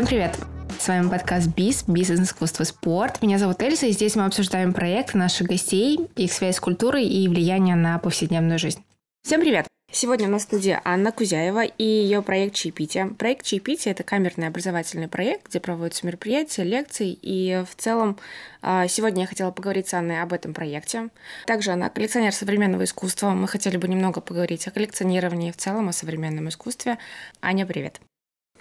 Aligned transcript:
Всем 0.00 0.08
привет! 0.08 0.38
С 0.78 0.88
вами 0.88 1.10
подкаст 1.10 1.48
БИС, 1.48 1.84
бизнес, 1.86 2.20
искусство, 2.20 2.64
спорт. 2.64 3.20
Меня 3.20 3.36
зовут 3.36 3.60
Эльза, 3.60 3.84
и 3.84 3.92
здесь 3.92 4.16
мы 4.16 4.24
обсуждаем 4.24 4.72
проекты 4.72 5.18
наших 5.18 5.46
гостей, 5.46 6.08
их 6.16 6.32
связь 6.32 6.56
с 6.56 6.60
культурой 6.60 7.06
и 7.06 7.28
влияние 7.28 7.76
на 7.76 7.98
повседневную 7.98 8.58
жизнь. 8.58 8.82
Всем 9.22 9.42
привет! 9.42 9.66
Сегодня 9.92 10.26
у 10.28 10.30
нас 10.30 10.40
в 10.40 10.44
студии 10.46 10.80
Анна 10.84 11.12
Кузяева 11.12 11.64
и 11.64 11.84
ее 11.84 12.22
проект 12.22 12.54
«Чаепитие». 12.54 13.08
Проект 13.08 13.44
«Чаепитие»— 13.44 13.92
это 13.94 14.02
камерный 14.02 14.46
образовательный 14.46 15.08
проект, 15.08 15.50
где 15.50 15.60
проводятся 15.60 16.06
мероприятия, 16.06 16.64
лекции, 16.64 17.12
и 17.20 17.62
в 17.70 17.76
целом 17.78 18.18
а, 18.62 18.88
сегодня 18.88 19.24
я 19.24 19.26
хотела 19.26 19.50
поговорить 19.50 19.88
с 19.88 19.92
Анной 19.92 20.22
об 20.22 20.32
этом 20.32 20.54
проекте. 20.54 21.10
Также 21.44 21.72
она 21.72 21.90
коллекционер 21.90 22.32
современного 22.32 22.84
искусства. 22.84 23.32
Мы 23.32 23.46
хотели 23.48 23.76
бы 23.76 23.86
немного 23.86 24.22
поговорить 24.22 24.66
о 24.66 24.70
коллекционировании 24.70 25.50
в 25.50 25.58
целом, 25.58 25.90
о 25.90 25.92
современном 25.92 26.48
искусстве. 26.48 26.96
Аня, 27.42 27.66
привет! 27.66 28.00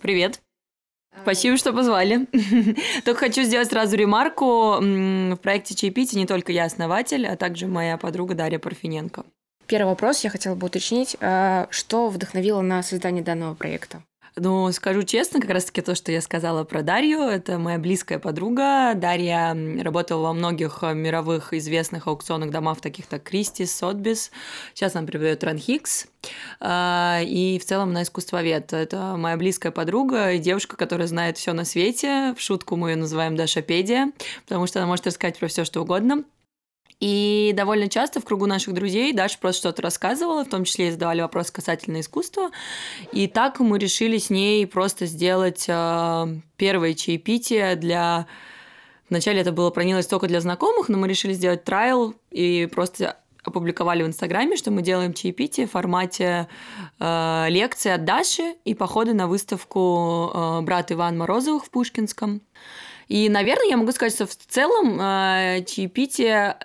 Привет! 0.01 0.41
Спасибо, 1.23 1.57
что 1.57 1.73
позвали. 1.73 2.27
Только 3.05 3.19
хочу 3.19 3.43
сделать 3.43 3.69
сразу 3.69 3.95
ремарку. 3.95 4.77
В 4.79 5.37
проекте 5.41 5.75
«Чаепитие» 5.75 6.21
не 6.21 6.27
только 6.27 6.51
я 6.51 6.65
основатель, 6.65 7.27
а 7.27 7.35
также 7.35 7.67
моя 7.67 7.97
подруга 7.97 8.35
Дарья 8.35 8.59
Парфиненко. 8.59 9.25
Первый 9.67 9.89
вопрос 9.89 10.23
я 10.23 10.29
хотела 10.29 10.55
бы 10.55 10.67
уточнить. 10.67 11.15
А, 11.21 11.67
что 11.69 12.09
вдохновило 12.09 12.61
на 12.61 12.81
создание 12.81 13.23
данного 13.23 13.53
проекта? 13.53 14.03
Ну, 14.35 14.71
скажу 14.71 15.03
честно, 15.03 15.41
как 15.41 15.49
раз-таки 15.49 15.81
то, 15.81 15.95
что 15.95 16.11
я 16.11 16.21
сказала 16.21 16.63
про 16.63 16.81
Дарью, 16.81 17.21
это 17.21 17.57
моя 17.57 17.77
близкая 17.77 18.19
подруга. 18.19 18.93
Дарья 18.95 19.55
работала 19.83 20.23
во 20.23 20.33
многих 20.33 20.79
э, 20.81 20.93
мировых 20.93 21.53
известных 21.53 22.07
аукционных 22.07 22.51
домах, 22.51 22.81
таких 22.81 23.07
как 23.07 23.23
Кристис, 23.23 23.75
Сотбис. 23.75 24.31
Сейчас 24.73 24.95
она 24.95 25.05
преподает 25.07 25.43
Ранхикс. 25.43 26.07
А, 26.59 27.19
и 27.21 27.59
в 27.59 27.65
целом 27.65 27.89
она 27.89 28.03
искусствовед. 28.03 28.73
Это 28.73 29.15
моя 29.17 29.37
близкая 29.37 29.71
подруга 29.71 30.31
и 30.31 30.39
девушка, 30.39 30.77
которая 30.77 31.07
знает 31.07 31.37
все 31.37 31.53
на 31.53 31.65
свете. 31.65 32.33
В 32.37 32.41
шутку 32.41 32.75
мы 32.75 32.91
ее 32.91 32.95
называем 32.95 33.35
Дашапедия, 33.35 34.11
потому 34.47 34.67
что 34.67 34.79
она 34.79 34.87
может 34.87 35.07
рассказать 35.07 35.39
про 35.39 35.47
все, 35.47 35.65
что 35.65 35.81
угодно. 35.81 36.23
И 36.99 37.53
довольно 37.55 37.87
часто 37.87 38.19
в 38.19 38.25
кругу 38.25 38.45
наших 38.45 38.73
друзей 38.73 39.13
Даша 39.13 39.37
просто 39.39 39.59
что-то 39.59 39.81
рассказывала, 39.81 40.43
в 40.43 40.49
том 40.49 40.65
числе 40.65 40.89
и 40.89 40.91
задавали 40.91 41.21
вопросы 41.21 41.53
касательно 41.53 42.01
искусства. 42.01 42.51
И 43.13 43.27
так 43.27 43.59
мы 43.59 43.79
решили 43.79 44.17
с 44.17 44.29
ней 44.29 44.67
просто 44.67 45.05
сделать 45.05 45.65
э, 45.67 46.27
первое 46.57 46.93
чаепитие 46.93 47.75
для... 47.75 48.27
Вначале 49.09 49.41
это 49.41 49.51
было 49.51 49.69
пронялось 49.69 50.07
только 50.07 50.27
для 50.27 50.41
знакомых, 50.41 50.89
но 50.89 50.97
мы 50.97 51.07
решили 51.07 51.33
сделать 51.33 51.63
трайл 51.63 52.15
и 52.31 52.67
просто 52.71 53.17
опубликовали 53.43 54.03
в 54.03 54.07
Инстаграме, 54.07 54.57
что 54.57 54.69
мы 54.69 54.81
делаем 54.81 55.13
чаепитие 55.13 55.67
в 55.67 55.71
формате 55.71 56.47
э, 56.99 57.45
лекции 57.47 57.91
от 57.91 58.03
Даши 58.03 58.55
и 58.65 58.73
походы 58.73 59.13
на 59.13 59.27
выставку 59.27 60.31
э, 60.33 60.61
брат 60.61 60.91
Иван 60.91 61.17
Морозовых 61.17 61.65
в 61.65 61.69
Пушкинском. 61.69 62.41
И, 63.09 63.27
наверное, 63.27 63.67
я 63.67 63.77
могу 63.77 63.91
сказать, 63.91 64.13
что 64.13 64.27
в 64.27 64.35
целом 64.35 64.99
э, 65.01 65.65
чаепитие 65.65 66.57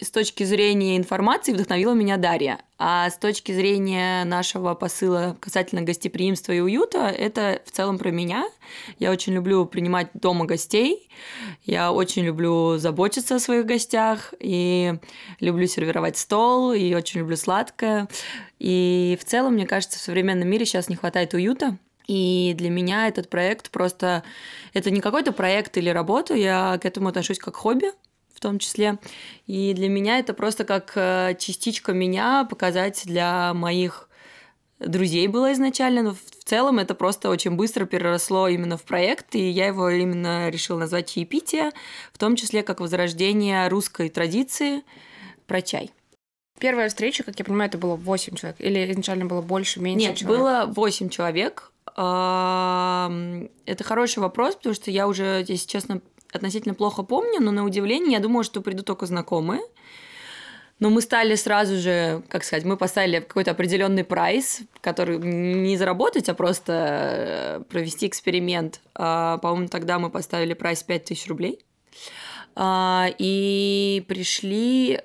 с 0.00 0.10
точки 0.10 0.42
зрения 0.42 0.96
информации 0.96 1.52
вдохновила 1.52 1.92
меня 1.92 2.16
Дарья. 2.16 2.60
А 2.78 3.10
с 3.10 3.18
точки 3.18 3.52
зрения 3.52 4.24
нашего 4.24 4.74
посыла 4.74 5.36
касательно 5.38 5.82
гостеприимства 5.82 6.52
и 6.52 6.60
уюта, 6.60 7.08
это 7.08 7.60
в 7.66 7.70
целом 7.72 7.98
про 7.98 8.10
меня. 8.10 8.48
Я 8.98 9.10
очень 9.10 9.34
люблю 9.34 9.66
принимать 9.66 10.08
дома 10.14 10.46
гостей, 10.46 11.10
я 11.64 11.92
очень 11.92 12.24
люблю 12.24 12.78
заботиться 12.78 13.36
о 13.36 13.38
своих 13.38 13.66
гостях, 13.66 14.32
и 14.40 14.94
люблю 15.40 15.66
сервировать 15.66 16.16
стол, 16.16 16.72
и 16.72 16.94
очень 16.94 17.20
люблю 17.20 17.36
сладкое. 17.36 18.08
И 18.58 19.18
в 19.20 19.24
целом, 19.24 19.54
мне 19.54 19.66
кажется, 19.66 19.98
в 19.98 20.02
современном 20.02 20.48
мире 20.48 20.64
сейчас 20.64 20.88
не 20.88 20.96
хватает 20.96 21.34
уюта, 21.34 21.76
и 22.06 22.54
для 22.56 22.70
меня 22.70 23.08
этот 23.08 23.28
проект 23.28 23.70
просто... 23.70 24.22
Это 24.72 24.90
не 24.90 25.00
какой-то 25.00 25.32
проект 25.32 25.76
или 25.76 25.88
работа, 25.88 26.34
я 26.34 26.78
к 26.78 26.84
этому 26.84 27.08
отношусь 27.08 27.38
как 27.38 27.56
хобби, 27.56 27.92
в 28.34 28.40
том 28.40 28.58
числе. 28.58 28.98
И 29.46 29.72
для 29.74 29.88
меня 29.88 30.18
это 30.18 30.34
просто 30.34 30.64
как 30.64 30.92
э, 30.96 31.36
частичка 31.38 31.92
меня 31.92 32.44
показать 32.48 33.02
для 33.04 33.54
моих 33.54 34.08
друзей 34.78 35.28
было 35.28 35.52
изначально, 35.52 36.02
но 36.02 36.14
в 36.14 36.44
целом 36.44 36.78
это 36.78 36.94
просто 36.94 37.30
очень 37.30 37.52
быстро 37.52 37.86
переросло 37.86 38.48
именно 38.48 38.76
в 38.76 38.82
проект, 38.82 39.34
и 39.34 39.48
я 39.48 39.66
его 39.66 39.88
именно 39.90 40.48
решила 40.48 40.78
назвать 40.78 41.12
«Чаепитие», 41.12 41.70
в 42.12 42.18
том 42.18 42.36
числе 42.36 42.62
как 42.62 42.80
возрождение 42.80 43.68
русской 43.68 44.08
традиции 44.08 44.82
про 45.46 45.62
чай. 45.62 45.90
Первая 46.58 46.88
встреча, 46.88 47.24
как 47.24 47.38
я 47.38 47.44
понимаю, 47.44 47.68
это 47.68 47.78
было 47.78 47.96
8 47.96 48.36
человек? 48.36 48.60
Или 48.60 48.90
изначально 48.92 49.26
было 49.26 49.40
больше, 49.40 49.80
меньше 49.80 50.08
Нет, 50.08 50.16
человек? 50.16 50.40
было 50.40 50.64
8 50.68 51.08
человек. 51.08 51.71
Это 51.86 53.84
хороший 53.84 54.20
вопрос, 54.20 54.56
потому 54.56 54.74
что 54.74 54.90
я 54.90 55.06
уже, 55.08 55.44
если 55.46 55.66
честно, 55.68 56.00
относительно 56.32 56.74
плохо 56.74 57.02
помню, 57.02 57.40
но 57.40 57.50
на 57.50 57.64
удивление 57.64 58.12
я 58.12 58.20
думала, 58.20 58.44
что 58.44 58.60
придут 58.60 58.86
только 58.86 59.06
знакомые. 59.06 59.62
Но 60.78 60.90
мы 60.90 61.00
стали 61.00 61.36
сразу 61.36 61.76
же, 61.76 62.24
как 62.28 62.42
сказать, 62.42 62.64
мы 62.64 62.76
поставили 62.76 63.20
какой-то 63.20 63.52
определенный 63.52 64.02
прайс, 64.02 64.62
который 64.80 65.18
не 65.18 65.76
заработать, 65.76 66.28
а 66.28 66.34
просто 66.34 66.72
э, 66.72 67.64
провести 67.70 68.08
эксперимент. 68.08 68.80
А, 68.94 69.38
по-моему, 69.38 69.68
тогда 69.68 70.00
мы 70.00 70.10
поставили 70.10 70.54
прайс 70.54 70.82
5000 70.82 71.28
рублей. 71.28 71.64
А, 72.56 73.08
и 73.16 74.04
пришли, 74.08 75.00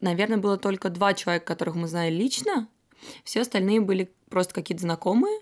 наверное, 0.00 0.38
было 0.38 0.56
только 0.56 0.88
два 0.88 1.12
человека, 1.12 1.44
которых 1.44 1.74
мы 1.74 1.88
знали 1.88 2.10
лично. 2.10 2.66
Все 3.22 3.42
остальные 3.42 3.82
были 3.82 4.10
просто 4.30 4.54
какие-то 4.54 4.84
знакомые 4.84 5.40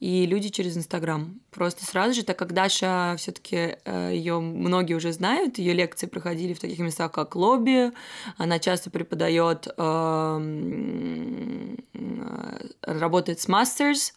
и 0.00 0.24
люди 0.24 0.48
через 0.48 0.78
Инстаграм. 0.78 1.38
Просто 1.50 1.84
сразу 1.84 2.14
же, 2.14 2.24
так 2.24 2.38
как 2.38 2.54
Даша 2.54 3.14
все-таки 3.18 3.76
э, 3.84 4.10
ее 4.14 4.40
многие 4.40 4.94
уже 4.94 5.12
знают, 5.12 5.58
ее 5.58 5.74
лекции 5.74 6.06
проходили 6.06 6.54
в 6.54 6.58
таких 6.58 6.78
местах, 6.78 7.12
как 7.12 7.36
лобби, 7.36 7.92
она 8.38 8.58
часто 8.58 8.90
преподает, 8.90 9.68
эм, 9.76 11.76
э, 11.92 12.66
работает 12.82 13.40
с 13.40 13.48
Masters, 13.48 14.14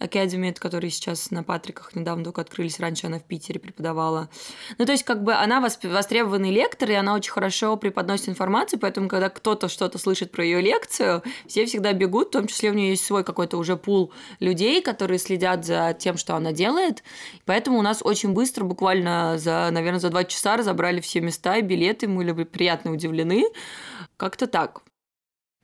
Academy, 0.00 0.54
которые 0.58 0.90
сейчас 0.90 1.30
на 1.30 1.42
Патриках 1.42 1.94
недавно 1.94 2.24
только 2.24 2.40
открылись, 2.40 2.78
раньше 2.78 3.08
она 3.08 3.18
в 3.18 3.24
Питере 3.24 3.58
преподавала. 3.58 4.28
Ну, 4.78 4.86
то 4.86 4.92
есть, 4.92 5.04
как 5.04 5.24
бы 5.24 5.34
она 5.34 5.60
востребованный 5.60 6.52
лектор, 6.52 6.90
и 6.90 6.94
она 6.94 7.14
очень 7.14 7.32
хорошо 7.32 7.76
преподносит 7.76 8.28
информацию, 8.28 8.78
поэтому, 8.78 9.08
когда 9.08 9.28
кто-то 9.28 9.68
что-то 9.68 9.98
слышит 9.98 10.30
про 10.30 10.44
ее 10.44 10.60
лекцию, 10.60 11.22
все 11.46 11.66
всегда 11.66 11.92
бегут, 11.92 12.28
в 12.28 12.30
том 12.30 12.46
числе 12.46 12.70
у 12.70 12.74
нее 12.74 12.90
есть 12.90 13.04
свой 13.04 13.24
какой-то 13.24 13.56
уже 13.56 13.76
пул 13.76 14.12
людей, 14.38 14.80
которые 14.82 15.18
следят 15.18 15.64
за 15.64 15.96
тем, 15.98 16.16
что 16.16 16.36
она 16.36 16.52
делает, 16.52 17.02
поэтому 17.44 17.78
у 17.78 17.82
нас 17.82 18.00
очень 18.02 18.32
быстро, 18.32 18.64
буквально 18.64 19.36
за, 19.38 19.68
наверное, 19.72 20.00
за 20.00 20.10
два 20.10 20.24
часа 20.24 20.56
разобрали 20.56 21.00
все 21.00 21.20
места 21.20 21.56
и 21.56 21.62
билеты, 21.62 22.06
мы 22.06 22.24
были 22.28 22.44
приятно 22.44 22.92
удивлены, 22.92 23.44
как-то 24.16 24.46
так. 24.46 24.82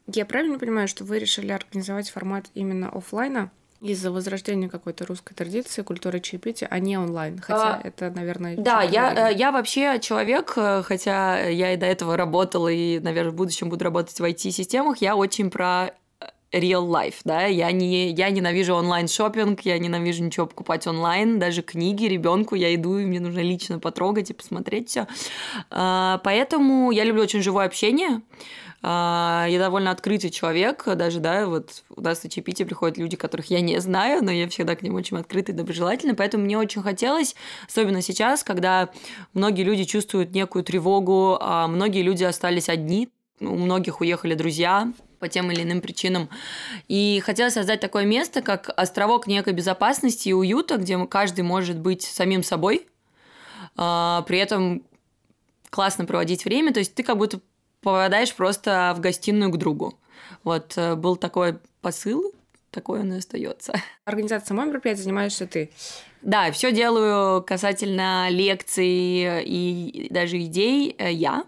Я 0.07 0.27
правильно 0.27 0.59
понимаю, 0.59 0.89
что 0.89 1.05
вы 1.05 1.19
решили 1.19 1.53
организовать 1.53 2.11
формат 2.11 2.47
именно 2.55 2.89
офлайна? 2.89 3.51
Из-за 3.85 4.11
возрождения 4.11 4.69
какой-то 4.69 5.05
русской 5.05 5.35
традиции, 5.35 5.83
культуры 5.83 6.21
чаепития, 6.21 6.67
а 6.71 6.79
не 6.79 6.97
онлайн. 6.97 7.39
Хотя 7.39 7.75
а, 7.75 7.81
это, 7.85 8.11
наверное... 8.11 8.57
Да, 8.57 8.83
я, 8.83 9.31
э, 9.31 9.35
я 9.35 9.53
вообще 9.53 10.01
человек, 10.01 10.55
э, 10.57 10.83
хотя 10.83 11.47
я 11.49 11.75
и 11.75 11.77
до 11.77 11.87
этого 11.87 12.17
работала, 12.17 12.69
и, 12.69 12.99
наверное, 13.01 13.33
в 13.33 13.35
будущем 13.35 13.69
буду 13.69 13.85
работать 13.85 14.19
в 14.19 14.25
IT-системах, 14.25 14.99
я 14.99 15.17
очень 15.17 15.51
про 15.51 15.91
э, 16.21 16.27
real 16.53 16.89
life, 16.89 17.17
да, 17.25 17.45
я 17.45 17.71
не, 17.73 18.11
я 18.11 18.31
ненавижу 18.31 18.75
онлайн 18.75 19.07
шопинг, 19.07 19.61
я 19.61 19.79
ненавижу 19.79 20.25
ничего 20.25 20.47
покупать 20.47 20.87
онлайн, 20.87 21.39
даже 21.39 21.61
книги 21.61 22.07
ребенку 22.07 22.55
я 22.55 22.75
иду, 22.75 22.97
и 22.97 23.05
мне 23.05 23.21
нужно 23.21 23.41
лично 23.41 23.79
потрогать 23.79 24.31
и 24.31 24.35
посмотреть 24.35 24.89
все. 24.89 25.07
А, 25.71 26.23
поэтому 26.25 26.91
я 26.91 27.05
люблю 27.05 27.23
очень 27.23 27.43
живое 27.43 27.67
общение. 27.67 28.23
А, 28.87 29.47
я 29.49 29.59
довольно 29.59 29.91
открытый 29.91 30.29
человек, 30.29 30.85
даже, 30.85 31.19
да, 31.19 31.47
вот 31.47 31.85
у 31.89 32.03
нас 32.03 32.23
на 32.23 32.29
чаепитие 32.29 32.67
приходят 32.67 32.99
люди, 32.99 33.17
которых 33.17 33.47
я 33.47 33.63
не 33.63 33.81
знаю, 33.81 34.23
но 34.23 34.31
я 34.31 34.47
всегда 34.47 34.77
к 34.77 34.83
ним 34.83 34.95
очень 34.97 35.17
открытый 35.17 35.55
и 35.55 35.57
доброжелательный, 35.57 36.13
поэтому 36.13 36.45
мне 36.45 36.59
очень 36.59 36.83
хотелось, 36.83 37.35
особенно 37.67 38.03
сейчас, 38.03 38.45
когда 38.45 38.91
многие 39.33 39.63
люди 39.63 39.85
чувствуют 39.85 40.33
некую 40.33 40.65
тревогу, 40.65 41.39
а 41.41 41.67
многие 41.67 42.03
люди 42.03 42.25
остались 42.25 42.69
одни, 42.69 43.09
у 43.41 43.57
многих 43.57 44.03
уехали 44.03 44.35
друзья, 44.35 44.93
по 45.19 45.31
тем 45.31 45.51
или 45.51 45.63
иным 45.63 45.81
причинам. 45.81 46.29
И 46.87 47.23
хотелось 47.25 47.55
создать 47.55 47.81
такое 47.81 48.05
место, 48.05 48.43
как 48.43 48.71
островок 48.77 49.27
некой 49.27 49.55
безопасности 49.55 50.29
и 50.29 50.35
уюта, 50.35 50.77
где 50.77 51.03
каждый 51.07 51.41
может 51.41 51.79
быть 51.79 52.03
самим 52.03 52.43
собой, 52.43 52.87
а, 53.77 54.27
при 54.29 54.37
этом 54.37 54.83
классно 55.71 56.05
проводить 56.05 56.45
время. 56.45 56.75
То 56.75 56.81
есть 56.81 56.95
ты 56.95 57.03
как 57.03 57.17
будто 57.17 57.41
попадаешь 57.85 58.35
просто 58.35 58.93
в 58.97 59.01
гостиную 59.01 59.53
к 59.53 59.59
другу. 59.59 59.95
Вот 60.43 60.73
э, 60.77 60.97
был 60.97 61.17
такой 61.17 61.59
посыл, 61.81 62.33
такой 62.71 63.01
он 63.01 63.13
и 63.13 63.19
остается. 63.19 63.75
Организацией 64.05 64.49
самой 64.49 64.67
мероприятия 64.67 65.03
занимаешься 65.03 65.47
ты? 65.47 65.71
Да, 66.23 66.51
все 66.51 66.73
делаю 66.73 67.43
касательно 67.43 68.29
лекций 68.31 69.45
и 69.45 70.09
даже 70.11 70.39
идей 70.39 70.97
э, 70.99 71.13
я. 71.13 71.45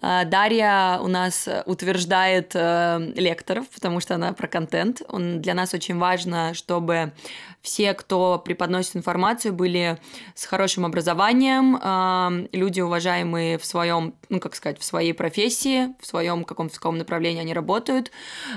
А, 0.00 0.24
Дарья 0.24 0.98
у 1.00 1.08
нас 1.08 1.48
утверждает 1.66 2.52
э, 2.54 3.12
лекторов, 3.14 3.68
потому 3.68 4.00
что 4.00 4.14
она 4.14 4.32
про 4.32 4.48
контент. 4.48 5.02
Он, 5.08 5.40
для 5.40 5.54
нас 5.54 5.74
очень 5.74 5.98
важно, 5.98 6.54
чтобы 6.54 7.12
все, 7.60 7.94
кто 7.94 8.38
преподносит 8.38 8.96
информацию, 8.96 9.52
были 9.52 9.98
с 10.34 10.44
хорошим 10.46 10.86
образованием, 10.86 11.76
э, 11.76 12.48
люди 12.52 12.80
уважаемые 12.80 13.58
в 13.58 13.64
своем, 13.64 14.14
ну 14.28 14.40
как 14.40 14.54
сказать, 14.54 14.78
в 14.78 14.84
своей 14.84 15.12
профессии, 15.12 15.94
в 16.00 16.06
своем 16.06 16.44
каком-то 16.44 16.74
каком 16.74 16.98
направлении 16.98 17.40
они 17.40 17.54
работают. 17.54 18.10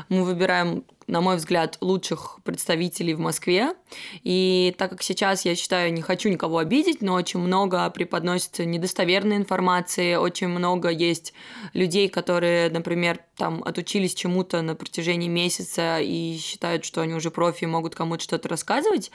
Мы 0.09 0.23
выбираем 0.23 0.83
на 1.11 1.19
мой 1.19 1.35
взгляд, 1.35 1.77
лучших 1.81 2.39
представителей 2.45 3.13
в 3.13 3.19
Москве. 3.19 3.73
И 4.23 4.73
так 4.77 4.91
как 4.91 5.03
сейчас, 5.03 5.43
я 5.43 5.55
считаю, 5.55 5.93
не 5.93 6.01
хочу 6.01 6.29
никого 6.29 6.57
обидеть, 6.57 7.01
но 7.01 7.13
очень 7.15 7.41
много 7.41 7.89
преподносится 7.89 8.63
недостоверной 8.63 9.35
информации, 9.35 10.15
очень 10.15 10.47
много 10.47 10.87
есть 10.87 11.33
людей, 11.73 12.07
которые, 12.07 12.69
например, 12.69 13.19
там 13.35 13.61
отучились 13.65 14.15
чему-то 14.15 14.61
на 14.61 14.73
протяжении 14.73 15.27
месяца 15.27 15.99
и 15.99 16.37
считают, 16.37 16.85
что 16.85 17.01
они 17.01 17.13
уже 17.13 17.29
профи 17.29 17.65
и 17.65 17.67
могут 17.67 17.93
кому-то 17.93 18.23
что-то 18.23 18.47
рассказывать. 18.47 19.11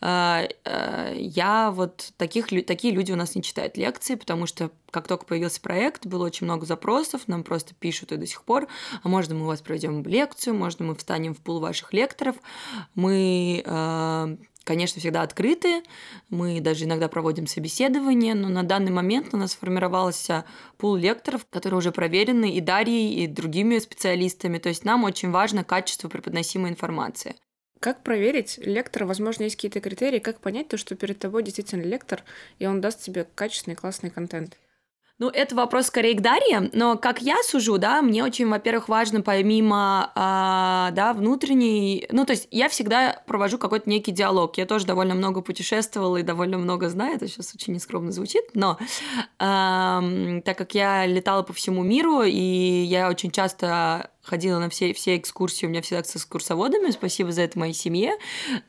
Э, 0.00 0.48
э, 0.64 1.14
я 1.16 1.70
вот 1.70 2.12
таких, 2.16 2.48
такие 2.66 2.92
люди 2.92 3.12
у 3.12 3.16
нас 3.16 3.36
не 3.36 3.42
читают 3.42 3.76
лекции, 3.76 4.16
потому 4.16 4.46
что 4.46 4.72
как 4.96 5.08
только 5.08 5.26
появился 5.26 5.60
проект, 5.60 6.06
было 6.06 6.24
очень 6.24 6.46
много 6.46 6.64
запросов, 6.64 7.28
нам 7.28 7.44
просто 7.44 7.74
пишут 7.74 8.12
и 8.12 8.16
до 8.16 8.26
сих 8.26 8.42
пор, 8.44 8.66
а 9.02 9.08
можно 9.10 9.34
мы 9.34 9.42
у 9.42 9.46
вас 9.46 9.60
проведем 9.60 10.02
лекцию, 10.02 10.54
можно 10.54 10.86
мы 10.86 10.94
встанем 10.94 11.34
в 11.34 11.38
пул 11.42 11.60
ваших 11.60 11.92
лекторов. 11.92 12.36
Мы 12.94 13.62
э, 13.62 14.36
конечно, 14.64 14.98
всегда 15.00 15.20
открыты. 15.20 15.82
Мы 16.30 16.62
даже 16.62 16.86
иногда 16.86 17.08
проводим 17.08 17.46
собеседование, 17.46 18.34
но 18.34 18.48
на 18.48 18.62
данный 18.62 18.90
момент 18.90 19.34
у 19.34 19.36
нас 19.36 19.52
сформировался 19.52 20.46
пул 20.78 20.96
лекторов, 20.96 21.44
которые 21.50 21.76
уже 21.76 21.92
проверены 21.92 22.54
и 22.54 22.62
Дарьей, 22.62 23.22
и 23.22 23.26
другими 23.26 23.78
специалистами. 23.78 24.56
То 24.56 24.70
есть 24.70 24.82
нам 24.82 25.04
очень 25.04 25.30
важно 25.30 25.62
качество 25.62 26.08
преподносимой 26.08 26.70
информации. 26.70 27.36
Как 27.80 28.02
проверить 28.02 28.58
лектора? 28.62 29.04
Возможно, 29.04 29.42
есть 29.42 29.56
какие-то 29.56 29.80
критерии. 29.80 30.20
Как 30.20 30.40
понять 30.40 30.68
то, 30.68 30.78
что 30.78 30.94
перед 30.94 31.18
тобой 31.18 31.42
действительно 31.42 31.82
лектор, 31.82 32.24
и 32.58 32.64
он 32.66 32.80
даст 32.80 33.02
тебе 33.02 33.26
качественный, 33.34 33.76
классный 33.76 34.08
контент? 34.08 34.56
Ну, 35.18 35.30
это 35.30 35.54
вопрос 35.54 35.86
скорее 35.86 36.14
к 36.14 36.20
Дарье, 36.20 36.68
но 36.74 36.98
как 36.98 37.22
я 37.22 37.36
сужу, 37.42 37.78
да, 37.78 38.02
мне 38.02 38.22
очень, 38.22 38.46
во-первых, 38.48 38.90
важно 38.90 39.22
помимо, 39.22 40.12
а, 40.14 40.90
да, 40.90 41.14
внутренней, 41.14 42.06
ну, 42.10 42.26
то 42.26 42.32
есть 42.32 42.48
я 42.50 42.68
всегда 42.68 43.22
провожу 43.26 43.56
какой-то 43.56 43.88
некий 43.88 44.12
диалог. 44.12 44.58
Я 44.58 44.66
тоже 44.66 44.84
довольно 44.84 45.14
много 45.14 45.40
путешествовала 45.40 46.18
и 46.18 46.22
довольно 46.22 46.58
много 46.58 46.90
знаю, 46.90 47.16
это 47.16 47.28
сейчас 47.28 47.54
очень 47.54 47.72
нескромно 47.72 48.12
звучит, 48.12 48.44
но 48.52 48.78
а, 49.38 50.04
так 50.44 50.58
как 50.58 50.74
я 50.74 51.06
летала 51.06 51.42
по 51.42 51.54
всему 51.54 51.82
миру, 51.82 52.22
и 52.22 52.84
я 52.84 53.08
очень 53.08 53.30
часто 53.30 54.10
ходила 54.22 54.58
на 54.58 54.68
все, 54.68 54.92
все 54.92 55.16
экскурсии, 55.16 55.64
у 55.64 55.70
меня 55.70 55.80
всегда 55.80 56.04
с 56.04 56.14
экскурсоводами, 56.14 56.90
спасибо 56.90 57.32
за 57.32 57.40
это 57.40 57.58
моей 57.58 57.72
семье, 57.72 58.12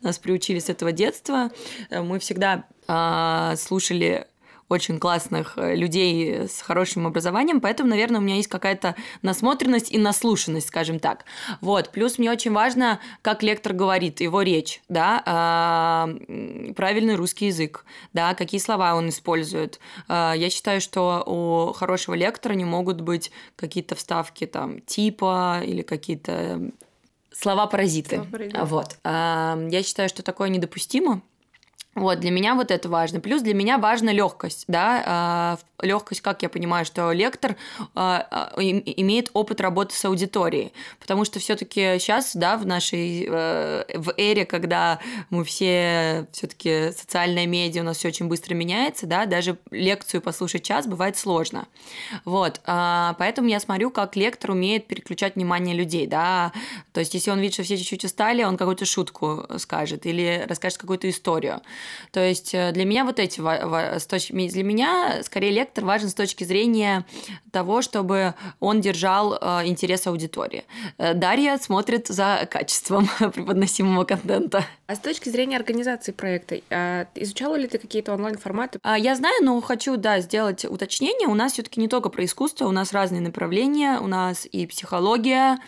нас 0.01 0.17
приучили 0.17 0.59
с 0.59 0.69
этого 0.69 0.93
детства, 0.93 1.51
мы 1.91 2.19
всегда 2.19 2.67
а, 2.87 3.57
слушали 3.57 4.27
очень 4.69 4.99
классных 4.99 5.53
э, 5.57 5.75
людей 5.75 6.47
с 6.47 6.61
хорошим 6.61 7.07
образованием, 7.07 7.61
поэтому, 7.61 7.89
наверное, 7.89 8.19
у 8.19 8.23
меня 8.23 8.35
есть 8.35 8.49
какая-то 8.49 8.95
насмотренность 9.21 9.91
и 9.91 9.97
наслушанность, 9.97 10.67
скажем 10.67 10.99
так. 10.99 11.25
Вот, 11.61 11.91
плюс 11.91 12.17
мне 12.17 12.31
очень 12.31 12.51
важно, 12.51 12.99
как 13.21 13.43
лектор 13.43 13.73
говорит, 13.73 14.19
его 14.19 14.41
речь, 14.41 14.81
да, 14.89 16.17
э, 16.27 16.73
правильный 16.73 17.15
русский 17.15 17.47
язык, 17.47 17.85
да, 18.13 18.33
какие 18.33 18.59
слова 18.59 18.95
он 18.95 19.09
использует. 19.09 19.79
Э, 20.07 20.33
я 20.35 20.49
считаю, 20.49 20.81
что 20.81 21.23
у 21.25 21.73
хорошего 21.73 22.15
лектора 22.15 22.53
не 22.53 22.65
могут 22.65 23.01
быть 23.01 23.31
какие-то 23.55 23.95
вставки 23.95 24.45
там 24.45 24.81
типа 24.81 25.61
или 25.63 25.81
какие-то 25.81 26.71
слова-паразиты. 27.31 28.17
Слова 28.51 28.65
вот. 28.65 28.97
Э, 29.03 29.67
я 29.71 29.83
считаю, 29.83 30.09
что 30.09 30.23
такое 30.23 30.49
недопустимо, 30.49 31.21
вот, 31.97 32.19
для 32.19 32.29
меня 32.29 32.53
вот 32.53 32.69
это 32.69 32.87
важно. 32.89 33.19
Плюс 33.19 33.41
для 33.41 33.55
меня 33.55 33.79
важна 33.79 34.11
легкость, 34.11 34.65
да, 34.67 35.03
а, 35.05 35.57
легкость, 35.81 36.21
как 36.21 36.43
я 36.43 36.49
понимаю, 36.49 36.85
что 36.85 37.11
лектор 37.11 37.55
а, 37.95 38.27
а, 38.29 38.61
имеет 38.61 39.31
опыт 39.33 39.61
работы 39.61 39.95
с 39.95 40.05
аудиторией, 40.05 40.73
потому 40.99 41.25
что 41.25 41.39
все-таки 41.39 41.97
сейчас, 41.99 42.35
да, 42.35 42.57
в 42.57 42.67
нашей 42.67 43.25
э, 43.27 43.85
в 43.95 44.13
эре, 44.15 44.45
когда 44.45 44.99
мы 45.31 45.43
все 45.43 46.27
все-таки 46.31 46.91
социальная 46.91 47.47
медиа 47.47 47.81
у 47.81 47.85
нас 47.85 47.97
все 47.97 48.09
очень 48.09 48.27
быстро 48.27 48.53
меняется, 48.53 49.07
да, 49.07 49.25
даже 49.25 49.57
лекцию 49.71 50.21
послушать 50.21 50.63
час 50.63 50.85
бывает 50.85 51.17
сложно, 51.17 51.67
вот, 52.25 52.61
поэтому 52.65 53.47
я 53.47 53.59
смотрю, 53.59 53.89
как 53.89 54.15
лектор 54.15 54.51
умеет 54.51 54.85
переключать 54.87 55.35
внимание 55.35 55.75
людей, 55.75 56.05
да, 56.05 56.51
то 56.93 56.99
есть 56.99 57.13
если 57.13 57.31
он 57.31 57.39
видит, 57.39 57.55
что 57.55 57.63
все 57.63 57.77
чуть-чуть 57.77 58.05
устали, 58.05 58.43
он 58.43 58.57
какую-то 58.57 58.85
шутку 58.85 59.45
скажет 59.57 60.05
или 60.05 60.45
расскажет 60.47 60.77
какую-то 60.77 61.09
историю, 61.09 61.61
то 62.11 62.19
есть 62.19 62.53
э, 62.53 62.71
для 62.71 62.85
меня 62.85 63.05
вот 63.05 63.19
эти 63.19 63.37
для 63.37 64.63
меня 64.63 65.23
скорее 65.23 65.51
лектор 65.51 65.85
важен 65.85 66.09
с 66.09 66.13
точки 66.13 66.43
зрения 66.43 67.05
того, 67.51 67.81
чтобы 67.81 68.33
он 68.59 68.81
держал 68.81 69.37
э, 69.39 69.67
интерес 69.67 70.07
аудитории. 70.07 70.65
Э, 70.97 71.13
Дарья 71.13 71.57
смотрит 71.57 72.07
за 72.07 72.47
качеством 72.49 73.09
преподносимого 73.19 74.03
контента. 74.03 74.65
А 74.87 74.95
с 74.95 74.99
точки 74.99 75.29
зрения 75.29 75.57
организации 75.57 76.11
проекта, 76.11 76.57
а 76.69 77.07
изучала 77.15 77.55
ли 77.55 77.67
ты 77.67 77.77
какие-то 77.77 78.13
онлайн-форматы? 78.13 78.79
А, 78.83 78.97
я 78.97 79.15
знаю, 79.15 79.43
но 79.43 79.59
хочу, 79.61 79.97
да, 79.97 80.19
сделать 80.21 80.65
уточнение. 80.65 81.27
У 81.27 81.35
нас 81.35 81.53
все-таки 81.53 81.79
не 81.79 81.87
только 81.87 82.09
про 82.09 82.23
искусство, 82.23 82.67
у 82.67 82.71
нас 82.71 82.93
разные 82.93 83.21
направления. 83.21 83.99
У 83.99 84.07
нас 84.07 84.47
и 84.49 84.65
психология, 84.67 85.59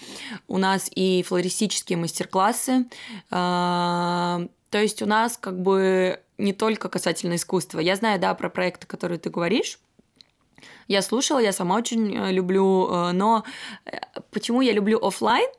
у 0.48 0.58
нас 0.58 0.90
и 0.94 1.24
флористические 1.24 1.98
мастер-классы. 1.98 2.86
То 4.70 4.82
есть 4.82 5.02
у 5.02 5.06
нас 5.06 5.38
как 5.38 5.62
бы 5.62 6.20
не 6.38 6.54
только 6.54 6.90
касательно 6.90 7.36
искусства. 7.36 7.80
Я 7.80 7.96
знаю, 7.96 8.20
да, 8.20 8.34
про 8.34 8.50
проекты, 8.50 8.88
которые 8.88 9.20
ты 9.20 9.30
говоришь. 9.30 9.80
Я 10.88 11.02
слушала, 11.02 11.40
я 11.40 11.52
сама 11.52 11.76
очень 11.76 12.16
э, 12.16 12.32
люблю, 12.32 12.90
э, 12.90 13.12
но 13.12 13.44
э, 13.86 13.98
почему 14.32 14.62
я 14.62 14.74
люблю 14.74 15.00
офлайн? 15.00 15.50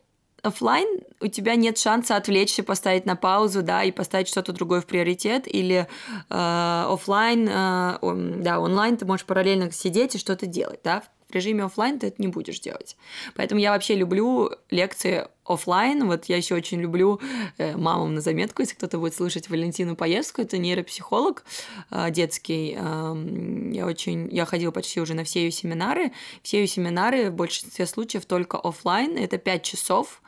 офлайн 0.42 1.00
у 1.20 1.26
тебя 1.26 1.54
нет 1.54 1.78
шанса 1.78 2.16
отвлечься, 2.16 2.62
поставить 2.62 3.06
на 3.06 3.16
паузу, 3.16 3.62
да, 3.62 3.84
и 3.84 3.92
поставить 3.92 4.28
что-то 4.28 4.52
другое 4.52 4.80
в 4.80 4.86
приоритет, 4.86 5.46
или 5.46 5.86
э, 6.30 6.84
офлайн, 6.88 7.48
э, 7.48 8.42
да, 8.42 8.60
онлайн 8.60 8.96
ты 8.96 9.04
можешь 9.04 9.26
параллельно 9.26 9.70
сидеть 9.70 10.14
и 10.14 10.18
что-то 10.18 10.46
делать, 10.46 10.80
да, 10.82 11.02
в 11.30 11.34
режиме 11.34 11.64
офлайн 11.64 11.98
ты 11.98 12.08
это 12.08 12.20
не 12.20 12.28
будешь 12.28 12.60
делать. 12.60 12.96
Поэтому 13.34 13.60
я 13.60 13.72
вообще 13.72 13.94
люблю 13.94 14.50
лекции 14.70 15.26
офлайн. 15.44 16.06
Вот 16.06 16.26
я 16.26 16.36
еще 16.36 16.54
очень 16.54 16.80
люблю 16.80 17.20
э, 17.58 17.76
мамам 17.76 18.14
на 18.14 18.20
заметку, 18.20 18.62
если 18.62 18.74
кто-то 18.74 18.98
будет 18.98 19.14
слышать 19.14 19.48
Валентину 19.48 19.96
Поевскую, 19.96 20.46
это 20.46 20.58
нейропсихолог 20.58 21.44
э, 21.90 22.10
детский. 22.10 22.76
Э, 22.78 23.70
я 23.72 23.86
очень, 23.86 24.28
я 24.30 24.44
ходила 24.44 24.70
почти 24.70 25.00
уже 25.00 25.14
на 25.14 25.24
все 25.24 25.44
ее 25.44 25.50
семинары. 25.50 26.12
Все 26.42 26.60
ее 26.60 26.66
семинары 26.66 27.30
в 27.30 27.34
большинстве 27.34 27.86
случаев 27.86 28.26
только 28.26 28.58
офлайн. 28.58 29.16
Это 29.16 29.38
5 29.38 29.62
часов 29.62 30.22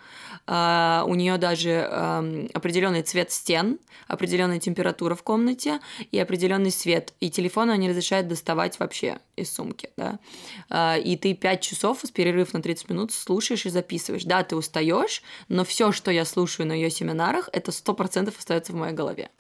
Uh, 0.45 1.05
у 1.05 1.15
нее 1.15 1.39
даже 1.39 1.83
определенный 2.53 3.03
цвет 3.03 3.31
стен, 3.31 3.79
определенная 4.09 4.59
температура 4.59 5.15
в 5.15 5.23
комнате 5.23 5.79
и 6.11 6.19
определенный 6.19 6.71
свет. 6.71 7.15
И 7.21 7.31
телефон 7.31 7.65
она 7.65 7.77
не 7.77 7.89
разрешает 7.89 8.27
доставать 8.27 8.79
вообще 8.81 9.19
из 9.37 9.53
сумки. 9.55 9.91
Да? 9.97 10.19
Uh, 10.69 11.01
и 11.01 11.17
ты 11.17 11.35
5 11.35 11.61
часов 11.61 12.01
с 12.03 12.11
перерыв 12.11 12.53
на 12.53 12.63
30 12.63 12.91
минут 12.91 13.13
слушаешь 13.13 13.67
и 13.67 13.71
записываешь. 13.71 14.25
Да, 14.25 14.43
ты 14.43 14.57
устаешь, 14.57 15.23
но 15.49 15.65
все, 15.65 15.93
что 15.93 16.11
я 16.11 16.25
слушаю 16.25 16.67
на 16.67 16.73
ее 16.73 16.91
семинарах, 16.91 17.49
это 17.53 17.71
100% 17.71 18.35
остается 18.37 18.73
в 18.73 18.77
моей 18.77 18.95
голове. 18.95 19.31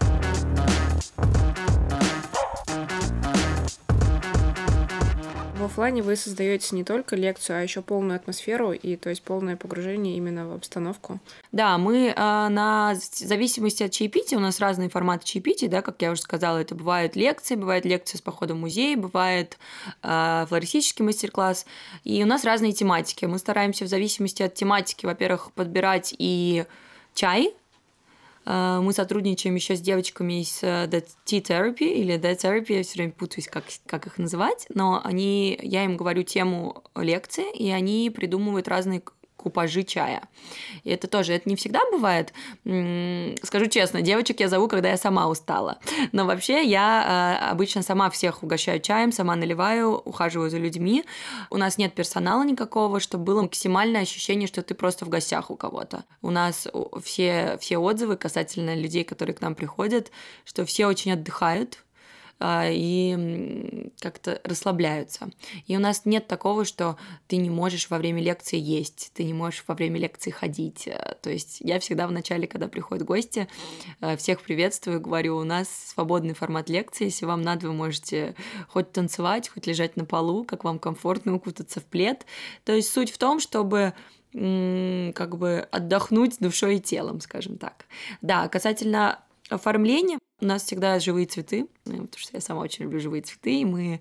Офлайне 5.73 6.02
вы 6.02 6.17
создаете 6.17 6.76
не 6.76 6.85
только 6.85 7.17
лекцию, 7.17 7.59
а 7.59 7.62
еще 7.62 7.81
полную 7.81 8.17
атмосферу 8.17 8.73
и 8.73 8.97
то 8.97 9.09
есть 9.09 9.23
полное 9.23 9.57
погружение 9.57 10.17
именно 10.19 10.47
в 10.47 10.52
обстановку. 10.52 11.19
Да, 11.50 11.79
мы 11.79 12.09
э, 12.09 12.14
на 12.14 12.95
зависимости 12.95 13.83
от 13.83 13.91
чаепития, 13.91 14.37
у 14.37 14.41
нас 14.41 14.61
разные 14.61 14.91
форматы 14.91 15.25
чаепития, 15.25 15.71
да, 15.71 15.81
как 15.81 16.02
я 16.02 16.11
уже 16.11 16.21
сказала, 16.21 16.59
это 16.59 16.75
бывают 16.75 17.17
лекции, 17.17 17.55
бывает 17.55 17.87
лекция 17.87 18.19
с 18.19 18.21
походом 18.21 18.59
в 18.59 18.61
музей, 18.61 18.97
бывает 18.97 19.57
э, 20.02 20.45
флористический 20.47 21.07
мастер-класс, 21.07 21.64
и 22.05 22.23
у 22.23 22.26
нас 22.26 22.45
разные 22.45 22.73
тематики. 22.73 23.25
Мы 23.25 23.38
стараемся 23.38 23.87
в 23.87 23.88
зависимости 23.88 24.43
от 24.43 24.55
тематики, 24.55 25.07
во-первых, 25.07 25.52
подбирать 25.52 26.14
и 26.19 26.67
чай, 27.14 27.55
мы 28.45 28.93
сотрудничаем 28.93 29.55
еще 29.55 29.77
с 29.77 29.81
девочками 29.81 30.41
из 30.41 30.63
э, 30.63 30.87
The 30.87 31.05
Tea 31.25 31.43
Therapy 31.43 31.85
или 31.85 32.15
The 32.19 32.37
Therapy, 32.37 32.77
я 32.77 32.83
все 32.83 32.95
время 32.95 33.13
путаюсь, 33.13 33.49
как, 33.49 33.65
как 33.87 34.07
их 34.07 34.19
называть, 34.19 34.67
но 34.75 35.01
они, 35.05 35.59
я 35.63 35.85
им 35.85 35.97
говорю 35.97 36.23
тему 36.25 36.83
лекции, 36.97 37.53
и 37.57 37.71
они 37.71 38.11
придумывают 38.11 38.69
разные 38.69 39.03
купажи 39.43 39.83
чая. 39.83 40.23
И 40.85 40.91
это 40.91 41.09
тоже, 41.09 41.35
это 41.35 41.49
не 41.49 41.57
всегда 41.57 41.81
бывает. 41.91 42.33
Скажу 43.43 43.67
честно, 43.67 44.01
девочек 44.01 44.41
я 44.41 44.49
зову, 44.49 44.69
когда 44.69 44.91
я 44.91 44.97
сама 44.97 45.29
устала. 45.29 45.79
Но 46.13 46.25
вообще 46.25 46.65
я 46.65 47.39
э, 47.41 47.51
обычно 47.51 47.83
сама 47.83 48.09
всех 48.11 48.43
угощаю 48.43 48.81
чаем, 48.81 49.13
сама 49.13 49.37
наливаю, 49.37 49.97
ухаживаю 49.97 50.51
за 50.51 50.59
людьми. 50.59 51.05
У 51.51 51.57
нас 51.57 51.79
нет 51.79 51.95
персонала 51.95 52.43
никакого, 52.45 53.01
чтобы 53.01 53.25
было 53.25 53.43
максимальное 53.43 54.03
ощущение, 54.03 54.49
что 54.49 54.63
ты 54.63 54.75
просто 54.75 55.05
в 55.05 55.09
гостях 55.09 55.51
у 55.51 55.57
кого-то. 55.57 56.05
У 56.23 56.31
нас 56.31 56.69
все, 57.03 57.59
все 57.61 57.79
отзывы 57.79 58.17
касательно 58.17 58.75
людей, 58.75 59.05
которые 59.05 59.35
к 59.35 59.41
нам 59.41 59.55
приходят, 59.55 60.11
что 60.45 60.65
все 60.65 60.87
очень 60.87 61.13
отдыхают, 61.13 61.79
а, 61.79 61.79
и 62.45 63.91
как-то 64.01 64.41
расслабляются. 64.45 65.31
И 65.67 65.77
у 65.77 65.81
нас 65.81 66.05
нет 66.05 66.27
такого, 66.27 66.65
что 66.65 66.97
ты 67.29 67.37
не 67.37 67.51
можешь 67.51 67.89
во 67.91 67.99
время 67.99 68.23
лекции 68.23 68.59
есть, 68.59 69.13
ты 69.15 69.25
не 69.25 69.35
можешь 69.35 69.65
во 69.67 69.75
время 69.75 70.01
лекции 70.01 70.31
ходить. 70.31 70.89
Э, 70.89 71.17
то 71.23 71.31
есть 71.31 71.59
я 71.61 71.79
всегда 71.79 72.07
в 72.07 72.13
начале, 72.13 72.47
когда 72.47 72.69
приходят 72.69 73.07
гости, 73.07 73.49
э, 74.01 74.17
всех 74.17 74.43
приветствую, 74.43 75.01
говорю, 75.01 75.37
у 75.37 75.45
нас 75.45 75.69
свободный 75.69 76.35
формат 76.35 76.69
лекции, 76.69 77.05
если 77.05 77.27
вам 77.27 77.43
надо, 77.43 77.69
вы 77.69 77.75
можете 77.75 78.35
хоть 78.69 78.93
танцевать, 78.93 79.49
хоть 79.49 79.67
лежать 79.67 79.97
на 79.97 80.05
полу, 80.05 80.45
как 80.45 80.65
вам 80.65 80.79
комфортно 80.79 81.35
укутаться 81.35 81.81
в 81.81 81.85
плед. 81.85 82.27
То 82.65 82.73
есть 82.73 82.93
суть 82.93 83.11
в 83.11 83.19
том, 83.19 83.39
чтобы 83.41 83.95
как 84.33 85.37
бы 85.37 85.69
отдохнуть 85.71 86.39
душой 86.41 86.77
и 86.77 86.81
телом, 86.81 87.21
скажем 87.21 87.59
так. 87.59 87.85
Да, 88.23 88.49
касательно 88.49 89.21
оформления, 89.52 90.18
у 90.40 90.44
нас 90.44 90.64
всегда 90.64 90.99
живые 90.99 91.26
цветы, 91.26 91.66
ну, 91.85 92.02
потому 92.02 92.18
что 92.18 92.37
я 92.37 92.40
сама 92.40 92.61
очень 92.61 92.85
люблю 92.85 92.99
живые 93.00 93.23
цветы, 93.23 93.61
и 93.61 93.64
мы 93.64 94.00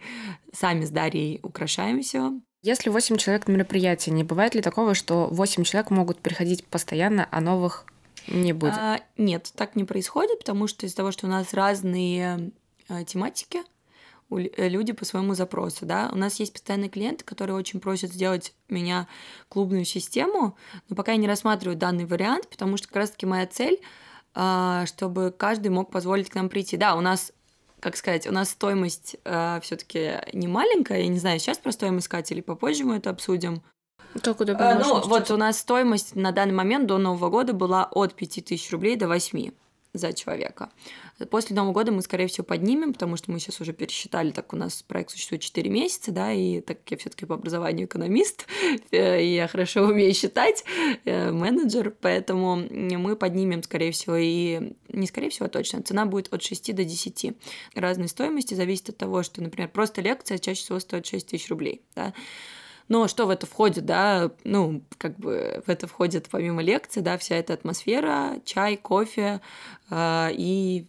сами 0.54 0.86
с 0.86 0.90
Дарьей 0.90 1.40
украшаем 1.44 2.02
все. 2.02 2.34
Если 2.64 2.90
8 2.90 3.18
человек 3.18 3.48
на 3.48 3.54
мероприятии, 3.54 4.12
не 4.12 4.24
бывает 4.24 4.54
ли 4.56 4.62
такого, 4.62 4.94
что 4.94 5.28
8 5.28 5.64
человек 5.64 5.90
могут 5.90 6.20
приходить 6.20 6.66
постоянно, 6.66 7.28
а 7.32 7.42
новых 7.42 7.86
не 8.28 8.54
будет? 8.54 8.74
А, 8.78 9.02
нет, 9.18 9.52
так 9.56 9.76
не 9.76 9.84
происходит, 9.84 10.40
потому 10.40 10.68
что 10.68 10.86
из-за 10.86 10.98
того, 10.98 11.12
что 11.12 11.26
у 11.26 11.30
нас 11.30 11.54
разные 11.54 12.52
а, 12.88 13.04
тематики, 13.04 13.62
э, 14.30 14.68
люди 14.68 14.94
по 14.94 15.06
своему 15.06 15.34
запросу, 15.34 15.86
да. 15.86 16.12
У 16.14 16.18
нас 16.18 16.40
есть 16.40 16.54
постоянные 16.54 16.90
клиенты, 16.90 17.24
которые 17.24 17.56
очень 17.56 17.80
просят 17.80 18.12
сделать 18.12 18.54
меня 18.70 19.08
клубную 19.50 19.86
систему, 19.86 20.56
но 20.88 20.96
пока 20.96 21.14
я 21.14 21.18
не 21.18 21.28
рассматриваю 21.28 21.78
данный 21.78 22.06
вариант, 22.06 22.48
потому 22.48 22.78
что 22.78 22.88
как 22.88 22.98
раз-таки 22.98 23.26
моя 23.26 23.48
цель 23.48 23.80
чтобы 24.34 25.34
каждый 25.38 25.68
мог 25.70 25.92
позволить 25.92 26.30
к 26.30 26.36
нам 26.36 26.50
прийти. 26.50 26.78
Да, 26.78 26.96
у 26.96 27.02
нас 27.02 27.34
как 27.82 27.98
сказать, 27.98 28.28
у 28.28 28.32
нас 28.32 28.52
стоимость 28.52 29.18
э, 29.26 29.60
все-таки 29.64 30.20
не 30.34 30.48
маленькая. 30.48 31.02
Я 31.02 31.08
не 31.08 31.18
знаю, 31.18 31.40
сейчас 31.40 31.58
про 31.58 31.72
стоимость 31.72 32.06
сказать 32.06 32.32
или 32.32 32.40
попозже 32.40 32.84
мы 32.84 32.98
это 32.98 33.10
обсудим. 33.10 33.64
Как 34.22 34.40
удобно. 34.40 34.72
А, 34.72 34.76
ну, 34.76 35.02
вот 35.02 35.32
у 35.32 35.38
нас 35.38 35.60
стоимость 35.60 36.16
на 36.16 36.32
данный 36.32 36.54
момент 36.54 36.86
до 36.86 37.00
Нового 37.00 37.30
года 37.30 37.54
была 37.54 37.90
от 37.92 38.14
5000 38.14 38.72
рублей 38.72 38.98
до 38.98 39.08
8 39.08 39.52
за 39.94 40.14
человека. 40.14 40.70
После 41.30 41.56
Нового 41.56 41.74
года 41.74 41.92
мы, 41.92 42.02
скорее 42.02 42.28
всего, 42.28 42.44
поднимем, 42.44 42.94
потому 42.94 43.18
что 43.18 43.32
мы 43.32 43.40
сейчас 43.40 43.62
уже 43.62 43.74
пересчитали, 43.74 44.32
так 44.32 44.54
у 44.54 44.56
нас 44.56 44.84
проект 44.84 45.12
существует 45.12 45.42
4 45.42 45.70
месяца, 45.70 46.12
да, 46.12 46.32
и 46.32 46.62
так 46.62 46.80
как 46.80 46.92
я 46.92 46.98
все 46.98 47.10
таки 47.10 47.26
по 47.26 47.36
образованию 47.36 47.88
экономист, 47.88 48.48
э, 48.92 49.24
и 49.24 49.36
я 49.36 49.48
хорошо 49.48 49.84
умею 49.84 50.14
считать, 50.14 50.64
э, 51.06 51.32
менеджер, 51.32 51.94
поэтому 52.02 52.56
мы 52.56 53.16
поднимем, 53.16 53.64
скорее 53.64 53.92
всего, 53.92 54.16
и 54.18 54.74
не 54.90 55.08
скорее 55.08 55.30
всего, 55.30 55.46
а 55.46 55.50
точно, 55.50 55.84
цена 55.84 56.06
будет 56.06 56.34
от 56.34 56.42
6 56.42 56.76
до 56.76 56.84
10. 56.84 57.34
Разные 57.76 58.08
стоимости 58.08 58.54
зависит 58.54 58.90
от 58.90 58.98
того, 58.98 59.24
что, 59.24 59.42
например, 59.42 59.70
просто 59.70 60.02
лекция 60.02 60.38
чаще 60.38 60.62
всего 60.62 60.80
стоит 60.80 61.06
6 61.06 61.28
тысяч 61.28 61.50
рублей, 61.50 61.82
да, 61.96 62.14
но 62.92 63.08
что 63.08 63.26
в 63.26 63.30
это 63.30 63.48
входит, 63.48 63.86
да, 63.86 64.32
ну, 64.44 64.84
как 64.98 65.18
бы 65.18 65.64
в 65.66 65.70
это 65.70 65.88
входит 65.88 66.28
помимо 66.30 66.62
лекции, 66.62 67.00
да, 67.00 67.18
вся 67.18 67.38
эта 67.38 67.54
атмосфера, 67.54 68.42
чай, 68.44 68.76
кофе 68.76 69.40
э, 69.90 70.30
и 70.34 70.88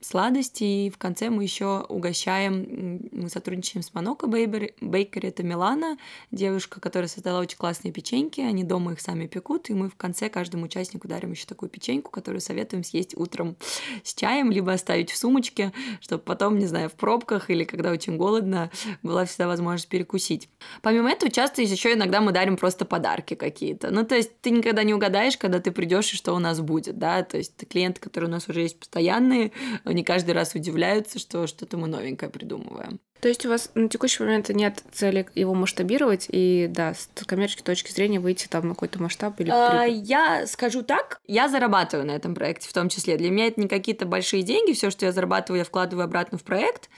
сладости. 0.00 0.64
И 0.64 0.90
в 0.90 0.98
конце 0.98 1.30
мы 1.30 1.42
еще 1.42 1.84
угощаем, 1.88 3.08
мы 3.12 3.28
сотрудничаем 3.28 3.82
с 3.82 3.94
Моноко 3.94 4.26
Бейкери, 4.26 5.28
это 5.28 5.42
Милана, 5.42 5.98
девушка, 6.30 6.80
которая 6.80 7.08
создала 7.08 7.40
очень 7.40 7.58
классные 7.58 7.92
печеньки, 7.92 8.40
они 8.40 8.64
дома 8.64 8.92
их 8.92 9.00
сами 9.00 9.26
пекут, 9.26 9.70
и 9.70 9.74
мы 9.74 9.88
в 9.88 9.96
конце 9.96 10.28
каждому 10.28 10.66
участнику 10.66 11.08
дарим 11.08 11.32
еще 11.32 11.46
такую 11.46 11.68
печеньку, 11.68 12.10
которую 12.10 12.40
советуем 12.40 12.84
съесть 12.84 13.16
утром 13.16 13.56
с 14.02 14.14
чаем, 14.14 14.50
либо 14.50 14.72
оставить 14.72 15.10
в 15.10 15.16
сумочке, 15.16 15.72
чтобы 16.00 16.22
потом, 16.22 16.58
не 16.58 16.66
знаю, 16.66 16.88
в 16.88 16.94
пробках 16.94 17.50
или 17.50 17.64
когда 17.64 17.90
очень 17.90 18.16
голодно, 18.16 18.70
была 19.02 19.24
всегда 19.24 19.48
возможность 19.48 19.88
перекусить. 19.88 20.48
Помимо 20.82 21.10
этого, 21.10 21.30
часто 21.30 21.62
еще 21.62 21.94
иногда 21.94 22.20
мы 22.20 22.32
дарим 22.32 22.56
просто 22.56 22.84
подарки 22.84 23.34
какие-то. 23.34 23.90
Ну, 23.90 24.04
то 24.04 24.14
есть 24.14 24.40
ты 24.40 24.50
никогда 24.50 24.82
не 24.82 24.94
угадаешь, 24.94 25.36
когда 25.36 25.60
ты 25.60 25.70
придешь 25.70 26.12
и 26.12 26.16
что 26.16 26.34
у 26.34 26.38
нас 26.38 26.60
будет, 26.60 26.98
да, 26.98 27.22
то 27.22 27.36
есть 27.36 27.66
клиенты, 27.68 28.00
которые 28.00 28.28
у 28.28 28.32
нас 28.32 28.48
уже 28.48 28.62
есть 28.62 28.78
постоянные, 28.78 29.52
они 29.88 30.04
каждый 30.04 30.32
раз 30.32 30.54
удивляются, 30.54 31.18
что 31.18 31.46
что-то 31.46 31.76
мы 31.76 31.88
новенькое 31.88 32.30
придумываем. 32.30 33.00
То 33.20 33.28
есть 33.28 33.44
у 33.44 33.48
вас 33.48 33.72
на 33.74 33.88
текущий 33.88 34.22
момент 34.22 34.48
нет 34.50 34.80
цели 34.92 35.26
его 35.34 35.52
масштабировать 35.52 36.26
и, 36.30 36.68
да, 36.70 36.94
с 36.94 37.08
коммерческой 37.24 37.64
точки 37.64 37.90
зрения 37.90 38.20
выйти 38.20 38.46
там 38.46 38.68
на 38.68 38.74
какой-то 38.74 39.02
масштаб 39.02 39.40
или... 39.40 39.50
А, 39.50 39.84
я 39.84 40.46
скажу 40.46 40.82
так, 40.82 41.20
я 41.26 41.48
зарабатываю 41.48 42.06
на 42.06 42.12
этом 42.12 42.36
проекте 42.36 42.68
в 42.68 42.72
том 42.72 42.88
числе. 42.88 43.16
Для 43.16 43.30
меня 43.30 43.48
это 43.48 43.60
не 43.60 43.66
какие-то 43.66 44.06
большие 44.06 44.44
деньги, 44.44 44.72
все, 44.72 44.90
что 44.90 45.04
я 45.04 45.10
зарабатываю, 45.10 45.58
я 45.58 45.64
вкладываю 45.64 46.04
обратно 46.04 46.38
в 46.38 46.44
проект, 46.44 46.90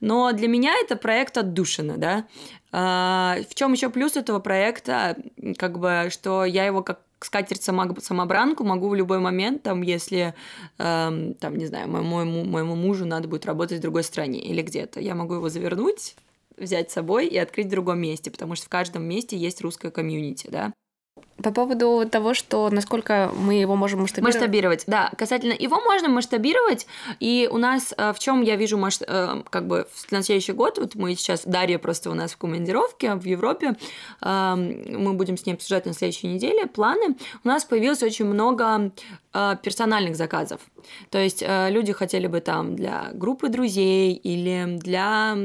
но 0.00 0.32
для 0.32 0.48
меня 0.48 0.72
это 0.82 0.96
проект 0.96 1.36
отдушина, 1.36 1.98
да. 1.98 2.26
А, 2.72 3.36
в 3.50 3.54
чем 3.54 3.72
еще 3.72 3.90
плюс 3.90 4.16
этого 4.16 4.38
проекта, 4.38 5.18
как 5.58 5.78
бы, 5.78 6.08
что 6.10 6.46
я 6.46 6.64
его 6.64 6.82
как 6.82 7.00
скатерть 7.20 7.62
самобранку 7.62 8.64
могу 8.64 8.88
в 8.88 8.94
любой 8.94 9.18
момент, 9.18 9.62
там, 9.62 9.82
если, 9.82 10.34
эм, 10.78 11.34
там, 11.34 11.56
не 11.56 11.66
знаю, 11.66 11.88
моему, 11.88 12.44
моему 12.44 12.74
мужу 12.76 13.04
надо 13.06 13.28
будет 13.28 13.46
работать 13.46 13.78
в 13.78 13.82
другой 13.82 14.04
стране 14.04 14.40
или 14.40 14.62
где-то, 14.62 15.00
я 15.00 15.14
могу 15.14 15.34
его 15.34 15.48
завернуть, 15.48 16.16
взять 16.56 16.90
с 16.90 16.94
собой 16.94 17.26
и 17.26 17.36
открыть 17.38 17.66
в 17.66 17.70
другом 17.70 18.00
месте, 18.00 18.30
потому 18.30 18.54
что 18.54 18.66
в 18.66 18.68
каждом 18.68 19.04
месте 19.04 19.36
есть 19.36 19.60
русская 19.60 19.90
комьюнити, 19.90 20.48
да. 20.50 20.72
По 21.42 21.52
поводу 21.52 22.08
того, 22.10 22.34
что 22.34 22.68
насколько 22.70 23.30
мы 23.36 23.54
его 23.54 23.76
можем 23.76 24.00
масштабировать. 24.00 24.34
Масштабировать, 24.34 24.84
да. 24.86 25.10
Касательно 25.16 25.52
его 25.52 25.80
можно 25.80 26.08
масштабировать, 26.08 26.86
и 27.20 27.48
у 27.50 27.58
нас 27.58 27.94
э, 27.96 28.12
в 28.12 28.18
чем 28.18 28.42
я 28.42 28.56
вижу 28.56 28.76
масш... 28.76 28.98
Э, 29.06 29.42
как 29.50 29.68
бы 29.68 29.86
на 30.10 30.22
следующий 30.22 30.52
год, 30.52 30.78
вот 30.78 30.96
мы 30.96 31.14
сейчас, 31.14 31.42
Дарья 31.44 31.78
просто 31.78 32.10
у 32.10 32.14
нас 32.14 32.32
в 32.32 32.38
командировке 32.38 33.14
в 33.14 33.24
Европе, 33.24 33.76
эм, 34.22 35.02
мы 35.02 35.12
будем 35.12 35.36
с 35.36 35.46
ней 35.46 35.52
обсуждать 35.52 35.86
на 35.86 35.92
следующей 35.92 36.26
неделе 36.26 36.66
планы. 36.66 37.16
У 37.44 37.48
нас 37.48 37.64
появилось 37.64 38.02
очень 38.02 38.24
много 38.24 38.90
э, 39.32 39.56
персональных 39.62 40.16
заказов. 40.16 40.60
То 41.10 41.18
есть 41.18 41.44
люди 41.46 41.92
хотели 41.92 42.26
бы 42.26 42.40
там 42.40 42.74
для 42.74 43.10
группы 43.12 43.48
друзей 43.48 44.14
или 44.14 44.78
для 44.78 45.36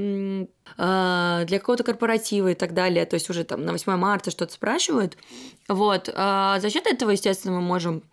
для 0.78 1.60
какого-то 1.60 1.84
корпоратива 1.84 2.50
и 2.50 2.56
так 2.56 2.74
далее, 2.74 3.06
то 3.06 3.16
есть 3.16 3.30
уже 3.30 3.44
там 3.44 3.64
на 3.66 3.72
8 3.72 3.96
марта 3.96 4.32
что-то 4.32 4.54
спрашивают. 4.54 5.18
Вот. 5.68 6.10
А 6.14 6.60
за 6.60 6.70
счет 6.70 6.88
этого, 6.88 7.12
естественно, 7.12 7.56
мы 7.56 7.62
можем 7.62 8.04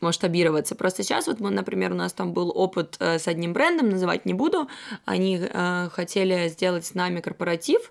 масштабироваться. 0.00 0.74
Просто 0.74 1.02
сейчас 1.02 1.26
вот 1.26 1.40
мы, 1.40 1.50
например, 1.50 1.92
у 1.92 1.96
нас 1.96 2.12
там 2.12 2.32
был 2.32 2.52
опыт 2.54 2.96
э, 3.00 3.18
с 3.18 3.26
одним 3.26 3.52
брендом, 3.52 3.90
называть 3.90 4.26
не 4.26 4.34
буду. 4.34 4.68
Они 5.04 5.40
э, 5.40 5.88
хотели 5.92 6.48
сделать 6.48 6.86
с 6.86 6.94
нами 6.94 7.20
корпоратив. 7.20 7.90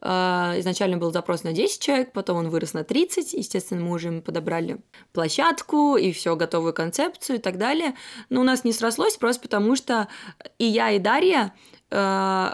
Э, 0.00 0.54
изначально 0.58 0.96
был 0.96 1.12
запрос 1.12 1.42
на 1.42 1.52
10 1.52 1.80
человек, 1.80 2.12
потом 2.12 2.38
он 2.38 2.50
вырос 2.50 2.72
на 2.72 2.84
30. 2.84 3.32
Естественно, 3.32 3.82
мы 3.82 3.92
уже 3.92 4.08
им 4.08 4.22
подобрали 4.22 4.78
площадку 5.12 5.96
и 5.96 6.12
все 6.12 6.36
готовую 6.36 6.72
концепцию 6.72 7.36
и 7.36 7.40
так 7.40 7.58
далее. 7.58 7.94
Но 8.28 8.40
у 8.40 8.44
нас 8.44 8.64
не 8.64 8.72
срослось 8.72 9.16
просто 9.16 9.42
потому, 9.42 9.76
что 9.76 10.08
и 10.58 10.64
я, 10.64 10.90
и 10.90 10.98
Дарья 10.98 11.52
э, 11.90 12.50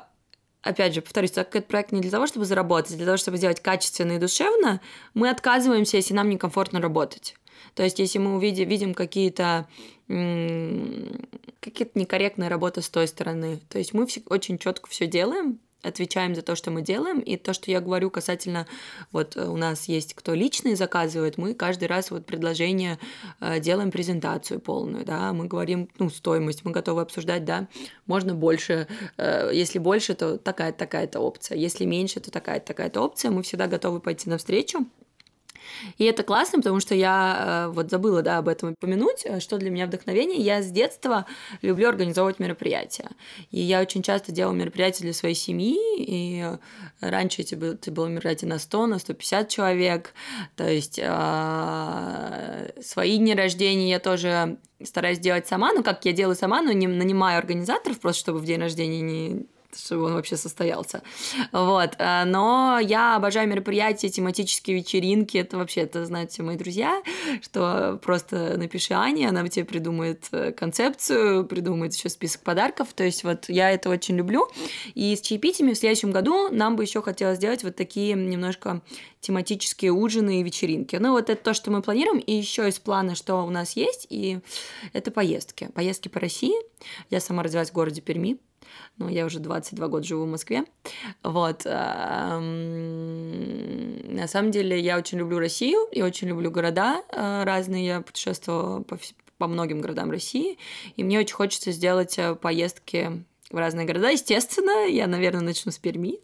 опять 0.66 0.94
же, 0.94 1.02
повторюсь, 1.02 1.30
так 1.30 1.48
как 1.48 1.56
этот 1.56 1.68
проект 1.68 1.92
не 1.92 2.00
для 2.00 2.10
того, 2.10 2.26
чтобы 2.26 2.44
заработать, 2.44 2.92
а 2.92 2.96
для 2.96 3.06
того, 3.06 3.16
чтобы 3.16 3.36
сделать 3.36 3.60
качественно 3.60 4.12
и 4.12 4.18
душевно, 4.18 4.80
мы 5.14 5.30
отказываемся, 5.30 5.96
если 5.96 6.14
нам 6.14 6.28
некомфортно 6.28 6.80
работать. 6.80 7.36
То 7.74 7.82
есть, 7.82 7.98
если 7.98 8.18
мы 8.18 8.36
увидим, 8.36 8.68
видим 8.68 8.94
какие-то 8.94 9.66
какие-то 10.06 11.98
некорректные 11.98 12.48
работы 12.48 12.80
с 12.80 12.88
той 12.88 13.08
стороны, 13.08 13.60
то 13.68 13.78
есть 13.78 13.92
мы 13.92 14.06
очень 14.28 14.58
четко 14.58 14.88
все 14.88 15.06
делаем, 15.06 15.58
отвечаем 15.86 16.34
за 16.34 16.42
то, 16.42 16.56
что 16.56 16.70
мы 16.70 16.82
делаем, 16.82 17.20
и 17.20 17.36
то, 17.36 17.52
что 17.52 17.70
я 17.70 17.80
говорю 17.80 18.10
касательно, 18.10 18.66
вот 19.12 19.36
э, 19.36 19.46
у 19.46 19.56
нас 19.56 19.88
есть 19.88 20.14
кто 20.14 20.34
личные 20.34 20.76
заказывает, 20.76 21.38
мы 21.38 21.54
каждый 21.54 21.88
раз 21.88 22.10
вот 22.10 22.26
предложение 22.26 22.98
э, 23.40 23.60
делаем 23.60 23.90
презентацию 23.90 24.60
полную, 24.60 25.04
да, 25.04 25.32
мы 25.32 25.46
говорим, 25.46 25.88
ну, 25.98 26.10
стоимость, 26.10 26.64
мы 26.64 26.72
готовы 26.72 27.02
обсуждать, 27.02 27.44
да, 27.44 27.68
можно 28.06 28.34
больше, 28.34 28.88
э, 29.16 29.50
если 29.52 29.78
больше, 29.78 30.14
то 30.14 30.38
такая-то, 30.38 30.78
такая-то 30.78 31.20
опция, 31.20 31.56
если 31.56 31.84
меньше, 31.84 32.20
то 32.20 32.30
такая-то, 32.30 32.66
такая-то 32.66 33.00
опция, 33.00 33.30
мы 33.30 33.42
всегда 33.42 33.66
готовы 33.66 34.00
пойти 34.00 34.28
навстречу, 34.28 34.86
И 35.98 36.04
это 36.04 36.22
классно, 36.22 36.58
потому 36.58 36.80
что 36.80 36.94
я 36.94 37.66
э, 37.68 37.72
вот 37.72 37.90
забыла, 37.90 38.22
да, 38.22 38.38
об 38.38 38.48
этом 38.48 38.72
упомянуть, 38.72 39.22
э, 39.24 39.40
что 39.40 39.58
для 39.58 39.70
меня 39.70 39.86
вдохновение. 39.86 40.38
Я 40.38 40.62
с 40.62 40.70
детства 40.70 41.26
люблю 41.62 41.88
организовывать 41.88 42.38
мероприятия. 42.38 43.10
И 43.50 43.60
я 43.60 43.80
очень 43.80 44.02
часто 44.02 44.32
делала 44.32 44.54
мероприятия 44.54 45.04
для 45.04 45.12
своей 45.12 45.34
семьи, 45.34 45.78
и 45.98 46.44
раньше 47.00 47.42
это 47.42 47.56
было, 47.56 47.72
это 47.72 47.90
было 47.90 48.06
мероприятие 48.06 48.48
на 48.48 48.58
100, 48.58 48.86
на 48.86 48.98
150 48.98 49.48
человек, 49.48 50.14
то 50.56 50.68
есть 50.68 50.98
э, 51.02 52.72
свои 52.82 53.18
дни 53.18 53.34
рождения 53.34 53.90
я 53.90 54.00
тоже 54.00 54.58
стараюсь 54.82 55.18
делать 55.18 55.46
сама, 55.46 55.72
ну 55.72 55.82
как 55.82 56.04
я 56.04 56.12
делаю 56.12 56.36
сама, 56.36 56.62
но 56.62 56.72
не 56.72 56.86
нанимаю 56.86 57.38
организаторов, 57.38 58.00
просто 58.00 58.20
чтобы 58.20 58.38
в 58.38 58.44
день 58.44 58.60
рождения 58.60 59.00
не 59.00 59.46
чтобы 59.78 60.04
он 60.04 60.14
вообще 60.14 60.36
состоялся. 60.36 61.02
Вот. 61.52 61.94
Э, 61.98 62.24
но 62.24 62.78
я 62.82 63.16
обожаю 63.16 63.48
мероприятия, 63.48 64.08
тематические 64.08 64.76
вечеринки. 64.76 65.38
Это 65.38 65.56
вообще, 65.56 65.82
это 65.82 66.04
знают 66.04 66.32
все 66.32 66.42
мои 66.42 66.56
друзья, 66.56 67.02
что 67.42 67.98
просто 68.02 68.56
напиши 68.56 68.94
Ане, 68.94 69.28
она 69.28 69.46
тебе 69.48 69.64
придумает 69.64 70.26
э, 70.32 70.52
концепцию, 70.52 71.44
придумает 71.46 71.94
еще 71.94 72.08
список 72.08 72.42
подарков. 72.42 72.88
То 72.94 73.04
есть 73.04 73.24
вот 73.24 73.48
я 73.48 73.70
это 73.70 73.88
очень 73.90 74.16
люблю. 74.16 74.48
И 74.94 75.14
с 75.14 75.20
чаепитиями 75.20 75.72
в 75.72 75.78
следующем 75.78 76.10
году 76.10 76.48
нам 76.50 76.76
бы 76.76 76.84
еще 76.84 77.02
хотелось 77.02 77.38
сделать 77.38 77.64
вот 77.64 77.76
такие 77.76 78.14
немножко 78.14 78.82
тематические 79.20 79.92
ужины 79.92 80.40
и 80.40 80.42
вечеринки. 80.42 80.96
Ну, 80.96 81.12
вот 81.12 81.30
это 81.30 81.42
то, 81.42 81.54
что 81.54 81.70
мы 81.70 81.82
планируем. 81.82 82.20
И 82.20 82.32
еще 82.32 82.68
из 82.68 82.78
плана, 82.78 83.14
что 83.14 83.44
у 83.44 83.50
нас 83.50 83.74
есть, 83.76 84.06
и 84.08 84.38
это 84.92 85.10
поездки. 85.10 85.68
Поездки 85.74 86.08
по 86.08 86.20
России. 86.20 86.54
Я 87.10 87.20
сама 87.20 87.42
родилась 87.42 87.70
в 87.70 87.72
городе 87.72 88.00
Перми 88.00 88.38
но 88.98 89.08
я 89.08 89.26
уже 89.26 89.40
22 89.40 89.88
года 89.88 90.04
живу 90.04 90.24
в 90.24 90.28
Москве. 90.28 90.64
Вот. 91.22 91.64
На 94.16 94.28
самом 94.28 94.50
деле 94.50 94.80
я 94.80 94.98
очень 94.98 95.18
люблю 95.18 95.38
Россию 95.38 95.86
и 95.92 96.02
очень 96.02 96.28
люблю 96.28 96.50
города 96.50 97.02
э, 97.10 97.44
разные. 97.44 97.86
Я 97.86 98.00
путешествовала 98.00 98.82
по, 98.82 98.98
по 99.38 99.46
многим 99.46 99.80
городам 99.80 100.10
России, 100.10 100.58
и 100.96 101.04
мне 101.04 101.18
очень 101.18 101.34
хочется 101.34 101.70
сделать 101.72 102.18
э, 102.18 102.34
поездки 102.34 103.24
в 103.50 103.56
разные 103.56 103.86
города. 103.86 104.08
Естественно, 104.08 104.86
я, 104.88 105.06
наверное, 105.06 105.42
начну 105.42 105.70
с 105.70 105.78
Перми. 105.78 106.18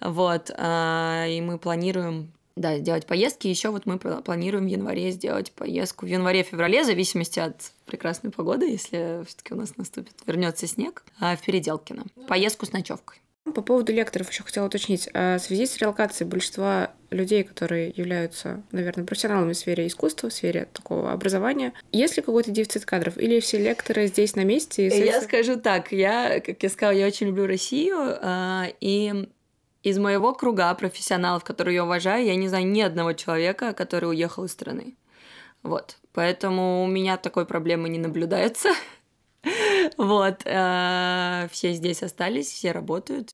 Вот. 0.00 0.50
Э, 0.56 1.26
и 1.28 1.40
мы 1.40 1.58
планируем 1.58 2.32
да, 2.56 2.78
сделать 2.78 3.06
поездки. 3.06 3.46
Еще 3.46 3.68
вот 3.68 3.86
мы 3.86 3.98
планируем 3.98 4.64
в 4.64 4.68
январе 4.68 5.10
сделать 5.10 5.52
поездку 5.52 6.06
в 6.06 6.08
январе-феврале, 6.08 6.82
в 6.82 6.86
зависимости 6.86 7.38
от 7.38 7.72
прекрасной 7.84 8.30
погоды, 8.30 8.66
если 8.66 9.24
все-таки 9.26 9.54
у 9.54 9.56
нас 9.56 9.76
наступит, 9.76 10.14
вернется 10.26 10.66
снег, 10.66 11.04
а 11.20 11.36
в 11.36 11.42
Переделкино. 11.42 12.04
Поездку 12.26 12.66
с 12.66 12.72
ночевкой. 12.72 13.20
По 13.54 13.62
поводу 13.62 13.92
лекторов 13.92 14.30
еще 14.30 14.42
хотела 14.42 14.66
уточнить. 14.66 15.08
А 15.14 15.38
в 15.38 15.40
связи 15.40 15.66
с 15.66 15.76
релокацией 15.76 16.28
большинства 16.28 16.90
людей, 17.10 17.44
которые 17.44 17.92
являются, 17.94 18.62
наверное, 18.72 19.04
профессионалами 19.04 19.52
в 19.52 19.56
сфере 19.56 19.86
искусства, 19.86 20.30
в 20.30 20.32
сфере 20.32 20.66
такого 20.72 21.12
образования, 21.12 21.72
есть 21.92 22.16
ли 22.16 22.22
какой-то 22.22 22.50
дефицит 22.50 22.84
кадров? 22.84 23.16
Или 23.16 23.38
все 23.38 23.58
лекторы 23.58 24.08
здесь 24.08 24.34
на 24.34 24.42
месте? 24.42 24.88
И 24.88 25.04
Я 25.04 25.20
скажу 25.20 25.56
так, 25.60 25.92
я, 25.92 26.40
как 26.40 26.60
я 26.60 26.68
сказала, 26.68 26.96
я 26.96 27.06
очень 27.06 27.28
люблю 27.28 27.46
Россию, 27.46 28.18
а, 28.20 28.66
и 28.80 29.28
из 29.86 29.98
моего 29.98 30.34
круга 30.34 30.74
профессионалов, 30.74 31.44
которые 31.44 31.76
я 31.76 31.84
уважаю, 31.84 32.24
я 32.24 32.34
не 32.34 32.48
знаю 32.48 32.66
ни 32.66 32.80
одного 32.80 33.12
человека, 33.12 33.72
который 33.72 34.10
уехал 34.10 34.44
из 34.44 34.50
страны. 34.50 34.96
Вот. 35.62 35.98
Поэтому 36.12 36.82
у 36.82 36.88
меня 36.88 37.16
такой 37.16 37.46
проблемы 37.46 37.88
не 37.88 37.98
наблюдается. 37.98 38.70
Вот. 39.96 40.40
Э, 40.44 41.46
все 41.52 41.72
здесь 41.72 42.02
остались, 42.02 42.50
все 42.50 42.72
работают. 42.72 43.30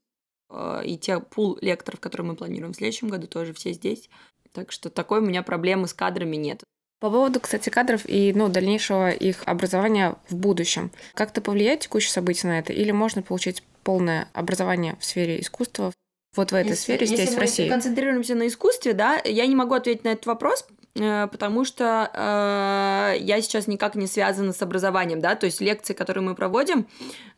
Э, 0.51 0.83
и 0.85 0.99
те 0.99 1.21
пул 1.21 1.57
лекторов, 1.63 2.01
которые 2.01 2.27
мы 2.27 2.37
планируем 2.37 2.75
в 2.75 2.77
следующем 2.77 3.09
году, 3.09 3.27
тоже 3.27 3.55
все 3.55 3.73
здесь. 3.73 4.11
Так 4.53 4.73
что 4.73 4.91
такой 4.91 5.21
у 5.21 5.25
меня 5.25 5.43
проблемы 5.43 5.89
с 5.89 5.95
кадрами 5.95 6.37
нет. 6.37 6.65
По 7.01 7.09
поводу, 7.11 7.41
кстати, 7.41 7.71
кадров 7.71 8.03
и 8.07 8.35
ну, 8.35 8.51
дальнейшего 8.51 9.11
их 9.11 9.43
образования 9.47 10.17
в 10.29 10.37
будущем. 10.37 10.91
Как-то 11.15 11.41
повлияет 11.41 11.81
текущее 11.81 12.13
событие 12.13 12.53
на 12.53 12.59
это? 12.59 12.75
Или 12.75 12.91
можно 12.91 13.23
получить 13.23 13.63
полное 13.83 14.29
образование 14.35 14.99
в 15.01 15.05
сфере 15.07 15.41
искусства 15.41 15.95
вот 16.35 16.53
в 16.53 16.55
этой 16.55 16.71
если, 16.71 16.83
сфере 16.83 17.07
здесь, 17.07 17.35
в 17.35 17.39
России? 17.39 17.63
Если 17.63 17.63
мы 17.65 17.69
концентрируемся 17.71 18.35
на 18.35 18.47
искусстве, 18.47 18.93
да, 18.95 19.21
я 19.25 19.47
не 19.47 19.55
могу 19.55 19.75
ответить 19.75 20.05
на 20.05 20.09
этот 20.09 20.27
вопрос, 20.27 20.67
потому 20.95 21.65
что 21.65 22.11
э, 22.13 23.17
я 23.21 23.41
сейчас 23.41 23.67
никак 23.67 23.95
не 23.95 24.07
связана 24.07 24.53
с 24.53 24.61
образованием, 24.61 25.21
да, 25.21 25.35
то 25.37 25.47
есть 25.47 25.61
лекции, 25.61 25.95
которые 25.95 26.23
мы 26.23 26.35
проводим, 26.35 26.87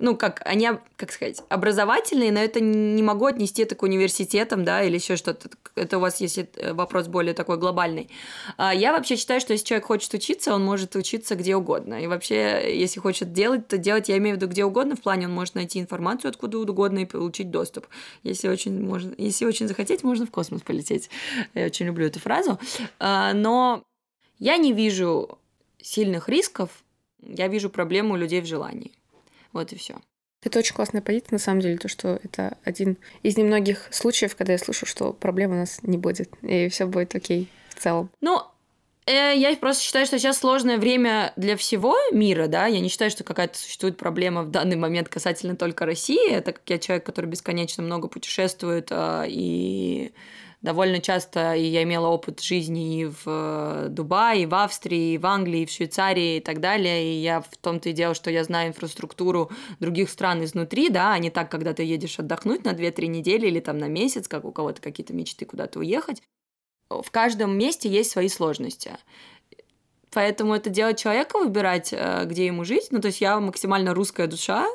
ну, 0.00 0.16
как 0.16 0.42
они, 0.44 0.70
как 0.96 1.12
сказать, 1.12 1.40
образовательные, 1.48 2.32
но 2.32 2.40
это 2.40 2.60
не 2.60 3.02
могу 3.02 3.26
отнести 3.26 3.62
это 3.62 3.76
к 3.76 3.82
университетам, 3.84 4.64
да, 4.64 4.82
или 4.82 4.96
еще 4.96 5.14
что-то. 5.14 5.48
Это 5.76 5.98
у 5.98 6.00
вас 6.00 6.20
есть 6.20 6.38
э, 6.38 6.72
вопрос 6.72 7.06
более 7.06 7.32
такой 7.32 7.56
глобальный. 7.56 8.10
А 8.56 8.74
я 8.74 8.92
вообще 8.92 9.14
считаю, 9.14 9.40
что 9.40 9.52
если 9.52 9.66
человек 9.66 9.86
хочет 9.86 10.12
учиться, 10.14 10.52
он 10.52 10.64
может 10.64 10.96
учиться 10.96 11.36
где 11.36 11.54
угодно. 11.54 12.02
И 12.02 12.08
вообще, 12.08 12.76
если 12.76 12.98
хочет 12.98 13.32
делать, 13.32 13.68
то 13.68 13.78
делать, 13.78 14.08
я 14.08 14.18
имею 14.18 14.36
в 14.36 14.40
виду 14.40 14.50
где 14.50 14.64
угодно, 14.64 14.96
в 14.96 15.00
плане 15.00 15.26
он 15.26 15.32
может 15.32 15.54
найти 15.54 15.78
информацию 15.78 16.30
откуда 16.30 16.58
угодно 16.58 17.00
и 17.00 17.04
получить 17.04 17.50
доступ. 17.50 17.86
Если 18.24 18.48
очень, 18.48 18.84
можно, 18.84 19.14
если 19.16 19.44
очень 19.44 19.68
захотеть, 19.68 20.02
можно 20.02 20.26
в 20.26 20.30
космос 20.32 20.62
полететь. 20.62 21.08
Я 21.54 21.66
очень 21.66 21.86
люблю 21.86 22.06
эту 22.06 22.18
фразу. 22.18 22.58
Но 23.44 23.84
я 24.38 24.56
не 24.56 24.72
вижу 24.72 25.38
сильных 25.78 26.30
рисков, 26.30 26.70
я 27.20 27.46
вижу 27.46 27.68
проблему 27.68 28.16
людей 28.16 28.40
в 28.40 28.46
желании. 28.46 28.92
Вот 29.52 29.70
и 29.72 29.76
все. 29.76 29.96
Это 30.42 30.60
очень 30.60 30.74
классная 30.74 31.02
позиция, 31.02 31.32
на 31.32 31.38
самом 31.38 31.60
деле, 31.60 31.76
то, 31.76 31.88
что 31.88 32.18
это 32.22 32.56
один 32.64 32.96
из 33.22 33.36
немногих 33.36 33.88
случаев, 33.90 34.34
когда 34.34 34.54
я 34.54 34.58
слышу, 34.58 34.86
что 34.86 35.12
проблем 35.12 35.52
у 35.52 35.56
нас 35.56 35.80
не 35.82 35.98
будет, 35.98 36.30
и 36.40 36.70
все 36.70 36.86
будет 36.86 37.14
окей 37.14 37.50
в 37.68 37.74
целом. 37.82 38.08
Ну, 38.22 38.40
э, 39.04 39.34
я 39.36 39.54
просто 39.56 39.82
считаю, 39.82 40.06
что 40.06 40.18
сейчас 40.18 40.38
сложное 40.38 40.78
время 40.78 41.34
для 41.36 41.58
всего 41.58 41.94
мира, 42.12 42.46
да, 42.46 42.66
я 42.66 42.80
не 42.80 42.88
считаю, 42.88 43.10
что 43.10 43.24
какая-то 43.24 43.58
существует 43.58 43.98
проблема 43.98 44.42
в 44.42 44.50
данный 44.50 44.76
момент 44.76 45.10
касательно 45.10 45.54
только 45.54 45.84
России, 45.84 46.40
так 46.40 46.60
как 46.60 46.70
я 46.70 46.78
человек, 46.78 47.04
который 47.04 47.26
бесконечно 47.26 47.82
много 47.82 48.08
путешествует 48.08 48.88
э, 48.90 49.26
и 49.28 50.14
довольно 50.64 50.98
часто 50.98 51.54
и 51.54 51.62
я 51.62 51.82
имела 51.82 52.08
опыт 52.08 52.40
жизни 52.40 53.00
и 53.00 53.04
в 53.04 53.22
э, 53.26 53.88
Дубае, 53.90 54.44
и 54.44 54.46
в 54.46 54.54
Австрии, 54.54 55.12
и 55.12 55.18
в 55.18 55.26
Англии, 55.26 55.60
и 55.60 55.66
в 55.66 55.70
Швейцарии 55.70 56.38
и 56.38 56.40
так 56.40 56.60
далее. 56.60 57.04
И 57.04 57.20
я 57.20 57.42
в 57.42 57.56
том-то 57.60 57.90
и 57.90 57.92
дело, 57.92 58.14
что 58.14 58.30
я 58.30 58.42
знаю 58.44 58.70
инфраструктуру 58.70 59.50
других 59.78 60.08
стран 60.08 60.42
изнутри, 60.42 60.88
да, 60.88 61.12
а 61.12 61.18
не 61.18 61.28
так, 61.28 61.50
когда 61.50 61.74
ты 61.74 61.84
едешь 61.84 62.18
отдохнуть 62.18 62.64
на 62.64 62.70
2-3 62.70 63.06
недели 63.08 63.46
или 63.46 63.60
там 63.60 63.76
на 63.76 63.88
месяц, 63.88 64.26
как 64.26 64.46
у 64.46 64.52
кого-то 64.52 64.80
какие-то 64.80 65.12
мечты 65.12 65.44
куда-то 65.44 65.80
уехать. 65.80 66.22
В 66.88 67.10
каждом 67.10 67.58
месте 67.58 67.90
есть 67.90 68.10
свои 68.10 68.28
сложности. 68.28 68.92
Поэтому 70.12 70.54
это 70.54 70.70
дело 70.70 70.94
человека 70.94 71.38
выбирать, 71.38 71.92
э, 71.92 72.24
где 72.24 72.46
ему 72.46 72.64
жить. 72.64 72.88
Ну, 72.90 73.02
то 73.02 73.08
есть 73.08 73.20
я 73.20 73.38
максимально 73.38 73.92
русская 73.92 74.28
душа, 74.28 74.66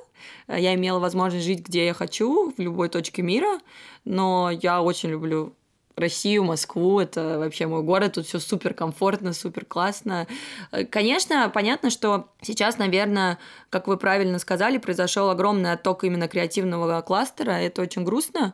я 0.48 0.76
имела 0.76 1.00
возможность 1.00 1.46
жить, 1.46 1.62
где 1.62 1.88
я 1.88 1.94
хочу, 1.96 2.52
в 2.52 2.60
любой 2.60 2.90
точке 2.90 3.24
мира, 3.24 3.60
но 4.06 4.52
я 4.52 4.84
очень 4.84 5.10
люблю 5.10 5.56
Россию, 6.00 6.44
Москву, 6.44 7.00
это 7.00 7.40
вообще 7.40 7.68
мой 7.68 7.84
город, 7.84 8.14
тут 8.14 8.26
все 8.26 8.40
супер 8.40 8.74
комфортно, 8.74 9.34
супер 9.34 9.66
классно. 9.66 10.28
Э, 10.72 10.86
конечно, 10.86 11.50
понятно, 11.54 11.90
что 11.90 12.30
сейчас, 12.42 12.78
наверное, 12.78 13.38
как 13.70 13.88
вы 13.88 13.98
правильно 13.98 14.40
сказали, 14.40 14.78
произошел 14.78 15.30
огромный 15.30 15.74
отток 15.74 16.04
именно 16.04 16.28
креативного 16.28 17.02
кластера, 17.02 17.52
это 17.52 17.82
очень 17.82 18.04
грустно. 18.04 18.54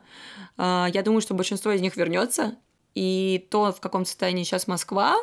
Э, 0.58 0.86
я 0.92 1.02
думаю, 1.02 1.20
что 1.20 1.34
большинство 1.34 1.72
из 1.72 1.80
них 1.80 1.96
вернется, 1.96 2.56
и 2.94 3.46
то, 3.50 3.72
в 3.72 3.80
каком 3.80 4.04
состоянии 4.04 4.42
сейчас 4.42 4.66
Москва, 4.66 5.16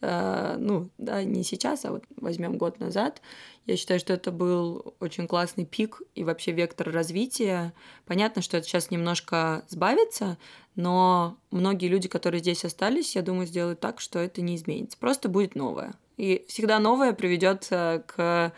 ну, 0.00 0.90
да, 0.98 1.24
не 1.24 1.44
сейчас, 1.44 1.84
а 1.84 1.92
вот 1.92 2.04
возьмем 2.16 2.58
год 2.58 2.78
назад, 2.78 3.22
я 3.66 3.76
считаю, 3.76 3.98
что 4.00 4.12
это 4.12 4.30
был 4.30 4.94
очень 5.00 5.26
классный 5.26 5.64
пик 5.64 6.02
и 6.14 6.24
вообще 6.24 6.52
вектор 6.52 6.90
развития. 6.90 7.72
Понятно, 8.04 8.42
что 8.42 8.56
это 8.58 8.66
сейчас 8.66 8.90
немножко 8.90 9.64
сбавится, 9.68 10.36
но 10.76 11.38
многие 11.50 11.88
люди, 11.88 12.08
которые 12.08 12.40
здесь 12.40 12.64
остались, 12.64 13.16
я 13.16 13.22
думаю, 13.22 13.46
сделают 13.46 13.80
так, 13.80 14.00
что 14.00 14.18
это 14.18 14.42
не 14.42 14.56
изменится. 14.56 14.98
Просто 14.98 15.28
будет 15.28 15.54
новое. 15.54 15.94
И 16.16 16.44
всегда 16.48 16.78
новое 16.78 17.12
приведет 17.12 17.66
к 17.68 18.52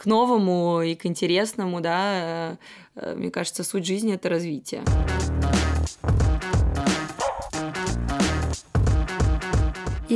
к 0.00 0.06
новому 0.06 0.80
и 0.80 0.94
к 0.94 1.04
интересному, 1.04 1.82
да, 1.82 2.56
э, 2.94 3.14
мне 3.16 3.30
кажется, 3.30 3.62
суть 3.64 3.84
жизни— 3.84 4.14
это 4.14 4.30
развитие. 4.30 4.82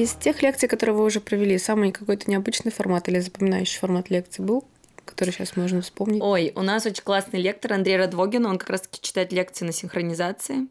Из 0.04 0.12
тех 0.12 0.42
лекций, 0.42 0.68
которые 0.68 0.94
вы 0.94 1.02
уже 1.02 1.18
провели, 1.18 1.56
самый 1.56 1.90
какой-то 1.90 2.30
необычный 2.30 2.70
формат 2.70 3.08
или 3.08 3.20
запоминающий 3.20 3.78
формат 3.78 4.10
лекции 4.10 4.42
был? 4.42 4.64
который 5.06 5.30
сейчас 5.30 5.56
можно 5.56 5.80
вспомнить? 5.80 6.20
Ой, 6.22 6.52
у 6.54 6.60
нас 6.60 6.84
очень 6.84 7.02
классный 7.02 7.40
лектор 7.40 7.72
Андрей 7.72 7.96
Радвогин, 7.96 8.44
он 8.44 8.58
как 8.58 8.68
раз-таки 8.68 9.00
читает 9.00 9.32
лекции 9.32 9.64
на 9.64 9.72
синхронизации. 9.72 10.66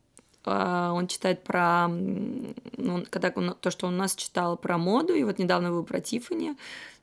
А, 0.46 0.92
он 0.94 1.08
читает 1.08 1.44
про, 1.44 1.88
ну, 1.88 3.06
когда 3.10 3.32
то, 3.32 3.72
что 3.72 3.88
он 3.88 3.96
у 3.96 3.98
нас 3.98 4.16
читал 4.16 4.56
про 4.56 4.78
моду, 4.78 5.16
и 5.16 5.24
вот 5.24 5.40
недавно 5.40 5.72
был 5.72 5.84
про 5.84 6.00
Тиффани. 6.00 6.56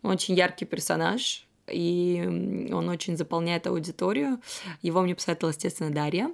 Очень 0.04 0.34
яркий 0.34 0.66
персонаж, 0.66 1.44
и 1.70 2.70
он 2.72 2.88
очень 2.88 3.16
заполняет 3.16 3.66
аудиторию. 3.66 4.40
Его 4.82 5.02
мне 5.02 5.14
посоветовала, 5.14 5.52
естественно, 5.52 5.90
Дарья, 5.90 6.30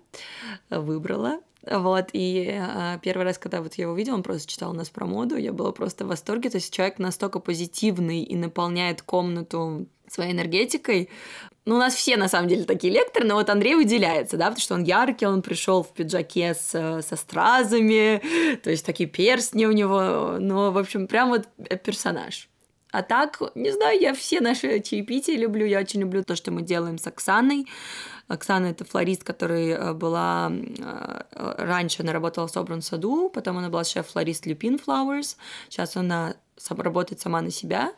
выбрала. 0.71 1.41
Вот, 1.69 2.11
и 2.13 2.49
э, 2.49 2.99
первый 3.03 3.25
раз, 3.25 3.39
когда 3.39 3.61
вот 3.61 3.75
я 3.75 3.85
его 3.85 3.95
видела, 3.95 4.15
он 4.15 4.23
просто 4.23 4.49
читал 4.49 4.71
у 4.71 4.75
нас 4.75 4.89
про 4.89 5.05
моду, 5.05 5.37
я 5.37 5.53
была 5.53 5.73
просто 5.73 6.05
в 6.05 6.09
восторге, 6.09 6.49
то 6.49 6.59
есть 6.59 6.73
человек 6.73 7.01
настолько 7.01 7.41
позитивный 7.41 8.23
и 8.23 8.37
наполняет 8.37 9.03
комнату 9.03 9.87
своей 10.07 10.31
энергетикой. 10.31 11.11
Ну, 11.65 11.75
у 11.75 11.79
нас 11.79 11.97
все, 11.97 12.17
на 12.17 12.29
самом 12.29 12.47
деле, 12.47 12.63
такие 12.63 12.93
лекторы, 12.93 13.27
но 13.27 13.35
вот 13.35 13.51
Андрей 13.51 13.75
выделяется, 13.75 14.37
да, 14.37 14.45
потому 14.45 14.61
что 14.61 14.75
он 14.75 14.85
яркий, 14.85 15.27
он 15.27 15.43
пришел 15.43 15.83
в 15.83 15.93
пиджаке 15.93 16.55
с, 16.55 17.03
со 17.03 17.17
стразами, 17.17 18.23
то 18.63 18.71
есть 18.71 18.87
такие 18.87 19.09
перстни 19.09 19.67
у 19.67 19.73
него, 19.73 20.37
ну, 20.39 20.71
в 20.71 20.79
общем, 20.79 21.09
прям 21.09 21.31
вот 21.31 21.49
персонаж. 21.83 22.49
А 22.97 23.03
так, 23.03 23.43
не 23.55 23.71
знаю, 23.73 24.01
я 24.01 24.15
все 24.15 24.41
наши 24.41 24.81
чаепития 24.81 25.37
люблю. 25.37 25.67
Я 25.67 25.81
очень 25.81 26.01
люблю 26.01 26.25
то, 26.25 26.35
что 26.35 26.51
мы 26.51 26.63
делаем 26.63 26.97
с 26.97 27.07
Оксаной. 27.07 27.67
Оксана— 28.27 28.67
это 28.71 28.87
флорист, 28.87 29.23
которая 29.23 29.77
э, 29.77 29.93
была... 29.93 30.51
Э, 30.51 31.25
раньше 31.59 32.03
она 32.03 32.15
работала 32.15 32.47
в 32.47 32.51
Собран 32.51 32.81
саду, 32.81 33.29
потом 33.29 33.59
она 33.59 33.69
была 33.69 33.85
шеф-флорист 33.85 34.47
Люпин 34.47 34.77
Flowers. 34.77 35.37
Сейчас 35.69 35.95
она 35.99 36.37
работает 36.71 37.21
сама 37.21 37.41
на 37.41 37.51
себя 37.51 37.93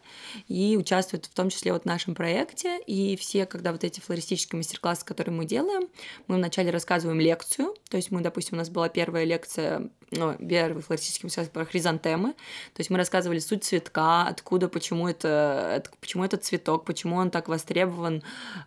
и 0.48 0.76
участвует 0.76 1.26
в 1.26 1.34
том 1.34 1.50
числе 1.50 1.72
вот 1.72 1.82
в 1.82 1.86
нашем 1.86 2.14
проекте. 2.14 2.80
И 2.86 3.16
все, 3.16 3.46
когда 3.46 3.72
вот 3.72 3.84
эти 3.84 4.00
флористические 4.00 4.58
мастер-классы, 4.58 5.04
которые 5.04 5.34
мы 5.34 5.44
делаем, 5.44 5.88
мы 6.26 6.36
вначале 6.36 6.70
рассказываем 6.70 7.20
лекцию. 7.20 7.74
То 7.90 7.96
есть 7.96 8.10
мы, 8.10 8.20
допустим, 8.20 8.56
у 8.56 8.58
нас 8.58 8.68
была 8.68 8.88
первая 8.88 9.24
лекция, 9.24 9.90
ну, 10.10 10.34
первый 10.34 10.82
флористический 10.82 11.26
мастер-класс 11.26 11.52
про 11.52 11.64
хризантемы. 11.64 12.32
То 12.32 12.80
есть 12.80 12.90
мы 12.90 12.98
рассказывали 12.98 13.38
суть 13.38 13.64
цветка, 13.64 14.26
откуда, 14.26 14.68
почему 14.68 15.08
это, 15.08 15.82
почему 16.00 16.24
этот 16.24 16.44
цветок, 16.44 16.84
почему 16.84 17.16
он 17.16 17.30
так 17.30 17.48
востребован 17.48 18.22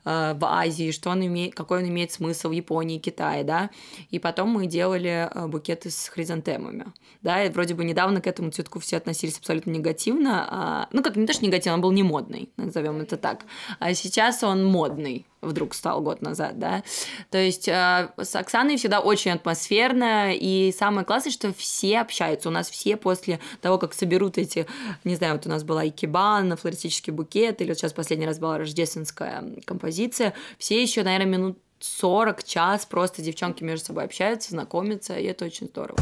э, 0.06 0.34
в 0.34 0.46
Азии, 0.46 0.92
что 0.92 1.10
он 1.10 1.26
имеет, 1.26 1.56
какой 1.56 1.80
он 1.80 1.90
имеет 1.90 2.12
смысл 2.12 2.50
в 2.50 2.54
Японии, 2.54 3.00
Китае, 3.00 3.44
да. 3.44 3.70
И 4.10 4.20
потом 4.20 4.50
мы 4.50 4.68
делали 4.68 5.30
э, 5.34 5.48
букеты 5.48 5.90
с 5.90 6.08
хризантемами, 6.08 6.86
да, 7.22 7.44
и 7.44 7.50
вроде 7.50 7.74
бы 7.74 7.84
недавно 7.84 8.22
к 8.22 8.28
этому 8.28 8.52
цветку 8.52 8.80
все 8.80 8.98
относились 8.98 9.38
абсолютно 9.38 9.72
негативно, 9.82 10.48
а, 10.50 10.88
ну 10.92 11.04
как 11.04 11.16
не 11.16 11.26
то, 11.26 11.34
что 11.34 11.46
негативно, 11.46 11.76
он 11.76 11.82
был 11.82 11.92
не 11.92 12.04
модный, 12.04 12.50
назовем 12.58 13.02
это 13.02 13.18
так, 13.18 13.46
а 13.80 13.94
сейчас 13.94 14.44
он 14.44 14.64
модный 14.64 15.26
вдруг 15.42 15.74
стал 15.74 16.02
год 16.02 16.22
назад, 16.22 16.60
да. 16.60 16.84
То 17.32 17.40
есть 17.40 17.68
э, 17.68 18.12
с 18.16 18.36
Оксаной 18.36 18.78
всегда 18.78 19.00
очень 19.00 19.32
атмосферно, 19.32 20.36
и 20.36 20.72
самое 20.72 21.04
классное, 21.04 21.32
что 21.32 21.52
все 21.52 22.00
общаются. 22.00 22.50
У 22.50 22.52
нас 22.52 22.70
все 22.70 22.96
после 22.96 23.40
того, 23.60 23.80
как 23.80 23.96
соберут 23.96 24.38
эти, 24.38 24.68
не 25.04 25.16
знаю, 25.16 25.34
вот 25.34 25.48
у 25.48 25.50
нас 25.50 25.64
была 25.64 25.88
икебан, 25.88 26.56
флористический 26.56 27.12
букет, 27.12 27.60
или 27.60 27.70
вот 27.70 27.78
сейчас 27.80 27.92
последний 27.94 28.28
раз 28.28 28.38
была 28.38 28.60
рождественская 28.60 29.44
композиция, 29.66 30.36
все 30.60 30.80
еще, 30.80 31.02
наверное, 31.02 31.26
минут 31.38 31.58
40, 31.80 32.44
час 32.44 32.86
просто 32.86 33.24
девчонки 33.24 33.64
между 33.64 33.88
собой 33.88 34.04
общаются, 34.04 34.52
знакомятся, 34.52 35.18
и 35.18 35.26
это 35.26 35.46
очень 35.46 35.68
здорово. 35.68 35.98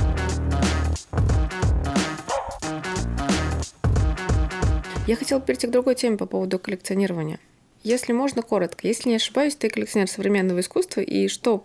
Я 5.09 5.15
хотела 5.15 5.41
перейти 5.41 5.65
к 5.65 5.71
другой 5.71 5.95
теме 5.95 6.17
по 6.17 6.27
поводу 6.27 6.59
коллекционирования. 6.59 7.39
Если 7.81 8.13
можно, 8.13 8.43
коротко. 8.43 8.85
Если 8.85 9.09
не 9.09 9.15
ошибаюсь, 9.15 9.55
ты 9.55 9.67
коллекционер 9.67 10.07
современного 10.07 10.59
искусства, 10.59 11.01
и 11.01 11.27
что 11.27 11.63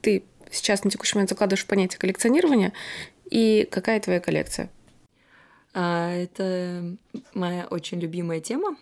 ты 0.00 0.22
сейчас 0.52 0.84
на 0.84 0.92
текущий 0.92 1.16
момент 1.16 1.30
закладываешь 1.30 1.64
в 1.64 1.66
понятие 1.66 1.98
коллекционирования, 1.98 2.72
и 3.28 3.68
какая 3.68 3.98
твоя 3.98 4.20
коллекция? 4.20 4.70
А, 5.72 6.08
это 6.12 6.96
моя 7.34 7.66
очень 7.68 7.98
любимая 7.98 8.38
тема. 8.38 8.76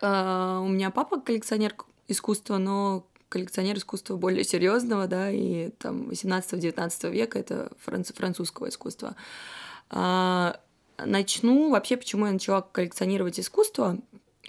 А, 0.00 0.60
у 0.60 0.68
меня 0.68 0.92
папа 0.92 1.20
коллекционер 1.20 1.74
искусства, 2.06 2.58
но 2.58 3.04
коллекционер 3.28 3.78
искусства 3.78 4.16
более 4.16 4.44
серьезного, 4.44 5.08
да, 5.08 5.28
и 5.28 5.70
там 5.70 6.08
18-19 6.08 7.10
века 7.10 7.40
это 7.40 7.72
французского 7.80 8.68
искусства. 8.68 9.16
А, 9.90 10.60
Начну 11.04 11.70
вообще, 11.70 11.96
почему 11.96 12.26
я 12.26 12.32
начала 12.32 12.62
коллекционировать 12.62 13.38
искусство. 13.38 13.98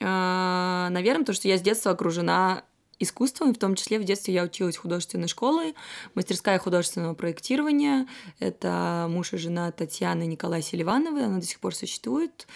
А, 0.02 0.90
наверное, 0.92 1.22
потому 1.22 1.36
что 1.36 1.48
я 1.48 1.58
с 1.58 1.62
детства 1.62 1.92
окружена 1.92 2.64
искусством, 3.00 3.54
в 3.54 3.58
том 3.58 3.76
числе 3.76 4.00
в 4.00 4.04
детстве 4.04 4.34
я 4.34 4.44
училась 4.44 4.76
в 4.76 4.82
художественной 4.82 5.28
школе, 5.28 5.74
мастерская 6.16 6.60
художественного 6.60 7.14
проектирования. 7.14 8.08
Это 8.40 9.08
муж 9.10 9.34
и 9.34 9.38
жена 9.38 9.72
Татьяны 9.72 10.26
Николая 10.26 10.62
Селивановой, 10.62 11.26
она 11.26 11.40
до 11.40 11.46
сих 11.46 11.60
пор 11.60 11.74
существует. 11.74 12.48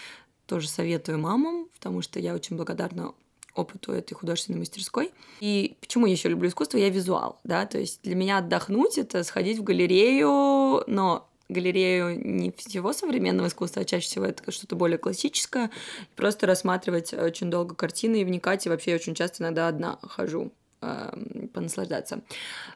Тоже 0.46 0.68
советую 0.68 1.20
мамам, 1.20 1.68
потому 1.74 2.02
что 2.02 2.20
я 2.20 2.34
очень 2.34 2.58
благодарна 2.58 3.14
опыту 3.56 3.94
этой 3.94 4.14
художественной 4.16 4.60
мастерской. 4.60 5.12
И 5.40 5.78
почему 5.80 6.06
я 6.06 6.14
еще 6.14 6.28
люблю 6.28 6.50
искусство? 6.50 6.78
Я 6.78 6.90
визуал, 6.90 7.40
да, 7.44 7.66
то 7.66 7.78
есть 7.78 8.02
для 8.04 8.16
меня 8.16 8.40
отдохнуть— 8.40 8.98
это 8.98 9.24
сходить 9.24 9.60
в 9.60 9.64
галерею, 9.64 10.84
но 10.88 11.30
галерею 11.50 12.20
не 12.26 12.52
всего 12.52 12.94
современного 12.94 13.48
искусства, 13.48 13.82
а 13.82 13.86
чаще 13.86 14.08
всего 14.08 14.26
это 14.26 14.52
что-то 14.52 14.76
более 14.76 14.98
классическое, 14.98 15.70
просто 16.16 16.48
рассматривать 16.48 17.14
очень 17.14 17.50
долго 17.50 17.76
картины 17.76 18.22
и 18.22 18.26
вникать, 18.26 18.66
и 18.66 18.70
вообще 18.70 18.92
я 18.92 18.96
очень 18.96 19.16
часто 19.16 19.44
иногда 19.44 19.68
одна 19.68 20.00
хожу 20.02 20.52
э, 20.82 21.48
понаслаждаться. 21.54 22.22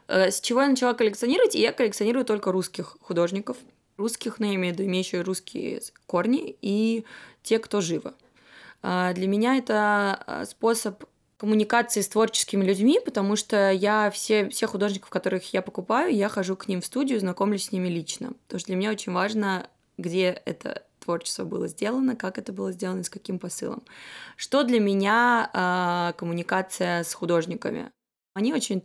Э, 0.06 0.30
с 0.30 0.40
чего 0.40 0.62
я 0.62 0.68
начала 0.68 0.94
коллекционировать? 0.94 1.54
Я 1.54 1.72
коллекционирую 1.72 2.24
только 2.24 2.52
русских 2.52 2.96
художников, 3.00 3.56
русских, 3.96 4.38
но 4.38 4.46
я 4.46 4.54
имею 4.54 4.74
в 4.74 4.78
виду 4.78 4.88
имеющие 4.88 5.22
русские 5.22 5.80
корни, 6.06 6.56
и 6.62 7.04
те, 7.42 7.58
кто 7.58 7.80
живы. 7.80 8.12
Э, 8.82 9.12
для 9.14 9.26
меня 9.26 9.56
это 9.56 10.22
э, 10.26 10.44
способ 10.44 11.04
коммуникации 11.38 12.00
с 12.00 12.08
творческими 12.08 12.64
людьми, 12.64 13.00
потому 13.02 13.36
что 13.36 13.70
я 13.70 14.10
все, 14.10 14.48
все 14.50 14.66
художников, 14.66 15.08
которых 15.08 15.52
я 15.54 15.62
покупаю, 15.62 16.14
я 16.14 16.28
хожу 16.28 16.56
к 16.56 16.68
ним 16.68 16.82
в 16.82 16.86
студию, 16.86 17.20
знакомлюсь 17.20 17.66
с 17.66 17.72
ними 17.72 17.88
лично. 17.88 18.32
Потому 18.46 18.58
что 18.58 18.66
для 18.66 18.76
меня 18.76 18.90
очень 18.90 19.12
важно, 19.12 19.70
где 19.96 20.42
это 20.44 20.82
творчество 20.98 21.44
было 21.44 21.68
сделано, 21.68 22.16
как 22.16 22.38
это 22.38 22.52
было 22.52 22.72
сделано, 22.72 23.04
с 23.04 23.08
каким 23.08 23.38
посылом. 23.38 23.82
Что 24.36 24.64
для 24.64 24.80
меня 24.80 25.48
э, 25.54 26.18
коммуникация 26.18 27.04
с 27.04 27.14
художниками? 27.14 27.90
Они 28.34 28.52
очень 28.52 28.82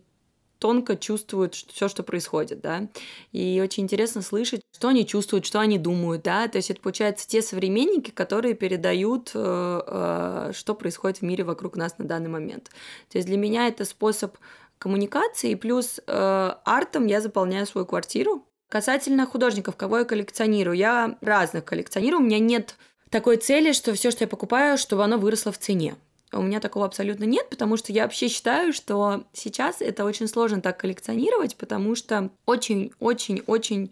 тонко 0.64 0.96
чувствуют 0.96 1.56
все, 1.56 1.90
что 1.90 2.04
происходит, 2.04 2.62
да, 2.62 2.88
и 3.34 3.60
очень 3.62 3.84
интересно 3.84 4.22
слышать, 4.22 4.62
что 4.74 4.88
они 4.88 5.06
чувствуют, 5.06 5.46
что 5.46 5.60
они 5.60 5.78
думают, 5.78 6.24
да, 6.24 6.48
то 6.48 6.56
есть 6.56 6.72
это, 6.72 6.80
получается, 6.80 7.28
те 7.28 7.42
современники, 7.42 8.12
которые 8.12 8.54
передают, 8.54 9.32
э, 9.36 9.82
э, 9.86 10.52
что 10.54 10.74
происходит 10.74 11.18
в 11.18 11.24
мире 11.24 11.44
вокруг 11.44 11.76
нас 11.76 11.98
на 11.98 12.06
данный 12.06 12.30
момент. 12.30 12.70
То 13.10 13.18
есть 13.18 13.28
для 13.28 13.36
меня 13.36 13.68
это 13.68 13.84
способ 13.84 14.38
коммуникации, 14.78 15.56
плюс 15.56 16.00
э, 16.08 16.52
артом 16.64 17.08
я 17.08 17.20
заполняю 17.20 17.66
свою 17.66 17.86
квартиру. 17.86 18.46
Касательно 18.70 19.26
художников, 19.26 19.76
кого 19.76 19.98
я 19.98 20.06
коллекционирую, 20.06 20.78
я 20.78 21.18
разных 21.20 21.66
коллекционирую, 21.66 22.22
у 22.22 22.26
меня 22.26 22.40
нет 22.40 22.78
такой 23.10 23.36
цели, 23.36 23.74
что 23.74 23.94
все, 23.94 24.12
что 24.12 24.24
я 24.24 24.30
покупаю, 24.30 24.78
чтобы 24.78 25.04
оно 25.04 25.18
выросло 25.18 25.52
в 25.52 25.58
цене. 25.58 25.98
У 26.34 26.42
меня 26.42 26.60
такого 26.60 26.86
абсолютно 26.86 27.24
нет, 27.26 27.50
потому 27.50 27.78
что 27.78 27.92
я 27.92 28.04
вообще 28.04 28.28
считаю, 28.28 28.74
что 28.74 29.24
сейчас 29.34 29.82
это 29.82 30.06
очень 30.06 30.28
сложно 30.28 30.62
так 30.62 30.78
коллекционировать, 30.78 31.56
потому 31.56 31.96
что 31.96 32.30
очень-очень-очень 32.46 33.92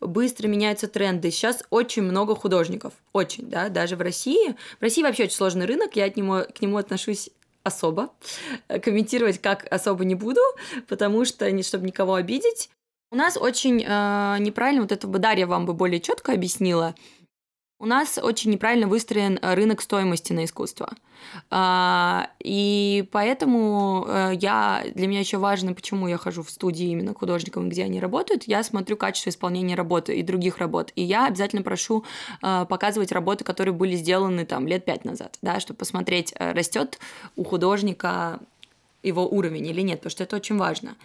быстро 0.00 0.48
меняются 0.48 0.88
тренды. 0.88 1.30
Сейчас 1.30 1.62
очень 1.70 2.02
много 2.02 2.34
художников. 2.34 2.94
Очень, 3.12 3.50
да, 3.50 3.68
даже 3.68 3.96
в 3.96 4.00
России. 4.00 4.54
В 4.78 4.82
России 4.82 5.02
вообще 5.02 5.24
очень 5.24 5.34
сложный 5.34 5.66
рынок, 5.66 5.96
я 5.96 6.06
от 6.06 6.16
него, 6.16 6.46
к 6.54 6.60
нему 6.62 6.78
отношусь 6.78 7.30
особо. 7.62 8.10
Комментировать 8.82 9.40
как 9.40 9.66
особо 9.70 10.04
не 10.04 10.14
буду, 10.14 10.40
потому 10.88 11.24
что, 11.24 11.62
чтобы 11.62 11.86
никого 11.86 12.14
обидеть. 12.14 12.70
У 13.12 13.16
нас 13.16 13.36
очень 13.36 13.84
э, 13.84 14.36
неправильно, 14.38 14.82
вот 14.82 14.92
это 14.92 15.08
бы 15.08 15.18
Дарья 15.18 15.46
вам 15.46 15.66
бы 15.66 15.74
более 15.74 16.00
четко 16.00 16.32
объяснила, 16.32 16.94
у 17.80 17.86
нас 17.86 18.18
очень 18.22 18.50
неправильно 18.50 18.86
выстроен 18.86 19.38
э, 19.40 19.54
рынок 19.54 19.80
стоимости 19.80 20.34
на 20.34 20.44
искусство. 20.44 20.90
А, 21.50 22.28
и 22.38 23.08
поэтому 23.10 24.04
э, 24.06 24.32
я, 24.34 24.84
для 24.94 25.06
меня 25.06 25.20
еще 25.20 25.38
важно, 25.38 25.72
почему 25.72 26.06
я 26.06 26.18
хожу 26.18 26.42
в 26.42 26.50
студии 26.50 26.88
именно 26.88 27.14
к 27.14 27.18
художникам, 27.18 27.70
где 27.70 27.84
они 27.84 27.98
работают. 27.98 28.44
Я 28.44 28.62
смотрю 28.62 28.98
качество 28.98 29.30
исполнения 29.30 29.74
работы 29.74 30.14
и 30.14 30.22
других 30.22 30.58
работ. 30.58 30.92
И 30.94 31.02
я 31.02 31.26
обязательно 31.26 31.62
прошу 31.62 32.04
э, 32.42 32.66
показывать 32.68 33.12
работы, 33.12 33.44
которые 33.44 33.72
были 33.72 33.96
сделаны 33.96 34.44
там 34.44 34.68
лет 34.68 34.84
пять 34.84 35.06
назад, 35.06 35.38
да, 35.40 35.58
чтобы 35.58 35.78
посмотреть, 35.78 36.34
растет 36.38 36.98
у 37.34 37.44
художника 37.44 38.40
его 39.02 39.26
уровень 39.26 39.66
или 39.66 39.80
нет, 39.80 40.00
потому 40.00 40.10
что 40.10 40.24
это 40.24 40.36
очень 40.36 40.58
важно. 40.58 40.96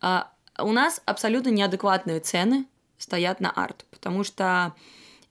А, 0.00 0.28
у 0.58 0.72
нас 0.72 1.00
абсолютно 1.04 1.50
неадекватные 1.50 2.18
цены 2.18 2.66
стоят 2.98 3.38
на 3.38 3.50
арт, 3.50 3.84
потому 3.90 4.24
что 4.24 4.74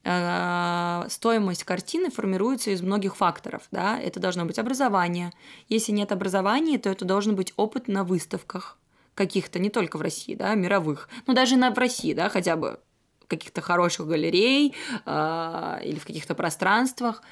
стоимость 0.06 1.63
картины 1.63 2.12
формируется 2.12 2.70
из 2.70 2.82
многих 2.82 3.15
факторов. 3.15 3.63
Да? 3.72 4.00
Это 4.00 4.20
должно 4.20 4.46
быть 4.46 4.60
образование. 4.60 5.32
Если 5.68 5.91
нет 5.91 6.12
образования, 6.12 6.78
то 6.78 6.89
это 6.89 7.06
должен 7.06 7.36
быть 7.36 7.54
опыт 7.58 7.88
на 7.88 8.04
выставках 8.04 8.78
каких-то, 9.15 9.58
не 9.60 9.70
только 9.70 9.98
в 9.98 10.02
России, 10.02 10.36
да, 10.36 10.54
мировых. 10.54 11.10
Ну, 11.26 11.34
даже 11.34 11.56
на, 11.56 11.72
в 11.72 11.78
России, 11.78 12.13
да, 12.13 12.30
хотя 12.30 12.56
бы 12.56 12.80
каких-то 13.28 13.62
хороших 13.62 14.08
галерей 14.08 14.76
э, 15.06 15.80
или 15.84 15.98
в 15.98 16.06
каких-то 16.06 16.36
пространствах. 16.36 17.24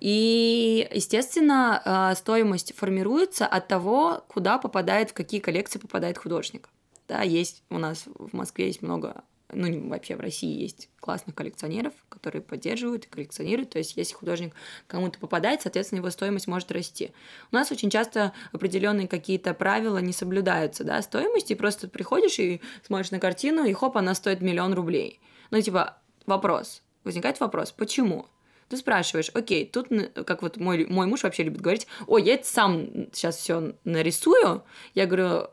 И, 0.00 0.88
естественно, 0.92 1.82
э, 1.84 2.14
стоимость 2.16 2.74
формируется 2.76 3.46
от 3.46 3.68
того, 3.68 4.24
куда 4.28 4.58
попадает, 4.58 5.10
в 5.10 5.14
какие 5.14 5.40
коллекции 5.40 5.78
попадает 5.78 6.16
художник. 6.16 6.68
Да, 7.08 7.22
есть 7.22 7.62
у 7.70 7.78
нас 7.78 8.04
в 8.06 8.34
Москве 8.34 8.66
есть 8.68 8.82
много 8.82 9.22
ну, 9.52 9.88
вообще 9.88 10.16
в 10.16 10.20
России 10.20 10.60
есть 10.60 10.88
классных 11.00 11.34
коллекционеров, 11.34 11.92
которые 12.08 12.42
поддерживают 12.42 13.04
и 13.04 13.08
коллекционируют. 13.08 13.70
То 13.70 13.78
есть, 13.78 13.96
если 13.96 14.14
художник 14.14 14.54
кому-то 14.86 15.18
попадает, 15.18 15.62
соответственно, 15.62 16.00
его 16.00 16.10
стоимость 16.10 16.46
может 16.46 16.72
расти. 16.72 17.12
У 17.52 17.54
нас 17.54 17.70
очень 17.70 17.90
часто 17.90 18.32
определенные 18.52 19.08
какие-то 19.08 19.54
правила 19.54 19.98
не 19.98 20.12
соблюдаются, 20.12 20.84
да, 20.84 21.00
стоимости, 21.02 21.54
просто 21.54 21.88
приходишь 21.88 22.38
и 22.38 22.60
смотришь 22.84 23.10
на 23.12 23.20
картину, 23.20 23.64
и 23.64 23.72
хоп, 23.72 23.96
она 23.96 24.14
стоит 24.14 24.40
миллион 24.40 24.74
рублей. 24.74 25.20
Ну, 25.50 25.60
типа, 25.60 25.98
вопрос. 26.26 26.82
Возникает 27.04 27.38
вопрос, 27.38 27.70
почему? 27.70 28.26
Ты 28.68 28.76
спрашиваешь, 28.76 29.30
окей, 29.32 29.64
тут, 29.64 29.88
как 30.26 30.42
вот 30.42 30.56
мой, 30.56 30.86
мой 30.86 31.06
муж 31.06 31.22
вообще 31.22 31.44
любит 31.44 31.60
говорить, 31.60 31.86
ой, 32.08 32.24
я 32.24 32.42
сам 32.42 33.06
сейчас 33.12 33.36
все 33.36 33.74
нарисую. 33.84 34.64
Я 34.94 35.06
говорю, 35.06 35.50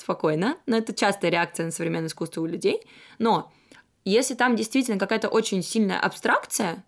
спокойно, 0.00 0.56
но 0.66 0.76
это 0.76 0.94
частая 0.94 1.30
реакция 1.30 1.66
на 1.66 1.72
современное 1.72 2.08
искусство 2.08 2.40
у 2.42 2.46
людей. 2.46 2.82
Но 3.18 3.52
если 4.04 4.34
там 4.34 4.56
действительно 4.56 4.98
какая-то 4.98 5.28
очень 5.28 5.62
сильная 5.62 5.98
абстракция, 5.98 6.84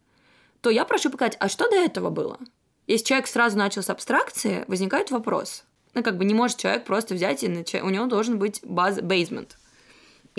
то 0.60 0.70
я 0.70 0.84
прошу 0.84 1.10
показать, 1.10 1.36
а 1.40 1.48
что 1.48 1.68
до 1.68 1.76
этого 1.76 2.10
было? 2.10 2.38
Если 2.86 3.04
человек 3.04 3.26
сразу 3.26 3.58
начал 3.58 3.82
с 3.82 3.90
абстракции, 3.90 4.64
возникает 4.66 5.10
вопрос. 5.10 5.64
Ну, 5.94 6.02
как 6.02 6.16
бы 6.16 6.24
не 6.24 6.34
может 6.34 6.58
человек 6.58 6.84
просто 6.84 7.14
взять 7.14 7.42
и 7.42 7.48
начать... 7.48 7.82
У 7.82 7.90
него 7.90 8.06
должен 8.06 8.38
быть 8.38 8.60
баз... 8.62 9.00
бейсмент. 9.00 9.58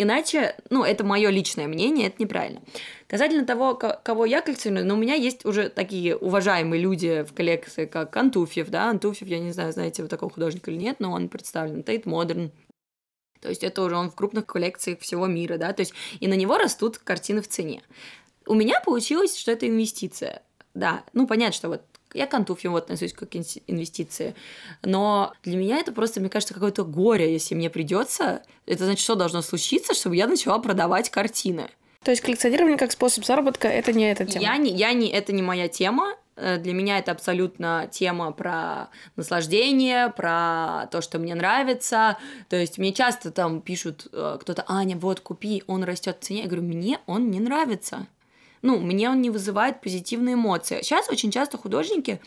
Иначе, 0.01 0.55
ну, 0.69 0.85
это 0.85 1.03
мое 1.03 1.29
личное 1.29 1.67
мнение, 1.67 2.07
это 2.07 2.23
неправильно. 2.23 2.62
Касательно 3.07 3.45
того, 3.45 3.75
кого 3.75 4.23
я 4.23 4.39
коллекционирую, 4.39 4.88
но 4.88 4.93
ну, 4.93 4.99
у 4.99 5.03
меня 5.03 5.15
есть 5.15 5.43
уже 5.43 5.67
такие 5.67 6.15
уважаемые 6.15 6.81
люди 6.81 7.25
в 7.27 7.33
коллекции, 7.33 7.85
как 7.85 8.15
Антуфьев, 8.15 8.69
да, 8.69 8.85
Антуфьев, 8.89 9.27
я 9.27 9.39
не 9.39 9.51
знаю, 9.51 9.73
знаете 9.73 10.01
вы 10.01 10.07
такого 10.07 10.31
художника 10.31 10.71
или 10.71 10.77
нет, 10.77 11.01
но 11.01 11.12
он 11.12 11.27
представлен, 11.27 11.83
Тейт 11.83 12.05
Модерн, 12.05 12.53
то 13.41 13.49
есть 13.49 13.62
это 13.62 13.81
уже 13.83 13.97
он 13.97 14.09
в 14.09 14.15
крупных 14.15 14.45
коллекциях 14.45 15.01
всего 15.01 15.27
мира, 15.27 15.57
да, 15.57 15.73
то 15.73 15.81
есть 15.81 15.93
и 16.21 16.29
на 16.29 16.35
него 16.35 16.57
растут 16.57 16.97
картины 16.97 17.41
в 17.41 17.49
цене. 17.49 17.81
У 18.47 18.53
меня 18.53 18.79
получилось, 18.79 19.38
что 19.38 19.51
это 19.51 19.67
инвестиция. 19.67 20.43
Да, 20.73 21.03
ну 21.12 21.27
понятно, 21.27 21.53
что 21.53 21.67
вот 21.67 21.81
я 22.13 22.28
к 22.28 22.34
Антуфьеву 22.34 22.76
отношусь 22.76 23.13
как 23.13 23.36
инвестиции. 23.36 24.36
Но 24.84 25.34
для 25.43 25.58
меня 25.58 25.78
это 25.78 25.91
просто, 25.91 26.19
мне 26.19 26.30
кажется, 26.30 26.54
какое-то 26.54 26.84
горе, 26.84 27.32
если 27.32 27.56
мне 27.56 27.69
придется. 27.69 28.43
Это 28.65 28.86
значит, 28.86 29.04
что 29.04 29.15
должно 29.15 29.41
случиться, 29.41 29.93
чтобы 29.93 30.15
я 30.15 30.28
начала 30.28 30.60
продавать 30.60 31.10
картины. 31.10 31.69
То 32.04 32.12
есть 32.12 32.24
коллекционирование 32.24 32.78
как 32.78 32.91
способ 32.91 33.26
заработка 33.26 33.67
это 33.67 33.91
не 33.91 34.10
эта 34.10 34.26
тема? 34.26 34.43
Я 34.43 34.58
не, 34.58 34.72
я 34.72 34.93
не, 34.93 35.10
это 35.10 35.34
не 35.34 35.41
моя 35.41 35.67
тема. 35.67 36.15
Э, 36.38 36.58
для 36.58 36.74
меня 36.74 36.98
это 36.98 37.12
абсолютно 37.12 37.89
тема 37.91 38.32
про 38.32 38.89
наслаждение, 39.17 40.10
про 40.10 40.88
то, 40.91 41.02
что 41.02 41.19
мне 41.19 41.36
нравится. 41.36 42.17
То 42.48 42.56
есть 42.56 42.78
мне 42.78 42.93
часто 42.93 43.32
там 43.32 43.62
пишут 43.62 44.08
э, 44.13 44.38
кто-то, 44.41 44.63
Аня, 44.67 44.98
вот 44.98 45.19
купи, 45.19 45.63
он 45.67 45.84
растет 45.84 46.17
в 46.19 46.26
цене. 46.26 46.41
Я 46.43 46.48
говорю, 46.48 46.63
мне 46.63 47.00
он 47.06 47.30
не 47.32 47.39
нравится 47.39 48.08
ну, 48.62 48.80
мне 48.80 49.10
он 49.10 49.22
не 49.22 49.30
вызывает 49.30 49.82
позитивные 49.82 50.36
эмоции. 50.36 50.82
Сейчас 50.82 51.10
очень 51.10 51.32
часто 51.32 51.58
художники 51.58 52.22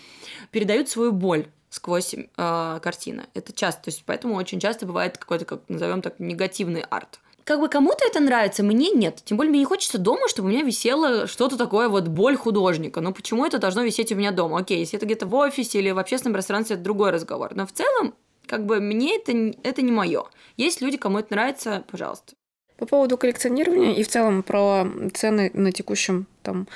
передают 0.50 0.88
свою 0.88 1.12
боль 1.12 1.46
сквозь 1.70 2.14
э, 2.14 2.80
картины. 2.82 3.24
Это 3.34 3.52
часто, 3.52 3.84
то 3.84 3.90
есть 3.90 4.02
поэтому 4.04 4.34
очень 4.34 4.60
часто 4.60 4.86
бывает 4.86 5.16
какой-то, 5.16 5.44
как 5.44 5.60
назовем 5.68 6.02
так, 6.02 6.20
негативный 6.20 6.82
арт. 6.82 7.18
Как 7.44 7.58
бы 7.58 7.68
кому-то 7.68 8.04
это 8.06 8.20
нравится, 8.20 8.62
мне 8.62 8.90
нет. 8.90 9.22
Тем 9.24 9.36
более 9.36 9.50
мне 9.50 9.60
не 9.60 9.64
хочется 9.64 9.98
дома, 9.98 10.28
чтобы 10.28 10.48
у 10.48 10.52
меня 10.52 10.62
висело 10.62 11.26
что-то 11.26 11.56
такое 11.56 11.88
вот 11.88 12.06
боль 12.06 12.36
художника. 12.36 13.00
Но 13.00 13.12
почему 13.12 13.44
это 13.44 13.58
должно 13.58 13.82
висеть 13.82 14.12
у 14.12 14.14
меня 14.14 14.30
дома? 14.30 14.58
Окей, 14.58 14.78
если 14.78 14.96
это 14.96 15.06
где-то 15.06 15.26
в 15.26 15.34
офисе 15.34 15.80
или 15.80 15.90
в 15.90 15.98
общественном 15.98 16.34
пространстве, 16.34 16.74
это 16.74 16.84
другой 16.84 17.10
разговор. 17.10 17.52
Но 17.54 17.66
в 17.66 17.72
целом, 17.72 18.14
как 18.46 18.64
бы 18.64 18.80
мне 18.80 19.16
это, 19.16 19.32
это 19.64 19.82
не 19.82 19.90
мое. 19.90 20.26
Есть 20.56 20.82
люди, 20.82 20.98
кому 20.98 21.18
это 21.18 21.34
нравится, 21.34 21.82
пожалуйста. 21.90 22.34
По 22.82 22.86
поводу 22.86 23.16
коллекционирования 23.16 23.94
и 23.94 24.02
в 24.02 24.08
целом 24.08 24.42
про 24.42 24.84
цены 25.14 25.52
на 25.54 25.70
текущем 25.70 26.26
там, 26.42 26.66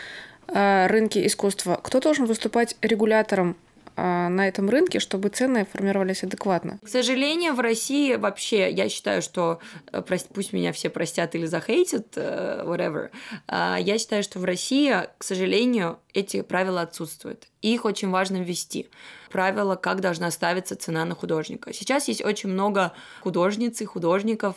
э, 0.47 0.87
рынке 0.87 1.27
искусства. 1.27 1.81
Кто 1.83 1.99
должен 1.99 2.27
выступать 2.27 2.77
регулятором 2.81 3.57
а, 3.97 4.29
на 4.29 4.47
этом 4.47 4.71
рынке, 4.71 5.01
чтобы 5.01 5.31
цены 5.31 5.66
формировались 5.73 6.23
адекватно. 6.23 6.79
К 6.85 6.88
сожалению, 6.88 7.55
в 7.55 7.61
России 7.61 8.14
вообще, 8.14 8.71
я 8.71 8.88
считаю, 8.88 9.21
что, 9.21 9.59
э, 9.90 10.01
пусть 10.33 10.53
меня 10.53 10.73
все 10.73 10.90
простят 10.90 11.35
или 11.35 11.47
захейтят, 11.47 12.07
э, 12.14 12.62
whatever, 12.64 13.09
я 13.49 13.99
считаю, 13.99 14.23
что 14.23 14.38
в 14.38 14.45
России, 14.45 14.95
к 15.19 15.25
сожалению, 15.25 15.99
эти 16.16 16.42
правила 16.42 16.81
отсутствуют. 16.81 17.48
Их 17.62 17.85
очень 17.85 18.11
важно 18.11 18.38
ввести. 18.38 18.88
Правила, 19.31 19.76
как 19.76 20.00
должна 20.00 20.31
ставиться 20.31 20.76
цена 20.76 21.05
на 21.05 21.14
художника. 21.14 21.72
Сейчас 21.72 22.09
есть 22.09 22.24
очень 22.24 22.48
много 22.48 22.92
художниц 23.20 23.81
и 23.83 23.85
художников, 23.85 24.57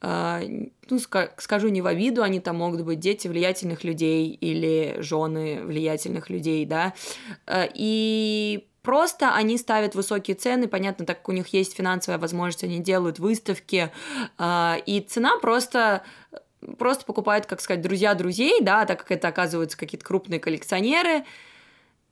а, 0.00 0.42
ну, 0.90 0.98
скажу 0.98 1.68
не 1.68 1.80
в 1.80 1.86
обиду, 1.86 2.22
они 2.22 2.40
там 2.40 2.56
могут 2.56 2.82
быть 2.82 3.00
дети 3.00 3.26
влиятельных 3.26 3.84
людей 3.84 4.30
или 4.30 4.96
жены 5.00 5.62
влиятельных 5.64 6.30
людей, 6.30 6.66
да, 6.66 6.94
и 7.74 8.64
Просто 8.88 9.34
они 9.34 9.58
ставят 9.58 9.94
высокие 9.94 10.34
цены, 10.34 10.66
понятно, 10.66 11.04
так 11.04 11.18
как 11.18 11.28
у 11.28 11.32
них 11.32 11.48
есть 11.48 11.76
финансовая 11.76 12.18
возможность, 12.18 12.64
они 12.64 12.78
делают 12.78 13.18
выставки, 13.18 13.92
а, 14.38 14.78
и 14.86 15.00
цена 15.00 15.36
просто 15.42 16.04
просто 16.76 17.04
покупают, 17.04 17.46
как 17.46 17.60
сказать, 17.60 17.82
друзья 17.82 18.14
друзей, 18.14 18.60
да, 18.60 18.84
так 18.84 19.00
как 19.00 19.12
это 19.12 19.28
оказываются 19.28 19.78
какие-то 19.78 20.04
крупные 20.04 20.40
коллекционеры. 20.40 21.24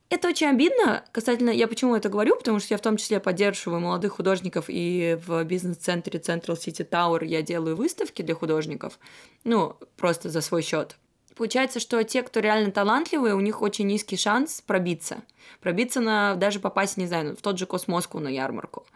Это 0.09 0.29
очень 0.29 0.47
обидно 0.47 1.05
касательно... 1.11 1.51
Я 1.51 1.66
почему 1.66 1.97
это 1.97 2.09
говорю? 2.09 2.37
Потому 2.37 2.61
что 2.61 2.75
я 2.75 2.79
в 2.79 2.81
том 2.81 2.97
числе 2.97 3.19
поддерживаю 3.19 3.81
молодых 3.81 4.12
художников, 4.12 4.66
и 4.69 5.19
в 5.27 5.42
бизнес-центре 5.45 6.21
Central 6.21 6.55
City 6.57 6.88
Tower 6.88 7.25
я 7.25 7.42
делаю 7.42 7.75
выставки 7.75 8.23
для 8.23 8.37
художников, 8.37 9.01
ну, 9.42 9.77
просто 9.97 10.31
за 10.31 10.40
свой 10.42 10.62
счет. 10.62 10.97
Получается, 11.35 11.81
что 11.81 12.03
те, 12.03 12.23
кто 12.23 12.40
реально 12.40 12.71
талантливые, 12.71 13.35
у 13.35 13.40
них 13.40 13.61
очень 13.61 13.87
низкий 13.87 14.16
шанс 14.16 14.62
пробиться. 14.62 15.23
Пробиться 15.61 16.01
на 16.01 16.35
даже 16.37 16.61
попасть, 16.61 16.97
не 16.97 17.07
знаю, 17.07 17.37
в 17.37 17.42
тот 17.42 17.59
же 17.59 17.66
Cosmoscow 17.66 18.20
на 18.21 18.29
ярмарку. 18.29 18.87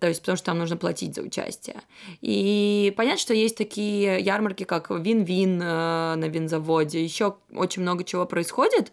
То 0.00 0.08
есть, 0.08 0.20
потому 0.20 0.36
что 0.36 0.46
там 0.46 0.58
нужно 0.58 0.76
платить 0.76 1.14
за 1.14 1.22
участие. 1.22 1.76
И 2.22 2.92
понятно, 2.96 3.18
что 3.18 3.34
есть 3.34 3.56
такие 3.56 4.18
ярмарки, 4.20 4.64
как 4.64 4.90
Вин-Вин 4.90 5.60
э, 5.60 6.14
на 6.14 6.28
винзаводе, 6.28 7.04
еще 7.04 7.36
очень 7.52 7.82
много 7.82 8.02
чего 8.04 8.24
происходит, 8.24 8.92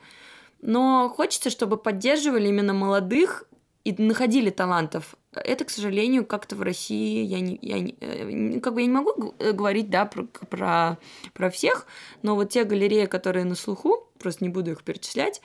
но 0.61 1.09
хочется, 1.15 1.49
чтобы 1.49 1.77
поддерживали 1.77 2.49
именно 2.49 2.73
молодых 2.73 3.45
и 3.83 3.93
находили 3.97 4.49
талантов. 4.49 5.15
Это, 5.33 5.63
к 5.63 5.69
сожалению, 5.69 6.25
как-то 6.25 6.55
в 6.57 6.61
России 6.61 7.23
я 7.23 7.39
не, 7.39 7.57
я 7.61 7.79
не, 7.79 7.95
э, 8.01 8.59
как 8.59 8.73
бы 8.73 8.81
я 8.81 8.87
не 8.87 8.93
могу 8.93 9.33
э, 9.39 9.53
говорить, 9.53 9.89
да, 9.89 10.05
про, 10.05 10.25
про, 10.25 10.97
про 11.33 11.49
всех, 11.49 11.87
но 12.21 12.35
вот 12.35 12.49
те 12.49 12.65
галереи, 12.65 13.05
которые 13.05 13.45
на 13.45 13.55
слуху, 13.55 14.09
просто 14.19 14.43
не 14.43 14.49
буду 14.49 14.71
их 14.71 14.83
перечислять, 14.83 15.41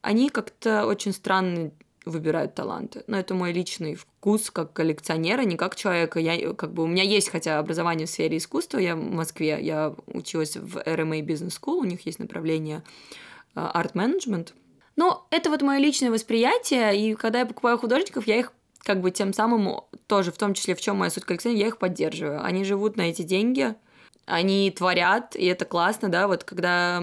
они 0.00 0.30
как-то 0.30 0.86
очень 0.86 1.12
странно 1.12 1.70
выбирают 2.06 2.54
таланты. 2.54 3.04
Но 3.08 3.18
это 3.18 3.34
мой 3.34 3.52
личный 3.52 3.96
вкус 3.96 4.50
как 4.50 4.72
коллекционера, 4.72 5.42
не 5.42 5.56
как 5.56 5.76
человека. 5.76 6.18
Я, 6.20 6.54
как 6.54 6.72
бы, 6.72 6.84
у 6.84 6.86
меня 6.86 7.02
есть 7.02 7.28
хотя 7.28 7.58
образование 7.58 8.06
в 8.06 8.10
сфере 8.10 8.38
искусства. 8.38 8.78
Я 8.78 8.96
в 8.96 9.02
Москве, 9.02 9.58
я 9.60 9.94
училась 10.06 10.56
в 10.56 10.78
RMA 10.78 11.20
Business 11.20 11.60
School, 11.60 11.80
у 11.80 11.84
них 11.84 12.06
есть 12.06 12.20
направление 12.20 12.82
арт-менеджмент. 13.54 14.54
Но 14.94 15.26
это 15.30 15.50
вот 15.50 15.60
мое 15.62 15.78
личное 15.78 16.10
восприятие, 16.10 16.96
и 16.96 17.14
когда 17.14 17.40
я 17.40 17.46
покупаю 17.46 17.76
художников, 17.76 18.26
я 18.26 18.36
их 18.36 18.52
как 18.78 19.00
бы 19.00 19.10
тем 19.10 19.32
самым 19.32 19.80
тоже, 20.06 20.30
в 20.30 20.38
том 20.38 20.54
числе, 20.54 20.74
в 20.74 20.80
чем 20.80 20.96
моя 20.96 21.10
суть 21.10 21.24
коллекционера, 21.24 21.60
я 21.60 21.66
их 21.66 21.78
поддерживаю. 21.78 22.42
Они 22.44 22.64
живут 22.64 22.96
на 22.96 23.02
эти 23.02 23.22
деньги, 23.22 23.74
они 24.26 24.70
творят, 24.70 25.34
и 25.36 25.44
это 25.46 25.64
классно, 25.64 26.08
да, 26.08 26.28
вот 26.28 26.44
когда 26.44 27.00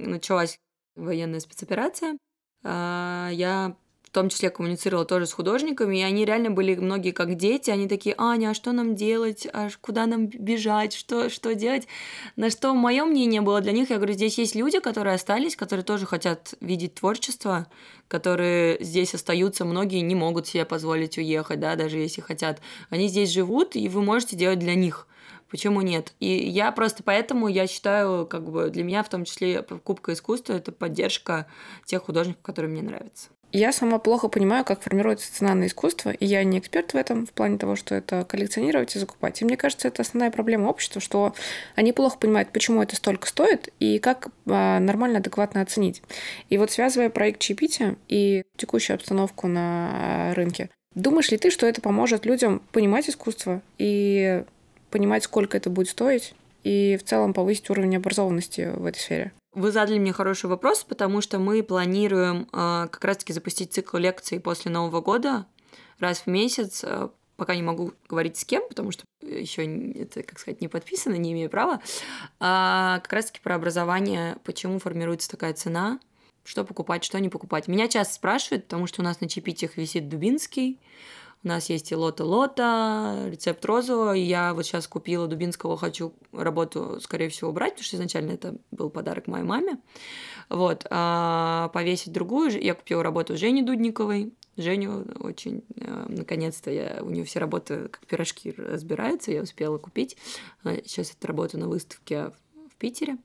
началась 0.00 0.58
военная 0.96 1.40
спецоперация, 1.40 2.16
я 2.64 3.76
в 4.12 4.14
том 4.14 4.28
числе 4.28 4.50
коммуницировала 4.50 5.06
тоже 5.06 5.26
с 5.26 5.32
художниками, 5.32 6.00
и 6.00 6.02
они 6.02 6.26
реально 6.26 6.50
были 6.50 6.74
многие 6.74 7.12
как 7.12 7.36
дети, 7.36 7.70
они 7.70 7.88
такие, 7.88 8.14
Аня, 8.18 8.50
а 8.50 8.54
что 8.54 8.72
нам 8.72 8.94
делать, 8.94 9.48
а 9.50 9.70
куда 9.80 10.04
нам 10.04 10.26
бежать, 10.26 10.92
что, 10.92 11.30
что 11.30 11.54
делать? 11.54 11.88
На 12.36 12.50
что 12.50 12.74
мое 12.74 13.06
мнение 13.06 13.40
было 13.40 13.62
для 13.62 13.72
них, 13.72 13.88
я 13.88 13.96
говорю, 13.96 14.12
здесь 14.12 14.36
есть 14.36 14.54
люди, 14.54 14.80
которые 14.80 15.14
остались, 15.14 15.56
которые 15.56 15.82
тоже 15.82 16.04
хотят 16.04 16.52
видеть 16.60 16.96
творчество, 16.96 17.68
которые 18.06 18.76
здесь 18.84 19.14
остаются, 19.14 19.64
многие 19.64 20.00
не 20.00 20.14
могут 20.14 20.46
себе 20.46 20.66
позволить 20.66 21.16
уехать, 21.16 21.60
да, 21.60 21.74
даже 21.74 21.96
если 21.96 22.20
хотят. 22.20 22.60
Они 22.90 23.08
здесь 23.08 23.30
живут, 23.30 23.76
и 23.76 23.88
вы 23.88 24.02
можете 24.02 24.36
делать 24.36 24.58
для 24.58 24.74
них. 24.74 25.06
Почему 25.52 25.82
нет? 25.82 26.14
И 26.18 26.48
я 26.48 26.72
просто 26.72 27.02
поэтому 27.02 27.46
я 27.46 27.66
считаю, 27.66 28.26
как 28.26 28.50
бы 28.50 28.70
для 28.70 28.84
меня 28.84 29.02
в 29.02 29.10
том 29.10 29.26
числе 29.26 29.62
покупка 29.62 30.14
искусства 30.14 30.54
это 30.54 30.72
поддержка 30.72 31.46
тех 31.84 32.04
художников, 32.04 32.40
которые 32.40 32.72
мне 32.72 32.80
нравятся. 32.80 33.28
Я 33.52 33.70
сама 33.72 33.98
плохо 33.98 34.28
понимаю, 34.28 34.64
как 34.64 34.80
формируется 34.80 35.30
цена 35.30 35.54
на 35.54 35.66
искусство, 35.66 36.08
и 36.08 36.24
я 36.24 36.42
не 36.42 36.58
эксперт 36.58 36.94
в 36.94 36.96
этом, 36.96 37.26
в 37.26 37.32
плане 37.32 37.58
того, 37.58 37.76
что 37.76 37.94
это 37.94 38.24
коллекционировать 38.24 38.96
и 38.96 38.98
закупать. 38.98 39.42
И 39.42 39.44
мне 39.44 39.58
кажется, 39.58 39.88
это 39.88 40.00
основная 40.00 40.30
проблема 40.30 40.68
общества, 40.68 41.02
что 41.02 41.34
они 41.74 41.92
плохо 41.92 42.16
понимают, 42.16 42.48
почему 42.50 42.82
это 42.82 42.96
столько 42.96 43.28
стоит, 43.28 43.68
и 43.78 43.98
как 43.98 44.28
а, 44.46 44.80
нормально, 44.80 45.18
адекватно 45.18 45.60
оценить. 45.60 46.02
И 46.48 46.56
вот 46.56 46.70
связывая 46.70 47.10
проект 47.10 47.40
Чипити 47.40 47.98
и 48.08 48.42
текущую 48.56 48.94
обстановку 48.94 49.48
на 49.48 50.32
рынке, 50.34 50.70
думаешь 50.94 51.30
ли 51.30 51.36
ты, 51.36 51.50
что 51.50 51.66
это 51.66 51.82
поможет 51.82 52.24
людям 52.24 52.62
понимать 52.72 53.10
искусство 53.10 53.60
и 53.76 54.44
понимать, 54.92 55.24
сколько 55.24 55.56
это 55.56 55.70
будет 55.70 55.88
стоить, 55.88 56.34
и 56.62 56.96
в 56.96 57.02
целом 57.02 57.34
повысить 57.34 57.68
уровень 57.70 57.96
образованности 57.96 58.70
в 58.74 58.84
этой 58.86 58.98
сфере? 58.98 59.32
Вы 59.54 59.72
задали 59.72 59.98
мне 59.98 60.12
хороший 60.12 60.46
вопрос, 60.46 60.84
потому 60.84 61.20
что 61.20 61.38
мы 61.38 61.62
планируем 61.62 62.48
э, 62.52 62.88
как 62.90 63.04
раз-таки 63.04 63.32
запустить 63.32 63.72
цикл 63.72 63.96
лекций 63.96 64.40
после 64.40 64.70
Нового 64.70 65.00
года 65.00 65.46
раз 65.98 66.20
в 66.20 66.26
месяц. 66.28 66.82
Э, 66.84 67.08
пока 67.36 67.56
не 67.56 67.62
могу 67.62 67.92
говорить 68.08 68.38
с 68.38 68.44
кем, 68.44 68.62
потому 68.68 68.92
что 68.92 69.04
еще 69.20 69.64
это, 69.92 70.22
как 70.22 70.38
сказать, 70.38 70.60
не 70.60 70.68
подписано, 70.68 71.14
не 71.14 71.32
имею 71.32 71.50
права. 71.50 71.80
А 72.38 73.00
как 73.00 73.12
раз-таки 73.12 73.40
про 73.40 73.56
образование, 73.56 74.36
почему 74.44 74.78
формируется 74.78 75.28
такая 75.28 75.52
цена, 75.52 75.98
что 76.44 76.64
покупать, 76.64 77.04
что 77.04 77.18
не 77.20 77.28
покупать. 77.28 77.68
Меня 77.68 77.88
часто 77.88 78.14
спрашивают, 78.14 78.64
потому 78.64 78.86
что 78.86 79.02
у 79.02 79.04
нас 79.04 79.20
на 79.20 79.28
чипитях 79.28 79.76
висит 79.76 80.08
Дубинский, 80.08 80.78
у 81.44 81.48
нас 81.48 81.68
есть 81.70 81.90
и 81.90 81.96
лота-лота, 81.96 83.26
рецепт 83.28 83.64
розового. 83.64 84.12
Я 84.12 84.54
вот 84.54 84.64
сейчас 84.64 84.86
купила 84.86 85.26
Дубинского, 85.26 85.76
хочу 85.76 86.12
работу, 86.32 87.00
скорее 87.00 87.28
всего, 87.30 87.50
убрать, 87.50 87.72
потому 87.72 87.84
что 87.84 87.96
изначально 87.96 88.32
это 88.32 88.56
был 88.70 88.90
подарок 88.90 89.26
моей 89.26 89.44
маме. 89.44 89.78
Вот. 90.48 90.86
А 90.90 91.68
повесить 91.74 92.12
другую. 92.12 92.62
Я 92.62 92.74
купила 92.74 93.02
работу 93.02 93.36
Жени 93.36 93.62
Дудниковой. 93.62 94.32
Женю 94.56 95.06
очень, 95.18 95.64
э, 95.76 96.06
наконец-то, 96.08 96.70
я, 96.70 96.98
у 97.02 97.08
нее 97.08 97.24
все 97.24 97.38
работы 97.38 97.88
как 97.88 98.06
пирожки 98.06 98.52
разбираются, 98.52 99.32
я 99.32 99.40
успела 99.42 99.78
купить. 99.78 100.18
Сейчас 100.62 101.12
эту 101.12 101.26
работу 101.26 101.58
на 101.58 101.68
выставке 101.68 102.32
в 102.70 102.76
Питере. 102.76 103.16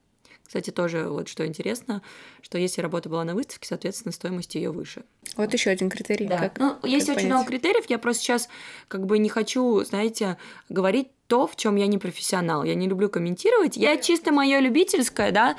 Кстати, 0.48 0.70
тоже 0.72 1.10
вот 1.10 1.28
что 1.28 1.46
интересно, 1.46 2.02
что 2.42 2.58
если 2.58 2.82
работа 2.82 3.10
была 3.10 3.26
на 3.26 3.36
выставке, 3.36 3.68
соответственно, 3.68 4.14
стоимость 4.14 4.56
ее 4.56 4.72
выше. 4.72 5.04
Вот 5.36 5.54
еще 5.54 5.70
один 5.70 5.90
критерий. 5.90 6.26
Да. 6.26 6.38
Как, 6.38 6.58
ну, 6.58 6.76
как 6.76 6.90
есть 6.90 7.08
понять? 7.08 7.20
очень 7.20 7.34
много 7.34 7.48
критериев. 7.48 7.86
Я 7.90 8.00
просто 8.00 8.24
сейчас 8.24 8.50
как 8.88 9.06
бы 9.06 9.20
не 9.20 9.28
хочу, 9.28 9.84
знаете, 9.84 10.38
говорить 10.70 11.10
то, 11.28 11.46
в 11.46 11.58
чем 11.58 11.76
я 11.76 11.88
не 11.88 11.98
профессионал. 11.98 12.64
Я 12.64 12.76
не 12.76 12.88
люблю 12.88 13.10
комментировать. 13.10 13.76
Я 13.76 13.98
чисто 13.98 14.32
мое 14.32 14.60
любительское, 14.60 15.32
да. 15.32 15.58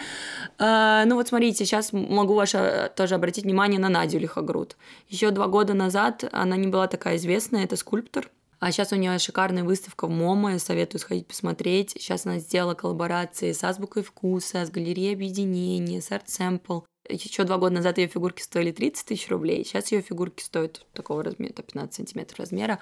Э, 0.59 1.05
ну 1.07 1.17
вот 1.17 1.29
смотрите, 1.29 1.67
сейчас 1.67 1.93
могу 1.93 2.35
ваше 2.35 2.91
тоже 2.97 3.15
обратить 3.15 3.45
внимание 3.45 3.79
на 3.79 3.91
Надю 3.91 4.19
Лихогруд. 4.19 4.77
Еще 5.09 5.31
два 5.31 5.47
года 5.47 5.75
назад 5.75 6.25
она 6.33 6.57
не 6.57 6.69
была 6.69 6.89
такая 6.89 7.17
известная, 7.17 7.65
это 7.65 7.77
скульптор. 7.77 8.31
А 8.61 8.73
сейчас 8.73 8.93
у 8.93 8.97
нее 8.97 9.19
шикарная 9.19 9.63
выставка 9.63 10.07
в 10.07 10.11
МОМА, 10.11 10.59
советую 10.59 11.01
сходить 11.01 11.27
посмотреть. 11.27 11.91
Сейчас 11.93 12.27
она 12.27 12.39
сделала 12.39 12.75
коллаборации 12.75 13.53
с 13.53 13.63
Азбукой 13.63 14.03
вкуса, 14.03 14.67
с 14.67 14.71
Галереей 14.71 15.15
объединения, 15.15 16.01
с 16.01 16.11
Art 16.11 16.27
Sample 16.27 16.83
еще 17.09 17.45
два 17.45 17.59
года 17.59 17.77
назад 17.77 17.99
ее 17.99 18.09
фигурки 18.09 18.43
стоили 18.43 18.73
30 18.73 19.07
тысяч 19.07 19.29
рублей, 19.29 19.65
сейчас 19.65 19.93
ее 19.93 20.03
фигурки 20.03 20.43
стоят 20.43 20.87
такого 20.93 21.23
размера, 21.23 21.53
15 21.53 21.95
сантиметров 21.95 22.39
размера, 22.39 22.79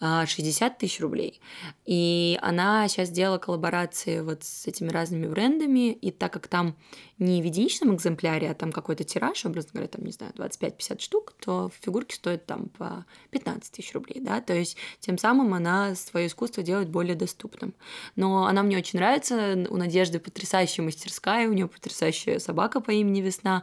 60 0.00 0.62
а, 0.62 0.74
тысяч 0.74 1.00
рублей. 1.00 1.40
И 1.86 2.38
она 2.42 2.88
сейчас 2.88 3.08
сделала 3.08 3.38
коллаборации 3.38 4.20
вот 4.20 4.44
с 4.44 4.66
этими 4.66 4.88
разными 4.88 5.26
брендами, 5.26 5.92
и 5.92 6.10
так 6.10 6.32
как 6.32 6.48
там 6.48 6.76
не 7.18 7.42
в 7.42 7.44
единичном 7.44 7.94
экземпляре, 7.94 8.50
а 8.50 8.54
там 8.54 8.72
какой-то 8.72 9.04
тираж, 9.04 9.44
образно 9.44 9.70
говоря, 9.74 9.88
там, 9.88 10.04
не 10.04 10.12
знаю, 10.12 10.32
25-50 10.34 11.00
штук, 11.00 11.34
то 11.38 11.70
фигурки 11.80 12.14
стоят 12.14 12.46
там 12.46 12.70
по 12.70 13.04
15 13.30 13.70
тысяч 13.72 13.92
рублей, 13.92 14.20
да, 14.20 14.40
то 14.40 14.54
есть 14.54 14.78
тем 15.00 15.18
самым 15.18 15.52
она 15.52 15.94
свое 15.94 16.28
искусство 16.28 16.62
делает 16.62 16.88
более 16.88 17.14
доступным. 17.14 17.74
Но 18.16 18.46
она 18.46 18.62
мне 18.62 18.78
очень 18.78 18.98
нравится, 18.98 19.66
у 19.68 19.76
Надежды 19.76 20.18
потрясающая 20.18 20.82
мастерская, 20.82 21.48
у 21.48 21.52
нее 21.52 21.68
потрясающая 21.68 22.38
собака 22.38 22.80
по 22.80 22.90
имени 22.90 23.20
Весна, 23.20 23.59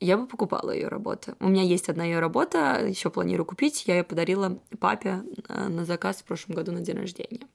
я 0.00 0.16
бы 0.16 0.26
покупала 0.26 0.70
ее 0.70 0.88
работу. 0.88 1.34
У 1.40 1.48
меня 1.48 1.62
есть 1.62 1.88
одна 1.88 2.04
ее 2.04 2.20
работа, 2.20 2.86
еще 2.86 3.10
планирую 3.10 3.46
купить. 3.46 3.84
Я 3.86 3.98
ее 3.98 4.04
подарила 4.04 4.58
папе 4.78 5.22
э, 5.48 5.68
на 5.68 5.84
заказ 5.84 6.16
в 6.16 6.24
прошлом 6.24 6.56
году 6.56 6.72
на 6.72 6.80
день 6.80 6.96
рождения. 6.96 7.46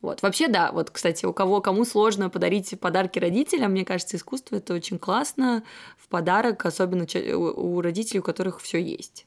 Вот. 0.00 0.20
Вообще, 0.22 0.48
да, 0.48 0.72
вот, 0.72 0.90
кстати, 0.90 1.24
у 1.26 1.32
кого, 1.32 1.60
кому 1.60 1.84
сложно 1.84 2.28
подарить 2.28 2.78
подарки 2.80 3.20
родителям, 3.20 3.70
мне 3.70 3.84
кажется, 3.84 4.16
искусство 4.16 4.56
это 4.56 4.74
очень 4.74 4.98
классно 4.98 5.62
в 5.96 6.08
подарок, 6.08 6.66
особенно 6.66 7.06
у 7.36 7.80
родителей, 7.80 8.18
у 8.18 8.24
которых 8.24 8.60
все 8.60 8.82
есть 8.82 9.26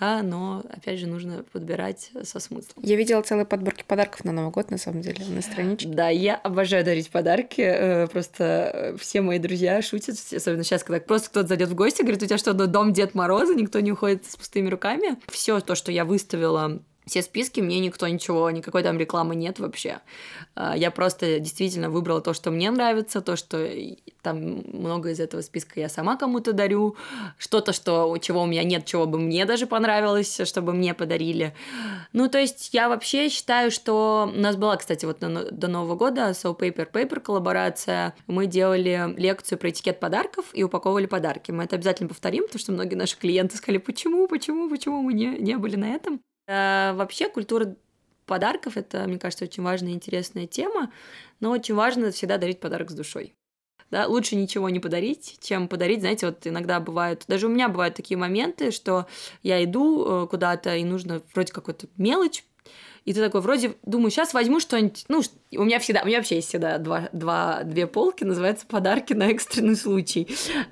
да, 0.00 0.22
но, 0.22 0.64
опять 0.70 0.98
же, 0.98 1.06
нужно 1.06 1.44
подбирать 1.52 2.10
со 2.22 2.40
смыслом. 2.40 2.82
Я 2.82 2.96
видела 2.96 3.20
целые 3.22 3.44
подборки 3.44 3.84
подарков 3.86 4.24
на 4.24 4.32
Новый 4.32 4.50
год, 4.50 4.70
на 4.70 4.78
самом 4.78 5.02
деле, 5.02 5.24
на 5.26 5.42
страничке. 5.42 5.88
Да, 5.88 6.08
я 6.08 6.36
обожаю 6.36 6.84
дарить 6.84 7.10
подарки, 7.10 7.60
э, 7.60 8.06
просто 8.08 8.96
все 8.98 9.20
мои 9.20 9.38
друзья 9.38 9.80
шутят, 9.82 10.16
особенно 10.34 10.64
сейчас, 10.64 10.82
когда 10.82 11.00
просто 11.00 11.28
кто-то 11.30 11.48
зайдет 11.48 11.68
в 11.68 11.74
гости, 11.74 12.02
говорит, 12.02 12.22
у 12.22 12.26
тебя 12.26 12.38
что, 12.38 12.54
дом 12.54 12.92
Дед 12.92 13.14
Мороза, 13.14 13.54
никто 13.54 13.80
не 13.80 13.92
уходит 13.92 14.24
с 14.24 14.36
пустыми 14.36 14.68
руками. 14.68 15.18
Все 15.28 15.60
то, 15.60 15.74
что 15.74 15.92
я 15.92 16.04
выставила 16.04 16.80
все 17.06 17.22
списки, 17.22 17.60
мне 17.60 17.80
никто 17.80 18.06
ничего, 18.06 18.50
никакой 18.50 18.82
там 18.82 18.98
рекламы 18.98 19.34
нет 19.34 19.58
вообще. 19.58 20.00
А, 20.54 20.76
я 20.76 20.90
просто 20.90 21.40
действительно 21.40 21.90
выбрала 21.90 22.20
то, 22.20 22.34
что 22.34 22.50
мне 22.50 22.70
нравится, 22.70 23.20
то, 23.20 23.36
что 23.36 23.68
там 24.22 24.62
много 24.72 25.10
из 25.10 25.20
этого 25.20 25.40
списка 25.40 25.80
я 25.80 25.88
сама 25.88 26.16
кому-то 26.16 26.52
дарю, 26.52 26.96
что-то, 27.38 27.72
что, 27.72 28.16
чего 28.18 28.42
у 28.42 28.46
меня 28.46 28.62
нет, 28.64 28.84
чего 28.84 29.06
бы 29.06 29.18
мне 29.18 29.44
даже 29.44 29.66
понравилось, 29.66 30.40
чтобы 30.44 30.72
мне 30.72 30.94
подарили. 30.94 31.54
Ну, 32.12 32.28
то 32.28 32.38
есть 32.38 32.72
я 32.72 32.88
вообще 32.88 33.28
считаю, 33.28 33.70
что 33.70 34.30
у 34.34 34.38
нас 34.38 34.56
была, 34.56 34.76
кстати, 34.76 35.04
вот 35.04 35.18
до 35.20 35.68
Нового 35.68 35.96
года 35.96 36.30
So 36.30 36.56
Paper 36.56 36.90
Paper 36.92 37.20
коллаборация. 37.20 38.14
Мы 38.26 38.46
делали 38.46 39.14
лекцию 39.16 39.58
про 39.58 39.70
этикет 39.70 40.00
подарков 40.00 40.46
и 40.52 40.62
упаковывали 40.62 41.06
подарки. 41.06 41.50
Мы 41.50 41.64
это 41.64 41.76
обязательно 41.76 42.08
повторим, 42.08 42.44
потому 42.44 42.60
что 42.60 42.72
многие 42.72 42.94
наши 42.94 43.18
клиенты 43.18 43.56
сказали, 43.56 43.78
почему, 43.78 44.28
почему, 44.28 44.68
почему 44.68 45.02
мы 45.02 45.12
не, 45.12 45.26
не 45.38 45.56
были 45.56 45.76
на 45.76 45.88
этом. 45.88 46.20
А, 46.46 46.94
вообще 46.94 47.28
культура 47.28 47.76
подарков 48.26 48.76
это, 48.76 49.06
мне 49.06 49.18
кажется, 49.18 49.44
очень 49.44 49.62
важная 49.62 49.90
и 49.90 49.94
интересная 49.94 50.46
тема, 50.46 50.92
но 51.40 51.50
очень 51.50 51.74
важно 51.74 52.10
всегда 52.10 52.38
дарить 52.38 52.60
подарок 52.60 52.90
с 52.90 52.94
душой. 52.94 53.34
Да, 53.90 54.06
лучше 54.06 54.36
ничего 54.36 54.70
не 54.70 54.80
подарить, 54.80 55.38
чем 55.42 55.68
подарить, 55.68 56.00
знаете, 56.00 56.26
вот 56.26 56.46
иногда 56.46 56.80
бывают, 56.80 57.24
даже 57.28 57.46
у 57.46 57.50
меня 57.50 57.68
бывают 57.68 57.94
такие 57.96 58.18
моменты, 58.18 58.70
что 58.72 59.06
я 59.42 59.62
иду 59.64 60.24
э, 60.24 60.28
куда-то, 60.28 60.76
и 60.76 60.84
нужно 60.84 61.22
вроде 61.34 61.52
какой-то 61.52 61.88
мелочь, 61.96 62.44
и 63.04 63.14
ты 63.14 63.20
такой, 63.20 63.40
вроде, 63.40 63.74
думаю, 63.82 64.10
сейчас 64.10 64.34
возьму 64.34 64.60
что-нибудь, 64.60 65.04
ну, 65.08 65.22
у 65.56 65.64
меня 65.64 65.78
всегда, 65.78 66.02
у 66.02 66.06
меня 66.06 66.18
вообще 66.18 66.36
есть 66.36 66.48
всегда 66.48 66.78
два, 66.78 67.08
два, 67.12 67.62
две 67.64 67.86
полки, 67.86 68.24
называется 68.24 68.66
подарки 68.66 69.12
на 69.12 69.30
экстренный 69.30 69.76
случай. 69.76 70.28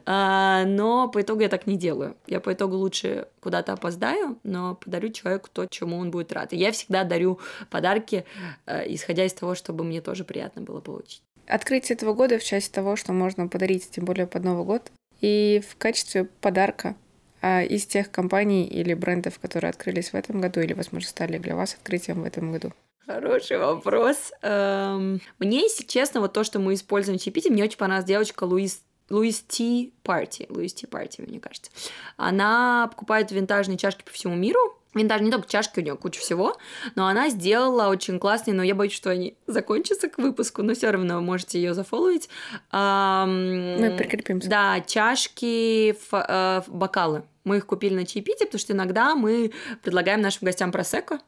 А, 0.06 0.64
но 0.64 1.08
по 1.08 1.22
итогу 1.22 1.40
я 1.40 1.48
так 1.48 1.66
не 1.66 1.76
делаю. 1.76 2.16
Я 2.26 2.40
по 2.40 2.52
итогу 2.52 2.76
лучше 2.76 3.28
куда-то 3.40 3.72
опоздаю, 3.72 4.38
но 4.42 4.74
подарю 4.74 5.10
человеку 5.10 5.48
то, 5.52 5.66
чему 5.66 5.98
он 5.98 6.10
будет 6.10 6.32
рад. 6.32 6.52
И 6.52 6.56
я 6.56 6.72
всегда 6.72 7.04
дарю 7.04 7.38
подарки, 7.70 8.24
э, 8.66 8.92
исходя 8.92 9.24
из 9.24 9.32
того, 9.32 9.54
чтобы 9.54 9.84
мне 9.84 10.00
тоже 10.00 10.24
приятно 10.24 10.62
было 10.62 10.80
получить 10.80 11.22
открытие 11.46 11.96
этого 11.96 12.12
года 12.12 12.38
в 12.38 12.44
части 12.44 12.70
того, 12.70 12.94
что 12.96 13.14
можно 13.14 13.48
подарить, 13.48 13.90
тем 13.90 14.04
более 14.04 14.26
под 14.26 14.44
Новый 14.44 14.66
год. 14.66 14.92
И 15.22 15.62
в 15.66 15.76
качестве 15.76 16.24
подарка 16.42 16.88
а 16.88 16.94
из 17.42 17.86
тех 17.86 18.10
компаний 18.10 18.66
или 18.66 18.94
брендов, 18.94 19.38
которые 19.38 19.70
открылись 19.70 20.12
в 20.12 20.14
этом 20.14 20.40
году 20.40 20.60
или, 20.60 20.72
возможно, 20.72 21.08
стали 21.08 21.38
для 21.38 21.54
вас 21.56 21.74
открытием 21.74 22.22
в 22.22 22.24
этом 22.24 22.52
году? 22.52 22.72
Хороший 23.06 23.56
вопрос. 23.56 24.32
Эм, 24.42 25.20
мне, 25.38 25.62
если 25.62 25.84
честно, 25.84 26.20
вот 26.20 26.34
то, 26.34 26.44
что 26.44 26.58
мы 26.58 26.74
используем 26.74 27.18
в 27.18 27.22
Чипите, 27.22 27.50
мне 27.50 27.64
очень 27.64 27.78
понравилась 27.78 28.06
девочка 28.06 28.44
Луис 28.44 28.82
Луис 29.10 29.40
Ти 29.40 29.94
Парти, 30.02 30.46
Луис 30.50 30.74
Ти 30.74 30.86
Парти, 30.86 31.22
мне 31.22 31.40
кажется. 31.40 31.70
Она 32.16 32.88
покупает 32.88 33.30
винтажные 33.32 33.78
чашки 33.78 34.02
по 34.04 34.10
всему 34.10 34.36
миру, 34.36 34.77
Винтаж 34.94 35.20
не 35.20 35.30
только 35.30 35.48
чашки, 35.48 35.80
у 35.80 35.82
нее 35.82 35.96
куча 35.96 36.20
всего, 36.20 36.56
но 36.94 37.06
она 37.06 37.28
сделала 37.28 37.88
очень 37.88 38.18
классные, 38.18 38.54
но 38.54 38.62
я 38.62 38.74
боюсь, 38.74 38.94
что 38.94 39.10
они 39.10 39.36
закончатся 39.46 40.08
к 40.08 40.18
выпуску, 40.18 40.62
но 40.62 40.74
все 40.74 40.90
равно 40.90 41.16
вы 41.16 41.20
можете 41.20 41.60
ее 41.60 41.74
зафолловить. 41.74 42.28
Мы 42.72 43.94
прикрепимся. 43.98 44.48
Да, 44.48 44.80
чашки, 44.80 45.94
э, 46.12 46.62
бокалы. 46.66 47.22
Мы 47.44 47.58
их 47.58 47.66
купили 47.66 47.94
на 47.94 48.06
чаепитие, 48.06 48.46
потому 48.46 48.60
что 48.60 48.72
иногда 48.72 49.14
мы 49.14 49.52
предлагаем 49.82 50.20
нашим 50.20 50.46
гостям 50.46 50.72
просеко, 50.72 51.20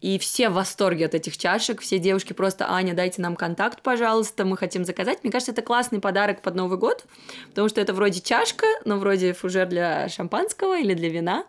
и 0.00 0.18
все 0.18 0.48
в 0.48 0.54
восторге 0.54 1.06
от 1.06 1.14
этих 1.14 1.36
чашек, 1.36 1.80
все 1.80 1.98
девушки 1.98 2.32
просто, 2.32 2.70
Аня, 2.70 2.94
дайте 2.94 3.22
нам 3.22 3.36
контакт, 3.36 3.82
пожалуйста, 3.82 4.44
мы 4.44 4.56
хотим 4.56 4.84
заказать. 4.84 5.22
Мне 5.22 5.32
кажется, 5.32 5.52
это 5.52 5.62
классный 5.62 6.00
подарок 6.00 6.42
под 6.42 6.54
Новый 6.54 6.78
год, 6.78 7.04
потому 7.48 7.68
что 7.68 7.80
это 7.80 7.92
вроде 7.92 8.20
чашка, 8.20 8.66
но 8.84 8.98
вроде 8.98 9.32
фужер 9.32 9.66
для 9.66 10.08
шампанского 10.08 10.78
или 10.78 10.94
для 10.94 11.08
вина. 11.08 11.44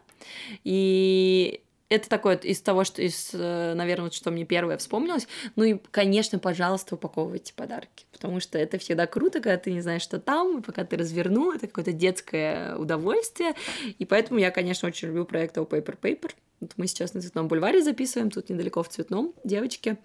И 0.63 1.61
это 1.89 2.07
такое 2.07 2.37
из 2.37 2.61
того, 2.61 2.83
что 2.83 3.01
из, 3.01 3.31
э, 3.33 3.73
наверное, 3.73 4.11
что 4.11 4.29
мне 4.29 4.45
первое 4.45 4.77
вспомнилось. 4.77 5.27
Ну 5.55 5.63
и, 5.63 5.77
конечно, 5.91 6.37
пожалуйста, 6.37 6.95
упаковывайте 6.95 7.53
подарки, 7.55 8.05
потому 8.11 8.39
что 8.39 8.59
это 8.59 8.77
всегда 8.77 9.07
круто, 9.07 9.39
когда 9.39 9.57
ты 9.57 9.71
не 9.71 9.81
знаешь, 9.81 10.03
что 10.03 10.19
там, 10.19 10.59
и 10.59 10.61
пока 10.61 10.85
ты 10.85 10.97
развернул, 10.97 11.51
это 11.51 11.67
какое-то 11.67 11.91
детское 11.91 12.75
удовольствие. 12.75 13.53
И 13.97 14.05
поэтому 14.05 14.39
я, 14.39 14.51
конечно, 14.51 14.87
очень 14.87 15.07
люблю 15.07 15.25
проект 15.25 15.57
O 15.57 15.63
Paper 15.63 15.97
Paper. 15.99 16.31
Вот 16.59 16.73
мы 16.77 16.87
сейчас 16.87 17.13
на 17.13 17.21
Цветном 17.21 17.47
бульваре 17.47 17.81
записываем, 17.81 18.29
тут 18.29 18.49
недалеко 18.49 18.83
в 18.83 18.89
Цветном 18.89 19.33
девочки 19.43 19.97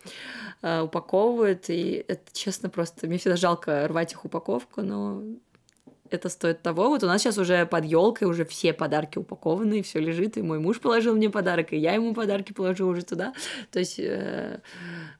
э, 0.62 0.82
упаковывают, 0.82 1.68
и 1.68 2.04
это, 2.08 2.22
честно, 2.32 2.70
просто 2.70 3.06
мне 3.08 3.18
всегда 3.18 3.36
жалко 3.36 3.86
рвать 3.88 4.12
их 4.12 4.24
упаковку, 4.24 4.80
но 4.80 5.22
это 6.10 6.28
стоит 6.28 6.62
того. 6.62 6.88
Вот 6.88 7.02
у 7.02 7.06
нас 7.06 7.22
сейчас 7.22 7.38
уже 7.38 7.66
под 7.66 7.84
елкой 7.84 8.28
уже 8.28 8.44
все 8.44 8.72
подарки 8.72 9.18
упакованы, 9.18 9.82
все 9.82 10.00
лежит, 10.00 10.36
и 10.36 10.42
мой 10.42 10.58
муж 10.58 10.80
положил 10.80 11.14
мне 11.14 11.30
подарок, 11.30 11.72
и 11.72 11.76
я 11.76 11.94
ему 11.94 12.14
подарки 12.14 12.52
положу 12.52 12.86
уже 12.86 13.02
туда. 13.02 13.34
То 13.70 13.78
есть 13.78 13.98
э, 13.98 14.60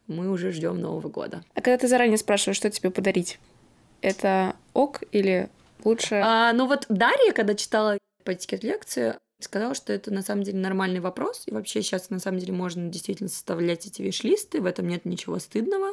мы 0.07 0.31
уже 0.31 0.53
ждем 0.53 0.81
Нового 0.81 1.09
года. 1.09 1.43
А 1.55 1.61
когда 1.61 1.79
ты 1.79 1.89
заранее 1.89 2.19
спрашиваешь, 2.19 2.57
что 2.57 2.71
тебе 2.71 2.91
подарить, 2.91 3.39
это 4.03 4.57
ок 4.75 5.03
или 5.13 5.49
лучше? 5.85 6.21
А, 6.23 6.53
ну 6.53 6.67
вот 6.67 6.87
Дарья, 6.89 7.33
когда 7.33 7.55
читала 7.55 7.99
по 8.25 8.35
этикет 8.35 8.63
лекции, 8.63 9.15
сказала, 9.41 9.75
что 9.75 9.93
это 9.93 10.13
на 10.13 10.23
самом 10.23 10.43
деле 10.43 10.59
нормальный 10.59 11.01
вопрос, 11.01 11.45
и 11.47 11.53
вообще 11.53 11.83
сейчас 11.83 12.11
на 12.11 12.19
самом 12.19 12.39
деле 12.39 12.53
можно 12.53 12.89
действительно 12.89 13.29
составлять 13.29 13.87
эти 13.87 14.03
виш-листы, 14.03 14.61
в 14.61 14.67
этом 14.67 14.89
нет 14.89 15.05
ничего 15.05 15.39
стыдного. 15.39 15.93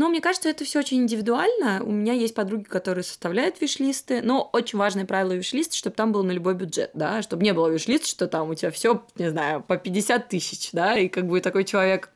Но 0.00 0.08
мне 0.08 0.22
кажется, 0.22 0.48
это 0.48 0.64
все 0.64 0.78
очень 0.78 1.02
индивидуально. 1.02 1.84
У 1.84 1.90
меня 1.90 2.14
есть 2.14 2.34
подруги, 2.34 2.62
которые 2.62 3.04
составляют 3.04 3.60
виш-листы, 3.60 4.22
но 4.22 4.48
очень 4.54 4.78
важное 4.78 5.04
правило 5.04 5.34
виш-листа, 5.34 5.76
чтобы 5.76 5.94
там 5.94 6.10
был 6.10 6.24
на 6.24 6.30
любой 6.30 6.54
бюджет, 6.54 6.90
да, 6.94 7.20
чтобы 7.20 7.42
не 7.42 7.52
было 7.52 7.68
виш-лист, 7.68 8.06
что 8.06 8.26
там 8.26 8.48
у 8.48 8.54
тебя 8.54 8.70
все, 8.70 9.04
не 9.16 9.28
знаю, 9.28 9.62
по 9.62 9.76
50 9.76 10.26
тысяч, 10.26 10.70
да, 10.72 10.96
и 10.96 11.10
как 11.10 11.26
бы 11.26 11.38
такой 11.42 11.64
человек 11.64 12.08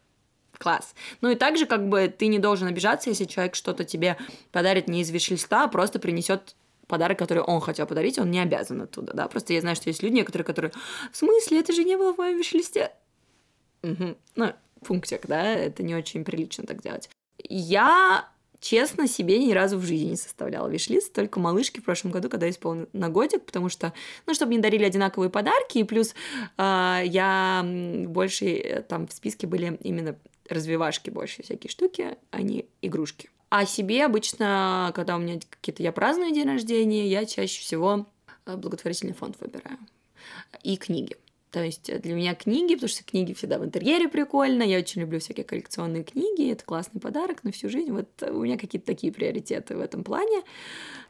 класс. 0.57 0.95
Ну 1.20 1.28
и 1.28 1.35
также 1.35 1.66
как 1.66 1.87
бы 1.91 2.09
ты 2.09 2.28
не 2.28 2.39
должен 2.39 2.68
обижаться, 2.68 3.11
если 3.11 3.26
человек 3.26 3.55
что-то 3.55 3.85
тебе 3.85 4.16
подарит 4.51 4.89
не 4.89 5.03
из 5.03 5.11
виш-листа, 5.11 5.64
а 5.64 5.68
просто 5.68 5.99
принесет 5.99 6.57
подарок, 6.87 7.18
который 7.18 7.43
он 7.43 7.61
хотел 7.61 7.87
подарить, 7.87 8.18
он 8.18 8.30
не 8.30 8.41
обязан 8.41 8.80
оттуда, 8.80 9.12
да. 9.12 9.28
Просто 9.28 9.53
я 9.53 9.61
знаю, 9.61 9.76
что 9.76 9.91
есть 9.91 10.03
люди 10.03 10.14
некоторые, 10.14 10.47
которые, 10.47 10.72
в 11.12 11.16
смысле, 11.18 11.61
это 11.61 11.74
же 11.74 11.85
не 11.85 11.99
было 11.99 12.14
в 12.14 12.16
моем 12.16 12.39
виш-листе. 12.39 12.93
Угу. 13.82 14.16
Ну, 14.37 14.53
пунктик, 14.82 15.26
да, 15.26 15.53
это 15.53 15.82
не 15.82 15.95
очень 15.95 16.24
прилично 16.24 16.64
так 16.64 16.80
делать. 16.80 17.11
Я 17.39 18.28
честно, 18.64 19.07
себе 19.07 19.39
ни 19.39 19.53
разу 19.53 19.78
в 19.78 19.85
жизни 19.85 20.11
не 20.11 20.16
составляла 20.16 20.68
виш-лист, 20.68 21.12
только 21.12 21.39
малышки 21.39 21.80
в 21.80 21.85
прошлом 21.85 22.12
году, 22.12 22.30
когда 22.30 22.49
исполнил 22.49 22.89
на 22.95 23.11
годик, 23.11 23.45
потому 23.45 23.68
что, 23.68 23.93
ну, 24.26 24.32
чтобы 24.32 24.55
не 24.55 24.59
дарили 24.59 24.85
одинаковые 24.85 25.28
подарки, 25.28 25.78
и 25.78 25.85
плюс 25.85 26.14
э, 26.57 27.03
я 27.05 27.62
больше, 28.07 28.85
там 28.89 29.07
в 29.07 29.12
списке 29.12 29.47
были 29.47 29.78
именно 29.82 30.16
развивашки 30.49 31.11
больше 31.11 31.43
всякие 31.43 31.70
штуки, 31.70 32.16
а 32.30 32.41
не 32.41 32.64
игрушки. 32.80 33.28
А 33.51 33.66
себе 33.66 34.05
обычно, 34.05 34.93
когда 34.95 35.16
у 35.16 35.18
меня 35.18 35.39
какие-то 35.49 35.82
я 35.82 35.93
праздную 35.93 36.32
день 36.32 36.49
рождения, 36.49 37.07
я 37.07 37.26
чаще 37.26 37.61
всего 37.61 38.07
э, 38.47 38.57
благотворительный 38.57 39.14
фонд 39.14 39.37
выбираю. 39.41 39.78
И 40.62 40.76
книги. 40.76 41.16
То 41.55 41.63
есть 41.63 41.89
э, 41.89 42.01
для 42.01 42.15
меня 42.15 42.35
книги, 42.35 42.75
потому 42.75 42.89
что 42.89 43.05
книги 43.05 43.33
всегда 43.33 43.61
в 43.61 43.65
интерьере 43.65 44.09
прикольно, 44.09 44.65
я 44.65 44.79
очень 44.79 45.03
люблю 45.03 45.21
всякие 45.21 45.45
коллекционные 45.45 46.03
книги, 46.03 46.51
это 46.51 46.65
классный 46.65 47.01
подарок 47.01 47.45
на 47.45 47.53
всю 47.53 47.69
жизнь. 47.69 47.93
Вот 47.93 48.09
у 48.29 48.43
меня 48.43 48.59
какие-то 48.59 48.89
такие 48.89 49.13
приоритеты 49.13 49.77
в 49.77 49.81
этом 49.81 50.03
плане. 50.03 50.43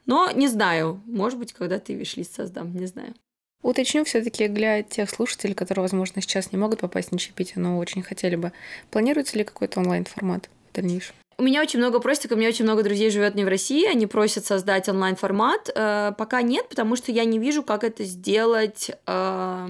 Но 0.05 0.30
не 0.32 0.47
знаю, 0.49 1.01
может 1.07 1.38
быть, 1.38 1.55
когда 1.55 1.78
ты 1.78 1.95
виш-лист 1.95 2.34
создам, 2.34 2.76
не 2.76 2.84
знаю. 2.84 3.14
Уточню 3.62 4.05
все-таки 4.05 4.49
для 4.49 4.82
тех 4.82 5.09
слушателей, 5.09 5.55
которые, 5.55 5.84
возможно, 5.84 6.20
сейчас 6.20 6.53
не 6.53 6.59
могут 6.59 6.80
попасть 6.80 7.11
на 7.11 7.18
чипите, 7.18 7.55
но 7.57 7.78
очень 7.78 8.03
хотели 8.03 8.36
бы. 8.36 8.53
Планируется 8.90 9.38
ли 9.38 9.45
какой-то 9.45 9.80
онлайн-формат 9.80 10.51
в 10.70 10.74
дальнейшем? 10.74 11.14
У 11.38 11.42
меня 11.42 11.62
очень 11.62 11.78
много 11.78 12.01
просит, 12.01 12.30
у 12.32 12.36
меня 12.36 12.49
очень 12.49 12.66
много 12.66 12.82
друзей 12.82 13.09
живет 13.09 13.34
не 13.34 13.45
в 13.45 13.49
России, 13.49 13.86
они 13.86 14.07
просят 14.07 14.45
создать 14.45 14.90
онлайн-формат. 14.90 15.70
Э, 15.74 16.12
пока 16.18 16.42
нет, 16.42 16.68
потому 16.68 16.97
что 16.97 17.12
я 17.12 17.24
не 17.24 17.38
вижу, 17.38 17.62
как 17.62 17.82
это 17.82 18.05
сделать 18.05 18.90
э, 19.07 19.68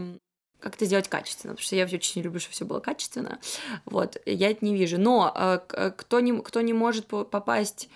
как 0.65 0.77
это 0.77 0.87
сделать 0.87 1.09
качественно, 1.09 1.53
потому 1.53 1.65
что 1.65 1.77
я 1.77 1.85
очень 1.85 2.23
люблю, 2.23 2.41
чтобы 2.41 2.55
все 2.55 2.65
было 2.65 2.81
качественно. 2.81 3.39
Вот, 3.85 4.17
я 4.25 4.51
это 4.51 4.65
не 4.65 4.75
вижу. 4.75 4.99
Но 4.99 5.31
э, 5.37 5.59
э, 5.75 5.91
кто, 5.95 6.21
не, 6.21 6.41
кто 6.41 6.63
не 6.63 6.73
может 6.73 7.07
попасть 7.07 7.91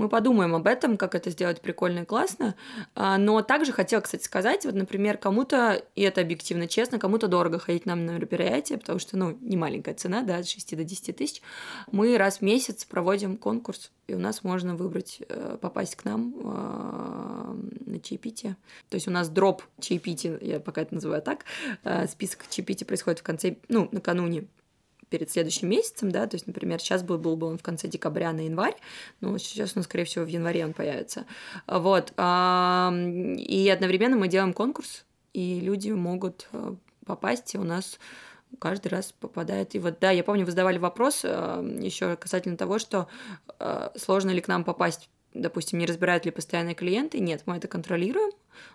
мы 0.00 0.08
подумаем 0.08 0.54
об 0.54 0.66
этом, 0.66 0.96
как 0.96 1.14
это 1.14 1.28
сделать 1.28 1.60
прикольно 1.60 2.00
и 2.00 2.04
классно. 2.06 2.54
А, 2.94 3.18
но 3.18 3.42
также 3.42 3.70
хотела, 3.70 4.00
кстати, 4.00 4.24
сказать, 4.24 4.64
вот, 4.64 4.74
например, 4.74 5.18
кому-то, 5.18 5.84
и 5.94 6.00
это 6.00 6.22
объективно 6.22 6.66
честно, 6.66 6.98
кому-то 6.98 7.28
дорого 7.28 7.58
ходить 7.58 7.84
нам 7.84 8.06
на 8.06 8.12
мероприятие, 8.12 8.78
потому 8.78 8.98
что, 8.98 9.18
ну, 9.18 9.36
не 9.42 9.58
маленькая 9.58 9.94
цена, 9.94 10.22
да, 10.22 10.36
от 10.38 10.48
6 10.48 10.74
до 10.74 10.84
10 10.84 11.14
тысяч. 11.14 11.42
Мы 11.92 12.16
раз 12.16 12.38
в 12.38 12.42
месяц 12.42 12.86
проводим 12.86 13.36
конкурс, 13.36 13.90
и 14.06 14.14
у 14.14 14.18
нас 14.18 14.42
можно 14.42 14.74
выбрать, 14.74 15.18
э, 15.28 15.58
попасть 15.60 15.96
к 15.96 16.06
нам 16.06 16.34
а, 16.44 17.54
на 17.84 18.00
чаепитие. 18.00 18.56
То 18.88 18.94
есть 18.94 19.06
у 19.06 19.10
нас 19.10 19.28
дроп 19.28 19.62
чаепития, 19.80 20.38
я 20.40 20.60
пока 20.60 20.80
это 20.80 20.94
называю 20.94 21.20
так, 21.20 21.44
э, 21.84 22.06
список 22.06 22.48
чаепития 22.48 22.86
происходит 22.86 23.20
в 23.20 23.22
конце, 23.22 23.56
ну, 23.68 23.86
накануне 23.92 24.46
перед 25.10 25.30
следующим 25.30 25.68
месяцем, 25.68 26.10
да, 26.10 26.26
то 26.26 26.36
есть, 26.36 26.46
например, 26.46 26.80
сейчас 26.80 27.02
был, 27.02 27.18
был 27.18 27.36
бы 27.36 27.48
он 27.48 27.58
в 27.58 27.62
конце 27.62 27.88
декабря 27.88 28.32
на 28.32 28.40
январь, 28.40 28.76
но 29.20 29.36
сейчас 29.38 29.76
он, 29.76 29.82
скорее 29.82 30.04
всего, 30.04 30.24
в 30.24 30.28
январе 30.28 30.64
он 30.64 30.72
появится. 30.72 31.26
Вот. 31.66 32.12
И 32.12 33.72
одновременно 33.72 34.16
мы 34.16 34.28
делаем 34.28 34.52
конкурс, 34.52 35.04
и 35.32 35.60
люди 35.60 35.90
могут 35.90 36.48
э, 36.52 36.74
попасть, 37.06 37.54
и 37.54 37.58
у 37.58 37.64
нас 37.64 37.98
каждый 38.58 38.88
раз 38.88 39.12
попадает. 39.12 39.74
И 39.74 39.78
вот, 39.78 39.98
да, 40.00 40.10
я 40.10 40.24
помню, 40.24 40.44
вы 40.44 40.50
задавали 40.50 40.78
вопрос 40.78 41.20
э, 41.24 41.78
еще 41.80 42.16
касательно 42.16 42.56
того, 42.56 42.78
что 42.78 43.06
э, 43.58 43.90
сложно 43.96 44.30
ли 44.30 44.40
к 44.40 44.48
нам 44.48 44.64
попасть 44.64 45.08
допустим, 45.34 45.78
не 45.78 45.86
разбирают 45.86 46.24
ли 46.24 46.30
постоянные 46.30 46.74
клиенты. 46.74 47.20
Нет, 47.20 47.42
мы 47.46 47.56
это 47.56 47.68
контролируем. 47.68 48.32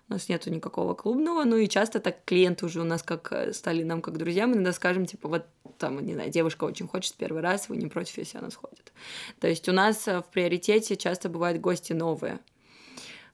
У 0.08 0.14
нас 0.14 0.30
нету 0.30 0.50
никакого 0.50 0.94
клубного. 0.94 1.44
Ну 1.44 1.58
и 1.58 1.68
часто 1.68 2.00
так 2.00 2.24
клиенты 2.26 2.66
уже 2.66 2.82
у 2.82 2.84
нас 2.84 3.04
как 3.04 3.32
э, 3.32 3.54
стали 3.54 3.84
нам 3.84 4.02
как 4.02 4.18
друзьям. 4.18 4.54
Иногда 4.54 4.72
скажем, 4.74 5.06
типа, 5.06 5.28
вот 5.28 5.46
там, 5.78 6.06
не 6.06 6.14
знаю, 6.14 6.30
девушка 6.32 6.66
очень 6.66 6.88
хочет 6.88 7.16
первый 7.16 7.42
раз, 7.42 7.70
вы 7.70 7.78
не 7.78 7.88
против, 7.88 8.18
если 8.18 8.38
она 8.38 8.50
сходит. 8.50 8.94
То 9.40 9.48
есть 9.48 9.68
у 9.68 9.72
нас 9.72 10.08
э, 10.08 10.20
в 10.22 10.26
приоритете 10.26 10.96
часто 10.96 11.30
бывают 11.30 11.60
гости 11.60 11.94
новые. 11.94 12.40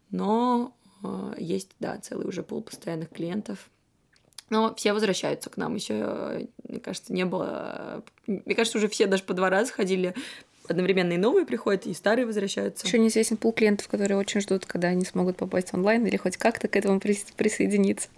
Но 0.10 0.76
э, 1.04 1.34
есть, 1.38 1.72
да, 1.80 1.98
целый 1.98 2.28
уже 2.28 2.44
пул 2.44 2.62
постоянных 2.62 3.10
клиентов. 3.10 3.70
Но 4.50 4.76
все 4.76 4.92
возвращаются 4.92 5.50
к 5.50 5.58
нам. 5.58 5.76
Еще, 5.76 6.48
мне 6.68 6.80
кажется, 6.80 7.14
не 7.14 7.26
было... 7.26 8.04
Мне 8.28 8.54
кажется, 8.54 8.78
уже 8.78 8.90
все 8.90 9.08
даже 9.08 9.24
по 9.24 9.34
два 9.34 9.50
раза 9.50 9.72
ходили 9.72 10.14
одновременно 10.68 11.14
и 11.14 11.18
новые 11.18 11.46
приходят, 11.46 11.86
и 11.86 11.94
старые 11.94 12.26
возвращаются. 12.26 12.86
Еще 12.86 13.00
неизвестен 13.00 13.38
пул 13.38 13.52
клиентов, 13.52 13.88
которые 13.88 14.18
очень 14.18 14.42
ждут, 14.42 14.66
когда 14.66 14.90
они 14.90 15.06
смогут 15.06 15.38
попасть 15.38 15.74
онлайн 15.74 16.06
или 16.06 16.18
хоть 16.18 16.38
как-то 16.38 16.68
к 16.68 16.76
этому 16.76 17.00
присоединиться. 17.00 18.10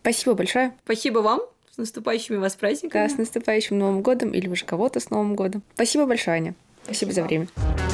Спасибо 0.00 0.34
большое. 0.34 0.72
Спасибо 0.84 1.18
вам. 1.20 1.40
С 1.70 1.78
наступающими 1.78 2.36
вас 2.36 2.54
праздниками. 2.54 3.02
Да, 3.02 3.08
с 3.08 3.18
наступающим 3.18 3.78
Новым 3.78 4.02
годом 4.02 4.30
или 4.30 4.48
уже 4.48 4.64
кого-то 4.64 5.00
с 5.00 5.10
Новым 5.10 5.34
годом. 5.34 5.62
Спасибо 5.74 6.06
большое, 6.06 6.36
Аня. 6.36 6.54
Спасибо, 6.84 7.12
Спасибо. 7.12 7.12
за 7.12 7.28
время. 7.28 7.93